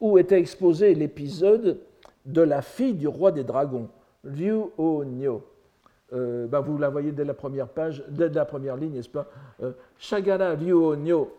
où 0.00 0.18
était 0.18 0.38
exposé 0.38 0.94
l'épisode 0.94 1.78
de 2.26 2.40
la 2.40 2.62
fille 2.62 2.94
du 2.94 3.08
roi 3.08 3.32
des 3.32 3.44
dragons, 3.44 3.88
Liu 4.24 4.64
O 4.78 5.04
Nyo. 5.04 5.44
Euh, 6.14 6.46
bah, 6.46 6.60
vous 6.60 6.78
la 6.78 6.90
voyez 6.90 7.12
dès 7.12 7.24
la 7.24 7.34
première 7.34 7.68
page, 7.68 8.04
dès 8.08 8.28
la 8.28 8.44
première 8.44 8.76
ligne, 8.76 8.92
n'est-ce 8.92 9.08
pas 9.08 9.28
euh, 9.62 9.72
Shagara 9.98 10.54
Liu 10.54 10.72
O 10.72 10.94
Nyo 10.94 11.36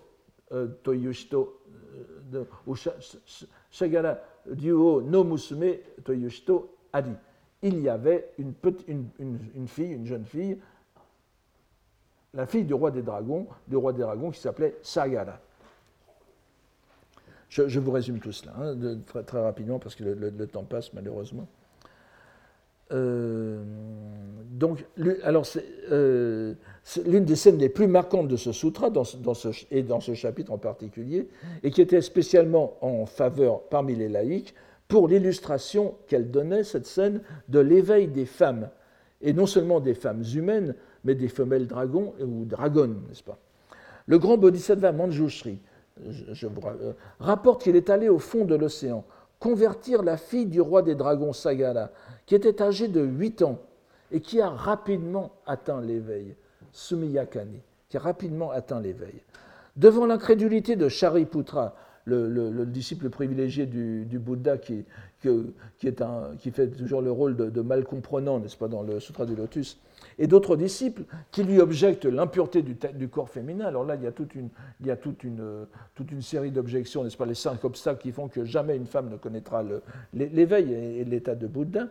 euh, 0.52 0.68
Toyushito, 0.84 1.62
ou 2.68 2.76
Shagara 3.72 4.18
Liu 4.48 4.74
O 4.74 5.02
no 5.02 5.24
Musume 5.24 5.78
Toyushito 6.04 6.76
Adi. 6.92 7.14
Il 7.62 7.80
y 7.80 7.90
avait 7.90 8.32
une, 8.38 8.54
fille, 9.68 9.94
une 9.94 10.06
jeune 10.06 10.26
fille, 10.26 10.60
la 12.34 12.46
fille 12.46 12.66
du 12.66 12.74
roi 12.74 12.92
des 12.92 13.02
dragons, 13.02 13.48
du 13.68 13.78
roi 13.78 13.94
des 13.94 14.02
dragons 14.02 14.30
qui 14.30 14.40
s'appelait 14.40 14.76
Sagara. 14.84 15.40
Je, 17.50 17.80
vous 17.80 17.92
résume 17.92 18.20
tout 18.20 18.34
cela 18.34 18.54
hein, 18.60 18.76
très, 19.26 19.42
rapidement 19.42 19.80
parce 19.80 19.96
que 19.96 20.04
le, 20.04 20.48
temps 20.48 20.64
passe 20.64 20.92
malheureusement. 20.94 21.48
Euh, 22.92 23.64
donc, 24.52 24.86
alors, 25.24 25.46
euh, 25.92 26.54
c'est 26.84 27.06
l'une 27.08 27.26
des 27.26 27.36
scènes 27.36 27.58
les 27.58 27.70
plus 27.70 27.88
marquantes 27.88 28.28
de 28.28 28.38
ce 28.38 28.52
sutra, 28.52 28.90
dans, 28.90 29.04
et 29.72 29.84
dans 29.84 30.00
ce 30.00 30.14
chapitre 30.14 30.52
en 30.52 30.58
particulier, 30.58 31.28
et 31.64 31.72
qui 31.72 31.82
était 31.82 32.02
spécialement 32.02 32.78
en 32.82 33.06
faveur 33.06 33.64
parmi 33.64 33.96
les 33.96 34.08
laïcs 34.08 34.54
pour 34.88 35.08
l'illustration 35.08 35.96
qu'elle 36.08 36.30
donnait, 36.30 36.64
cette 36.64 36.86
scène, 36.86 37.22
de 37.50 37.60
l'éveil 37.60 38.08
des 38.08 38.26
femmes, 38.26 38.70
et 39.22 39.34
non 39.34 39.46
seulement 39.46 39.80
des 39.80 39.96
femmes 39.96 40.24
humaines, 40.36 40.76
mais 41.04 41.16
des 41.16 41.28
femelles 41.28 41.68
dragons 41.68 42.14
ou 42.20 42.46
dragonnes, 42.46 43.02
n'est-ce 43.08 43.24
pas? 43.24 43.40
Le 44.08 44.20
grand 44.20 44.38
bodhisattva 44.38 44.92
Manjushri, 44.92 45.60
je, 46.08 46.46
euh, 46.46 46.94
rapporte 47.20 47.64
qu'il 47.64 47.76
est 47.76 47.90
allé 47.90 48.10
au 48.10 48.20
fond 48.20 48.46
de 48.46 48.56
l'océan 48.56 49.04
convertir 49.40 50.02
la 50.02 50.18
fille 50.18 50.46
du 50.46 50.62
roi 50.62 50.82
des 50.82 50.96
dragons 50.96 51.34
Sagara, 51.34 51.90
qui 52.26 52.36
était 52.36 52.62
âgée 52.62 52.88
de 52.88 53.02
8 53.02 53.42
ans 53.44 53.60
et 54.12 54.22
qui 54.22 54.42
a 54.42 54.50
rapidement 54.50 55.32
atteint 55.46 55.82
l'éveil, 55.82 56.36
Sumiyakani, 56.72 57.60
qui 57.90 57.98
a 57.98 58.00
rapidement 58.00 58.52
atteint 58.52 58.80
l'éveil. 58.80 59.16
Devant 59.76 60.06
l'incrédulité 60.06 60.76
de 60.76 60.88
Shariputra, 60.88 61.76
le, 62.06 62.66
disciple 62.66 63.10
privilégié 63.10 63.66
du, 63.66 64.20
Bouddha 64.20 64.58
qui, 64.58 64.86
qui, 65.22 66.52
fait 66.52 66.68
toujours 66.68 67.02
le 67.02 67.12
rôle 67.12 67.36
de, 67.36 67.62
mal 67.62 67.84
comprenant, 67.84 68.40
n'est-ce 68.40 68.58
pas, 68.58 68.68
dans 68.68 68.84
le 68.84 69.00
Sutra 69.00 69.26
du 69.26 69.36
Lotus, 69.36 69.80
et 70.20 70.28
d'autres 70.28 70.56
disciples 70.56 71.04
qui 71.32 71.44
lui 71.44 71.60
objectent 71.60 72.06
l'impureté 72.06 72.62
du, 72.62 73.10
corps 73.10 73.30
féminin. 73.30 73.66
Alors 73.66 73.84
là, 73.84 73.96
il 73.96 74.04
y 74.04 74.08
a 74.08 74.12
toute 74.12 75.24
une 75.24 76.22
série 76.22 76.52
d'objections, 76.52 77.04
n'est-ce 77.04 77.18
pas, 77.18 77.26
les 77.26 77.36
cinq 77.36 77.64
obstacles 77.66 78.02
qui 78.02 78.12
font 78.12 78.28
que 78.28 78.46
jamais 78.46 78.78
une 78.78 78.88
femme 78.88 79.10
ne 79.10 79.18
connaîtra 79.18 79.64
l'éveil 80.14 80.74
et 80.74 81.04
l'état 81.04 81.36
de 81.36 81.48
Bouddha. 81.48 81.88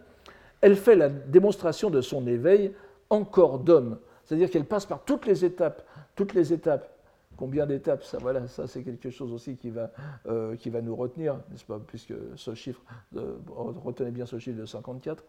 Elle 0.65 0.77
fait 0.77 0.97
la 0.97 1.11
démonstration 1.11 1.91
de 1.91 2.01
son 2.01 2.27
éveil 2.27 2.73
en 3.11 3.23
corps 3.23 3.59
d'homme, 3.59 3.99
c'est-à-dire 4.25 4.49
qu'elle 4.51 4.65
passe 4.65 4.87
par 4.87 5.05
toutes 5.05 5.27
les 5.27 5.45
étapes, 5.45 5.83
toutes 6.15 6.33
les 6.33 6.55
étapes 6.55 6.89
Combien 7.37 7.67
d'étapes 7.67 8.03
Ça, 8.05 8.17
voilà, 8.19 8.47
ça 8.47 8.67
c'est 8.67 8.83
quelque 8.83 9.11
chose 9.11 9.31
aussi 9.33 9.57
qui 9.57 9.69
va, 9.69 9.91
euh, 10.27 10.57
nous 10.83 10.97
retenir, 10.97 11.35
n'est-ce 11.51 11.65
pas 11.65 11.79
Puisque 11.85 12.15
ce 12.37 12.55
chiffre, 12.55 12.81
retenez 13.13 14.11
bien 14.11 14.25
ce 14.25 14.39
chiffre 14.39 14.59
de 14.59 14.65
54. 14.65 15.23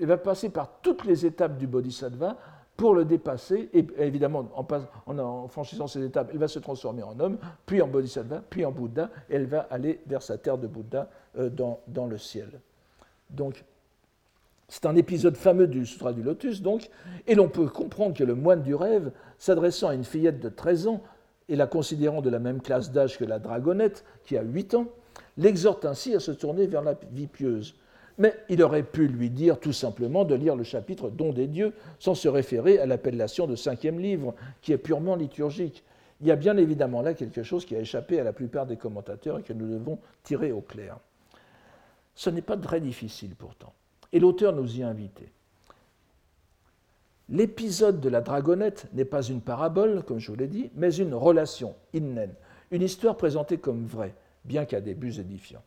Elle 0.00 0.06
va 0.06 0.18
passer 0.18 0.50
par 0.50 0.80
toutes 0.80 1.06
les 1.06 1.26
étapes 1.26 1.56
du 1.56 1.66
Bodhisattva 1.66 2.36
pour 2.76 2.94
le 2.94 3.04
dépasser. 3.04 3.70
Et 3.72 3.84
évidemment, 3.98 4.48
en, 4.54 5.18
en, 5.18 5.48
franchissant 5.48 5.88
ces 5.88 6.04
étapes, 6.04 6.28
elle 6.32 6.38
va 6.38 6.48
se 6.48 6.58
transformer 6.60 7.02
en 7.02 7.18
homme, 7.18 7.38
puis 7.66 7.82
en 7.82 7.88
Bodhisattva, 7.88 8.42
puis 8.48 8.64
en 8.64 8.70
Bouddha. 8.70 9.10
Et 9.28 9.36
elle 9.36 9.46
va 9.46 9.66
aller 9.70 10.00
vers 10.06 10.22
sa 10.22 10.38
terre 10.38 10.58
de 10.58 10.68
Bouddha 10.68 11.08
euh, 11.38 11.48
dans, 11.48 11.80
dans 11.88 12.06
le 12.06 12.18
ciel. 12.18 12.60
Donc, 13.30 13.64
c'est 14.68 14.84
un 14.84 14.96
épisode 14.96 15.36
fameux 15.36 15.66
du 15.66 15.86
Sutra 15.86 16.12
du 16.12 16.22
Lotus, 16.22 16.60
donc, 16.60 16.90
et 17.26 17.34
l'on 17.34 17.48
peut 17.48 17.68
comprendre 17.68 18.14
que 18.14 18.24
le 18.24 18.34
moine 18.34 18.62
du 18.62 18.74
rêve, 18.74 19.10
s'adressant 19.38 19.88
à 19.88 19.94
une 19.94 20.04
fillette 20.04 20.40
de 20.40 20.50
13 20.50 20.88
ans, 20.88 21.02
et 21.48 21.56
la 21.56 21.66
considérant 21.66 22.20
de 22.20 22.28
la 22.28 22.38
même 22.38 22.60
classe 22.60 22.92
d'âge 22.92 23.16
que 23.16 23.24
la 23.24 23.38
dragonnette, 23.38 24.04
qui 24.24 24.36
a 24.36 24.42
8 24.42 24.74
ans, 24.74 24.88
l'exhorte 25.38 25.86
ainsi 25.86 26.14
à 26.14 26.20
se 26.20 26.30
tourner 26.30 26.66
vers 26.66 26.82
la 26.82 26.94
vie 27.12 27.26
pieuse. 27.26 27.76
Mais 28.18 28.34
il 28.50 28.62
aurait 28.62 28.82
pu 28.82 29.08
lui 29.08 29.30
dire 29.30 29.58
tout 29.58 29.72
simplement 29.72 30.24
de 30.24 30.34
lire 30.34 30.56
le 30.56 30.64
chapitre 30.64 31.08
Don 31.08 31.32
des 31.32 31.46
dieux 31.46 31.72
sans 31.98 32.14
se 32.14 32.28
référer 32.28 32.78
à 32.78 32.84
l'appellation 32.84 33.46
de 33.46 33.56
cinquième 33.56 33.98
livre, 33.98 34.34
qui 34.60 34.72
est 34.72 34.78
purement 34.78 35.16
liturgique. 35.16 35.82
Il 36.20 36.26
y 36.26 36.32
a 36.32 36.36
bien 36.36 36.56
évidemment 36.58 37.00
là 37.00 37.14
quelque 37.14 37.42
chose 37.42 37.64
qui 37.64 37.74
a 37.74 37.80
échappé 37.80 38.20
à 38.20 38.24
la 38.24 38.32
plupart 38.34 38.66
des 38.66 38.76
commentateurs 38.76 39.38
et 39.38 39.42
que 39.42 39.52
nous 39.52 39.70
devons 39.70 39.98
tirer 40.24 40.52
au 40.52 40.60
clair. 40.60 40.98
Ce 42.14 42.28
n'est 42.28 42.42
pas 42.42 42.56
très 42.56 42.80
difficile 42.80 43.34
pourtant. 43.36 43.72
Et 44.12 44.20
l'auteur 44.20 44.52
nous 44.52 44.78
y 44.78 44.82
a. 44.82 44.94
L'épisode 47.30 48.00
de 48.00 48.08
la 48.08 48.22
dragonnette 48.22 48.86
n'est 48.94 49.04
pas 49.04 49.22
une 49.22 49.42
parabole, 49.42 50.02
comme 50.02 50.18
je 50.18 50.30
vous 50.30 50.36
l'ai 50.36 50.46
dit, 50.46 50.70
mais 50.74 50.94
une 50.94 51.14
relation, 51.14 51.74
innen, 51.94 52.32
une 52.70 52.82
histoire 52.82 53.16
présentée 53.16 53.58
comme 53.58 53.84
vraie, 53.84 54.14
bien 54.44 54.64
qu'à 54.64 54.80
des 54.80 54.94
buts 54.94 55.20
édifiants. 55.20 55.62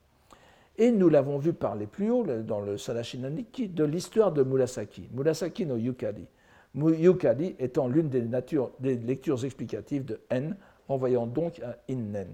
Et 0.77 0.91
nous 0.91 1.09
l'avons 1.09 1.37
vu 1.37 1.53
parler 1.53 1.85
plus 1.85 2.09
haut, 2.09 2.25
dans 2.25 2.61
le 2.61 2.77
Salashinaniki, 2.77 3.67
de 3.67 3.83
l'histoire 3.83 4.31
de 4.31 4.41
Murasaki, 4.41 5.09
Murasaki 5.13 5.67
no 5.67 5.77
Yukari. 5.77 6.25
Yukari 6.73 7.55
étant 7.59 7.87
l'une 7.87 8.09
des, 8.09 8.21
lectures 8.95 9.45
explicatives 9.45 10.05
de 10.05 10.19
N, 10.31 10.55
envoyant 10.87 11.27
donc 11.27 11.59
à 11.59 11.77
Innen. 11.89 12.29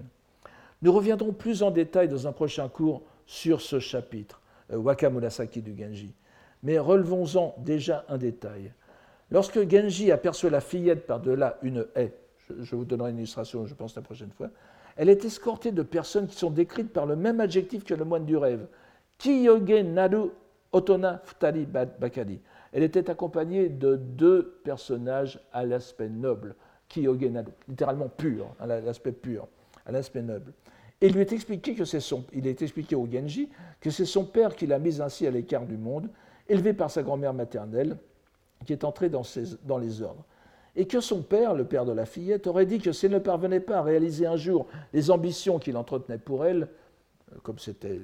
Nous 0.80 0.92
reviendrons 0.92 1.32
plus 1.32 1.62
en 1.62 1.70
détail 1.70 2.08
dans 2.08 2.26
un 2.26 2.32
prochain 2.32 2.68
cours 2.68 3.02
sur 3.26 3.60
ce 3.60 3.80
chapitre, 3.80 4.40
Waka 4.70 5.10
Murasaki 5.10 5.62
du 5.62 5.76
Genji. 5.76 6.14
Mais 6.62 6.78
relevons-en 6.78 7.54
déjà 7.58 8.04
un 8.08 8.18
détail. 8.18 8.72
Lorsque 9.30 9.68
Genji 9.70 10.10
aperçoit 10.10 10.50
la 10.50 10.60
fillette 10.60 11.06
par-delà 11.06 11.58
une 11.62 11.86
haie, 11.94 12.14
je, 12.60 12.76
vous 12.76 12.84
donnerai 12.84 13.10
une 13.10 13.18
illustration, 13.18 13.66
je 13.66 13.74
pense, 13.74 13.94
la 13.94 14.02
prochaine 14.02 14.30
fois, 14.30 14.48
elle 14.96 15.08
est 15.08 15.24
escortée 15.24 15.70
de 15.70 15.82
personnes 15.82 16.26
qui 16.26 16.36
sont 16.36 16.50
décrites 16.50 16.92
par 16.92 17.06
le 17.06 17.14
même 17.14 17.40
adjectif 17.40 17.84
que 17.84 17.94
le 17.94 18.04
moine 18.04 18.24
du 18.24 18.36
rêve. 18.36 18.66
Kiyoge 19.18 19.84
Naru 19.84 20.30
Otona 20.72 21.20
Futari 21.24 21.66
Bakadi. 21.66 22.40
Elle 22.72 22.82
était 22.82 23.08
accompagnée 23.10 23.68
de 23.68 23.96
deux 23.96 24.60
personnages 24.64 25.40
à 25.52 25.64
l'aspect 25.64 26.08
noble, 26.08 26.54
Kiyoge 26.88 27.24
Naru, 27.24 27.52
littéralement 27.68 28.08
pur, 28.08 28.54
à 28.58 28.66
l'aspect 28.66 29.12
pur, 29.12 29.46
à 29.86 29.92
l'aspect 29.92 30.22
noble. 30.22 30.52
Et 31.00 31.06
il 31.06 31.12
lui 31.14 31.20
est 31.20 31.32
expliqué 31.32 31.74
que 31.74 31.84
c'est 31.84 32.00
son, 32.00 32.24
il 32.32 32.46
est 32.46 32.60
expliqué 32.60 32.96
au 32.96 33.06
Genji 33.10 33.48
que 33.80 33.90
c'est 33.90 34.04
son 34.04 34.24
père 34.24 34.56
qui 34.56 34.66
l'a 34.66 34.78
mise 34.78 35.00
ainsi 35.00 35.26
à 35.26 35.30
l'écart 35.30 35.64
du 35.64 35.76
monde, 35.76 36.08
élevé 36.48 36.72
par 36.72 36.90
sa 36.90 37.02
grand-mère 37.02 37.34
maternelle, 37.34 37.96
qui 38.66 38.72
est 38.72 38.84
entré 38.84 39.08
dans, 39.08 39.22
les 39.78 40.02
ordres. 40.02 40.24
Et 40.74 40.86
que 40.86 41.00
son 41.00 41.22
père, 41.22 41.54
le 41.54 41.64
père 41.64 41.84
de 41.84 41.92
la 41.92 42.04
fillette, 42.04 42.46
aurait 42.48 42.66
dit 42.66 42.78
que 42.80 42.92
s'il 42.92 43.12
ne 43.12 43.18
parvenait 43.18 43.60
pas 43.60 43.78
à 43.78 43.82
réaliser 43.82 44.26
un 44.26 44.36
jour 44.36 44.66
les 44.92 45.10
ambitions 45.10 45.58
qu'il 45.58 45.76
entretenait 45.76 46.18
pour 46.18 46.44
elle, 46.44 46.68
euh, 47.32 47.36
comme 47.42 47.58
c'était 47.58 48.00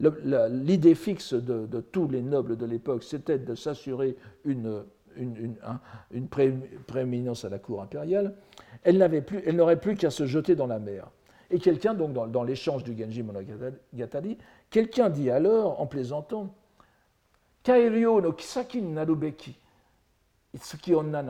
euh, 0.00 0.48
l'idée 0.48 0.94
fixe 0.94 1.34
de, 1.34 1.80
tous 1.92 2.08
les 2.08 2.22
nobles 2.22 2.56
de 2.56 2.66
l'époque, 2.66 3.04
c'était 3.04 3.38
de 3.38 3.54
s'assurer 3.54 4.16
une, 4.44 4.82
une, 5.16 6.28
prééminence 6.86 7.44
à 7.44 7.48
la 7.48 7.58
cour 7.58 7.82
impériale, 7.82 8.34
elle 8.82 8.98
n'aurait 8.98 9.80
plus, 9.80 9.96
qu'à 9.96 10.10
se 10.10 10.26
jeter 10.26 10.54
dans 10.54 10.66
la 10.66 10.78
mer. 10.78 11.08
Et 11.50 11.58
quelqu'un, 11.58 11.94
donc 11.94 12.12
dans, 12.30 12.42
l'échange 12.42 12.84
du 12.84 12.96
Genji 12.96 13.22
Monogatari, 13.22 14.38
quelqu'un 14.70 15.10
dit 15.10 15.30
alors, 15.30 15.80
en 15.80 15.86
plaisantant, 15.86 16.54
Kairyo 17.62 18.20
no 18.20 18.32
kisaki 18.32 18.82
ni 18.82 18.92
naru 18.92 19.16
beki, 19.16 19.56
itsuki 20.52 20.94
onna. 20.94 21.24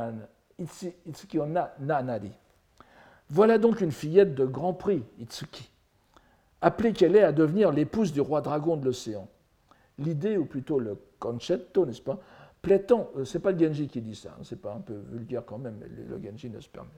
Voilà 3.30 3.58
donc 3.58 3.80
une 3.80 3.92
fillette 3.92 4.34
de 4.34 4.44
grand 4.44 4.74
prix, 4.74 5.02
Itsuki, 5.18 5.70
appelée 6.60 6.92
qu'elle 6.92 7.16
est 7.16 7.22
à 7.22 7.32
devenir 7.32 7.72
l'épouse 7.72 8.12
du 8.12 8.20
roi 8.20 8.40
dragon 8.40 8.76
de 8.76 8.84
l'océan. 8.84 9.28
L'idée, 9.98 10.36
ou 10.36 10.44
plutôt 10.44 10.78
le 10.78 10.98
concetto, 11.18 11.86
n'est-ce 11.86 12.02
pas, 12.02 12.18
plaît 12.64 12.80
tant, 12.80 13.10
euh, 13.16 13.24
c'est 13.24 13.38
pas 13.38 13.52
le 13.52 13.58
Genji 13.58 13.86
qui 13.88 14.00
dit 14.00 14.16
ça, 14.16 14.30
hein, 14.30 14.42
c'est 14.42 14.60
pas 14.60 14.72
un 14.72 14.80
peu 14.80 14.94
vulgaire 15.10 15.44
quand 15.44 15.58
même, 15.58 15.76
mais 15.80 15.86
le 15.86 16.20
Genji 16.22 16.50
ne 16.50 16.60
se 16.60 16.68
permet. 16.68 16.90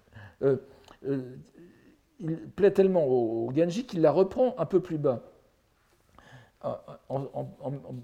Euh, 0.42 0.56
euh, 1.06 1.36
il 2.20 2.36
plaît 2.36 2.70
tellement 2.70 3.04
au 3.06 3.52
Genji 3.54 3.84
qu'il 3.84 4.00
la 4.00 4.10
reprend 4.10 4.54
un 4.58 4.66
peu 4.66 4.80
plus 4.80 4.98
bas 4.98 5.22
en, 7.08 7.46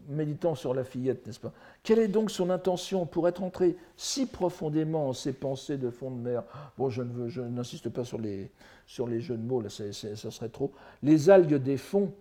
méditant 0.08 0.54
sur 0.54 0.74
la 0.74 0.84
fillette, 0.84 1.26
n'est-ce 1.26 1.40
pas? 1.40 1.52
Quelle 1.82 1.98
est 1.98 2.08
donc 2.08 2.30
son 2.30 2.50
intention 2.50 3.06
pour 3.06 3.26
être 3.26 3.42
entré 3.42 3.76
si 3.96 4.26
profondément 4.26 5.08
en 5.08 5.12
ses 5.12 5.32
pensées 5.32 5.78
de 5.78 5.90
fond 5.90 6.10
de 6.10 6.20
mer? 6.20 6.44
Bon, 6.78 6.88
je, 6.90 7.02
je 7.26 7.40
n'insiste 7.40 7.88
pas 7.88 8.04
sur 8.04 8.18
les, 8.18 8.50
sur 8.86 9.08
les 9.08 9.20
jeux 9.20 9.36
de 9.36 9.42
mots, 9.42 9.60
là, 9.60 9.68
ça 9.68 9.92
serait 9.92 10.48
trop. 10.48 10.70
Les 11.02 11.30
algues 11.30 11.56
des 11.56 11.76
fonds, 11.76 12.12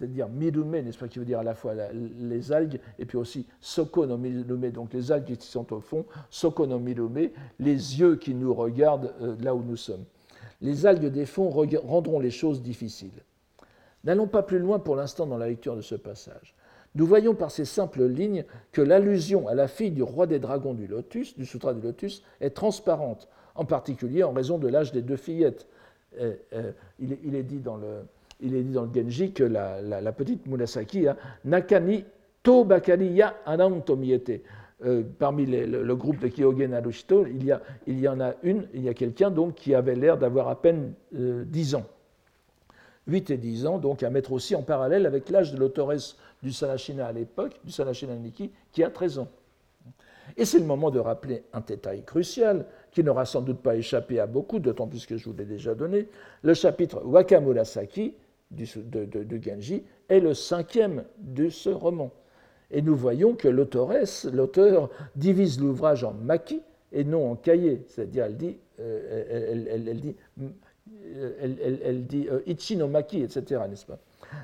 c'est-à-dire 0.00 0.30
mirume, 0.30 0.70
n'est-ce 0.70 0.96
pas, 0.96 1.08
qui 1.08 1.18
veut 1.18 1.26
dire 1.26 1.40
à 1.40 1.44
la 1.44 1.54
fois 1.54 1.74
les 1.92 2.52
algues, 2.52 2.80
et 2.98 3.04
puis 3.04 3.18
aussi 3.18 3.46
soko 3.60 4.06
no 4.06 4.16
donc 4.70 4.94
les 4.94 5.12
algues 5.12 5.36
qui 5.36 5.46
sont 5.46 5.70
au 5.74 5.80
fond, 5.80 6.06
soko 6.30 6.66
no 6.66 6.80
les 7.58 8.00
yeux 8.00 8.16
qui 8.16 8.34
nous 8.34 8.54
regardent 8.54 9.12
euh, 9.20 9.36
là 9.42 9.54
où 9.54 9.62
nous 9.62 9.76
sommes. 9.76 10.04
Les 10.62 10.86
algues 10.86 11.08
des 11.08 11.26
fonds 11.26 11.50
rendront 11.50 12.18
les 12.18 12.30
choses 12.30 12.62
difficiles. 12.62 13.10
N'allons 14.04 14.26
pas 14.26 14.42
plus 14.42 14.58
loin 14.58 14.78
pour 14.78 14.96
l'instant 14.96 15.26
dans 15.26 15.36
la 15.36 15.48
lecture 15.48 15.76
de 15.76 15.82
ce 15.82 15.94
passage. 15.94 16.54
Nous 16.94 17.06
voyons 17.06 17.34
par 17.34 17.50
ces 17.50 17.66
simples 17.66 18.06
lignes 18.06 18.44
que 18.72 18.80
l'allusion 18.80 19.48
à 19.48 19.54
la 19.54 19.68
fille 19.68 19.90
du 19.90 20.02
roi 20.02 20.26
des 20.26 20.38
dragons 20.38 20.72
du 20.72 20.86
lotus, 20.86 21.36
du 21.36 21.44
sutra 21.44 21.74
du 21.74 21.82
lotus, 21.82 22.22
est 22.40 22.50
transparente, 22.50 23.28
en 23.54 23.66
particulier 23.66 24.22
en 24.22 24.32
raison 24.32 24.56
de 24.56 24.66
l'âge 24.66 24.92
des 24.92 25.02
deux 25.02 25.16
fillettes. 25.16 25.66
Euh, 26.18 26.34
euh, 26.54 26.72
il, 26.98 27.34
est, 27.34 27.42
dit 27.42 27.60
dans 27.60 27.76
le, 27.76 28.02
il 28.42 28.54
est 28.54 28.62
dit 28.62 28.72
dans 28.72 28.84
le 28.84 28.90
Genji 28.92 29.32
que 29.32 29.44
la, 29.44 30.12
petite 30.12 30.46
Murasaki 30.46 31.06
a 31.08 31.16
Nakani 31.44 32.04
to 32.42 32.64
bakani 32.64 33.16
ya 33.16 33.34
anantomiete. 33.46 34.42
Euh, 34.82 35.02
parmi 35.18 35.44
le, 35.44 35.94
groupe 35.94 36.20
de 36.20 36.28
Kyogen 36.28 36.72
Arushito, 36.72 37.26
il 37.26 37.44
y, 37.44 37.52
a, 37.52 37.60
il 37.86 38.00
y 38.00 38.08
en 38.08 38.18
a 38.18 38.32
une, 38.42 38.66
il 38.72 38.82
y 38.82 38.88
a 38.88 38.94
quelqu'un 38.94 39.30
donc 39.30 39.56
qui 39.56 39.74
avait 39.74 39.94
l'air 39.94 40.16
d'avoir 40.16 40.48
à 40.48 40.60
peine 40.60 40.94
dix 41.12 41.74
ans. 41.74 41.84
8 43.06 43.30
et 43.30 43.36
10 43.36 43.66
ans, 43.66 43.78
donc 43.78 44.02
à 44.02 44.10
mettre 44.10 44.32
aussi 44.32 44.54
en 44.54 44.62
parallèle 44.62 45.06
avec 45.06 45.28
l'âge 45.30 45.52
de 45.52 45.58
l'autoresse 45.58 46.16
du 46.42 46.52
Salachina 46.52 47.06
à 47.06 47.12
l'époque, 47.12 47.58
du 47.64 47.72
Salachina 47.72 48.14
Niki, 48.14 48.50
qui 48.72 48.84
a 48.84 48.90
13 48.90 49.18
ans. 49.20 49.28
Et 50.36 50.44
c'est 50.44 50.58
le 50.58 50.64
moment 50.64 50.90
de 50.90 51.00
rappeler 51.00 51.42
un 51.52 51.60
détail 51.60 52.04
crucial 52.04 52.66
qui 52.92 53.02
n'aura 53.02 53.24
sans 53.24 53.40
doute 53.40 53.60
pas 53.60 53.74
échappé 53.74 54.20
à 54.20 54.26
beaucoup, 54.26 54.60
d'autant 54.60 54.86
plus 54.86 55.06
que 55.06 55.16
je 55.16 55.28
vous 55.28 55.34
l'ai 55.36 55.44
déjà 55.44 55.74
donné. 55.74 56.08
Le 56.42 56.54
chapitre 56.54 57.02
Wakamurasaki 57.04 58.14
du, 58.50 58.66
de, 58.76 59.42
Genji 59.42 59.84
est 60.08 60.20
le 60.20 60.34
cinquième 60.34 61.04
de 61.18 61.48
ce 61.48 61.70
roman. 61.70 62.10
Et 62.70 62.82
nous 62.82 62.96
voyons 62.96 63.34
que 63.34 63.48
l'auteur, 63.48 64.90
divise 65.16 65.60
l'ouvrage 65.60 66.04
en 66.04 66.12
maki 66.12 66.60
et 66.92 67.04
non 67.04 67.30
en 67.30 67.36
cahier. 67.36 67.82
C'est-à-dire, 67.88 68.24
elle 68.24 68.36
dit, 68.36 68.58
euh, 68.80 69.84
elle 69.88 70.00
dit 70.00 70.16
elle, 71.82 72.06
dit 72.06 72.28
euh, 72.30 72.40
Ichi 72.46 72.76
no 72.76 72.88
maki, 72.88 73.22
etc., 73.22 73.62
n'est-ce 73.68 73.86
pas? 73.86 73.98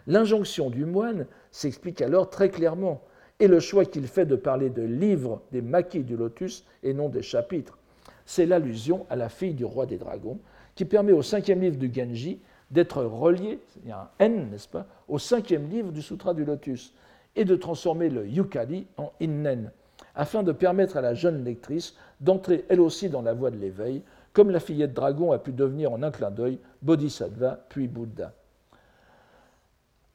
L'injonction 0.06 0.70
du 0.70 0.84
moine 0.84 1.26
s'explique 1.50 2.02
alors 2.02 2.30
très 2.30 2.50
clairement, 2.50 3.02
et 3.38 3.48
le 3.48 3.60
choix 3.60 3.84
qu'il 3.84 4.06
fait 4.06 4.26
de 4.26 4.36
parler 4.36 4.70
de 4.70 4.82
livres 4.82 5.42
des 5.52 5.62
maquis 5.62 6.02
du 6.02 6.16
lotus 6.16 6.64
et 6.82 6.94
non 6.94 7.08
des 7.08 7.22
chapitres. 7.22 7.78
C'est 8.24 8.46
l'allusion 8.46 9.06
à 9.10 9.16
la 9.16 9.28
fille 9.28 9.54
du 9.54 9.64
roi 9.64 9.86
des 9.86 9.98
dragons, 9.98 10.38
qui 10.74 10.84
permet 10.84 11.12
au 11.12 11.22
cinquième 11.22 11.60
livre 11.60 11.76
du 11.76 11.92
Genji 11.92 12.40
d'être 12.70 13.02
relié, 13.02 13.60
il 13.82 13.88
y 13.88 13.93
a 13.93 14.01
un 14.01 14.09
N, 14.18 14.51
n'est-ce 14.51 14.68
pas, 14.68 14.86
au 15.09 15.18
cinquième 15.18 15.68
livre 15.68 15.93
du 15.93 16.02
Sutra 16.02 16.34
du 16.34 16.44
Lotus, 16.44 16.93
et 17.36 17.44
de 17.44 17.56
transformer 17.56 18.09
le 18.09 18.26
Yukari 18.26 18.86
en 18.97 19.12
Innen, 19.20 19.70
afin 20.14 20.43
de 20.43 20.52
permettre 20.52 20.97
à 20.97 21.01
la 21.01 21.14
jeune 21.14 21.44
lectrice 21.44 21.94
d'entrer 22.20 22.64
elle 22.68 22.80
aussi 22.80 23.09
dans 23.09 23.22
la 23.22 23.34
voie 23.34 23.51
de 23.51 23.59
l'éveil, 23.59 24.02
comme 24.32 24.51
la 24.51 24.60
fillette 24.60 24.94
dragon 24.94 25.32
a 25.32 25.38
pu 25.38 25.52
devenir 25.52 25.93
en 25.93 26.02
un 26.02 26.10
clin 26.10 26.30
d'œil 26.30 26.59
Bodhisattva 26.82 27.60
puis 27.68 27.88
Bouddha. 27.88 28.32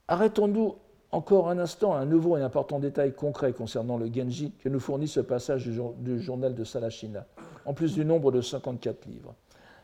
Arrêtons-nous 0.07 0.75
encore 1.11 1.49
un 1.49 1.59
instant 1.59 1.93
à 1.93 1.99
un 1.99 2.05
nouveau 2.05 2.37
et 2.37 2.41
important 2.41 2.79
détail 2.79 3.13
concret 3.13 3.53
concernant 3.53 3.97
le 3.97 4.11
Genji 4.13 4.53
que 4.59 4.69
nous 4.69 4.79
fournit 4.79 5.07
ce 5.07 5.19
passage 5.19 5.65
du, 5.65 6.21
journal 6.21 6.55
de 6.55 6.63
Salashina, 6.63 7.25
en 7.65 7.73
plus 7.73 7.93
du 7.93 8.05
nombre 8.05 8.31
de 8.31 8.41
54 8.41 9.05
livres. 9.07 9.35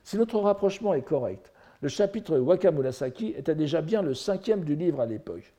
Si 0.04 0.18
notre 0.18 0.40
rapprochement 0.40 0.94
est 0.94 1.02
correct, 1.02 1.52
le 1.82 1.90
chapitre 1.90 2.38
Wakamurasaki 2.38 3.34
était 3.38 3.56
déjà 3.56 3.82
bien 3.82 4.02
le 4.02 4.14
cinquième 4.14 4.64
du 4.64 4.76
livre 4.76 5.02
à 5.02 5.06
l'époque. 5.06 5.54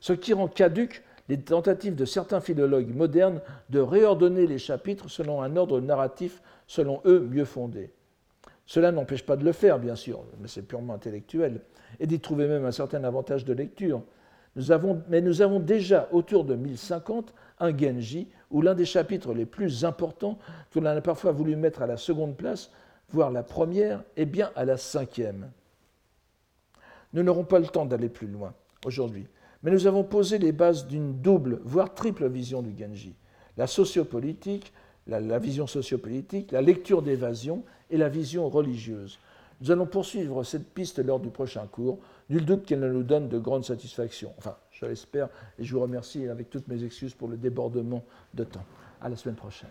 Ce 0.00 0.12
qui 0.12 0.32
rend 0.32 0.48
caduque 0.48 1.02
les 1.28 1.38
tentatives 1.38 1.94
de 1.94 2.04
certains 2.04 2.40
philologues 2.40 2.94
modernes 2.94 3.40
de 3.70 3.80
réordonner 3.80 4.46
les 4.46 4.58
chapitres 4.58 5.08
selon 5.08 5.40
un 5.40 5.56
ordre 5.56 5.80
narratif, 5.80 6.42
selon 6.66 7.00
eux, 7.04 7.20
mieux 7.20 7.44
fondé. 7.44 7.92
Cela 8.66 8.92
n'empêche 8.92 9.24
pas 9.24 9.36
de 9.36 9.44
le 9.44 9.52
faire, 9.52 9.78
bien 9.78 9.96
sûr, 9.96 10.24
mais 10.40 10.48
c'est 10.48 10.62
purement 10.62 10.94
intellectuel, 10.94 11.60
et 12.00 12.06
d'y 12.06 12.20
trouver 12.20 12.48
même 12.48 12.64
un 12.64 12.72
certain 12.72 13.04
avantage 13.04 13.44
de 13.44 13.52
lecture. 13.52 14.02
Mais 15.08 15.20
nous 15.20 15.42
avons 15.42 15.60
déjà, 15.60 16.08
autour 16.12 16.44
de 16.44 16.54
1050, 16.54 17.32
un 17.60 17.76
Genji, 17.76 18.28
où 18.50 18.60
l'un 18.60 18.74
des 18.74 18.84
chapitres 18.84 19.32
les 19.32 19.46
plus 19.46 19.84
importants, 19.84 20.38
que 20.70 20.78
l'on 20.78 20.86
a 20.86 21.00
parfois 21.00 21.32
voulu 21.32 21.56
mettre 21.56 21.82
à 21.82 21.86
la 21.86 21.96
seconde 21.96 22.36
place, 22.36 22.70
voire 23.12 23.30
la 23.30 23.42
première, 23.42 24.02
est 24.16 24.26
bien 24.26 24.50
à 24.56 24.64
la 24.64 24.76
cinquième. 24.76 25.50
Nous 27.12 27.22
n'aurons 27.22 27.44
pas 27.44 27.58
le 27.58 27.66
temps 27.66 27.86
d'aller 27.86 28.08
plus 28.08 28.26
loin 28.26 28.54
aujourd'hui, 28.84 29.26
mais 29.62 29.70
nous 29.70 29.86
avons 29.86 30.04
posé 30.04 30.38
les 30.38 30.52
bases 30.52 30.86
d'une 30.86 31.20
double, 31.20 31.60
voire 31.64 31.94
triple 31.94 32.28
vision 32.28 32.62
du 32.62 32.76
Genji. 32.76 33.14
La 33.56 33.66
sociopolitique, 33.66 34.72
la, 35.06 35.20
la 35.20 35.38
vision 35.38 35.66
sociopolitique, 35.66 36.52
la 36.52 36.62
lecture 36.62 37.02
d'évasion 37.02 37.64
et 37.90 37.96
la 37.98 38.08
vision 38.08 38.48
religieuse. 38.48 39.18
Nous 39.60 39.70
allons 39.70 39.86
poursuivre 39.86 40.42
cette 40.42 40.74
piste 40.74 40.98
lors 40.98 41.20
du 41.20 41.30
prochain 41.30 41.66
cours. 41.70 42.00
Nul 42.30 42.44
doute 42.44 42.64
qu'elle 42.64 42.80
nous 42.80 43.04
donne 43.04 43.28
de 43.28 43.38
grandes 43.38 43.64
satisfactions. 43.64 44.32
Enfin, 44.38 44.56
je 44.72 44.86
l'espère 44.86 45.28
et 45.56 45.64
je 45.64 45.72
vous 45.72 45.80
remercie 45.80 46.26
avec 46.26 46.50
toutes 46.50 46.66
mes 46.66 46.82
excuses 46.82 47.14
pour 47.14 47.28
le 47.28 47.36
débordement 47.36 48.02
de 48.34 48.42
temps. 48.42 48.64
À 49.00 49.08
la 49.08 49.16
semaine 49.16 49.36
prochaine. 49.36 49.70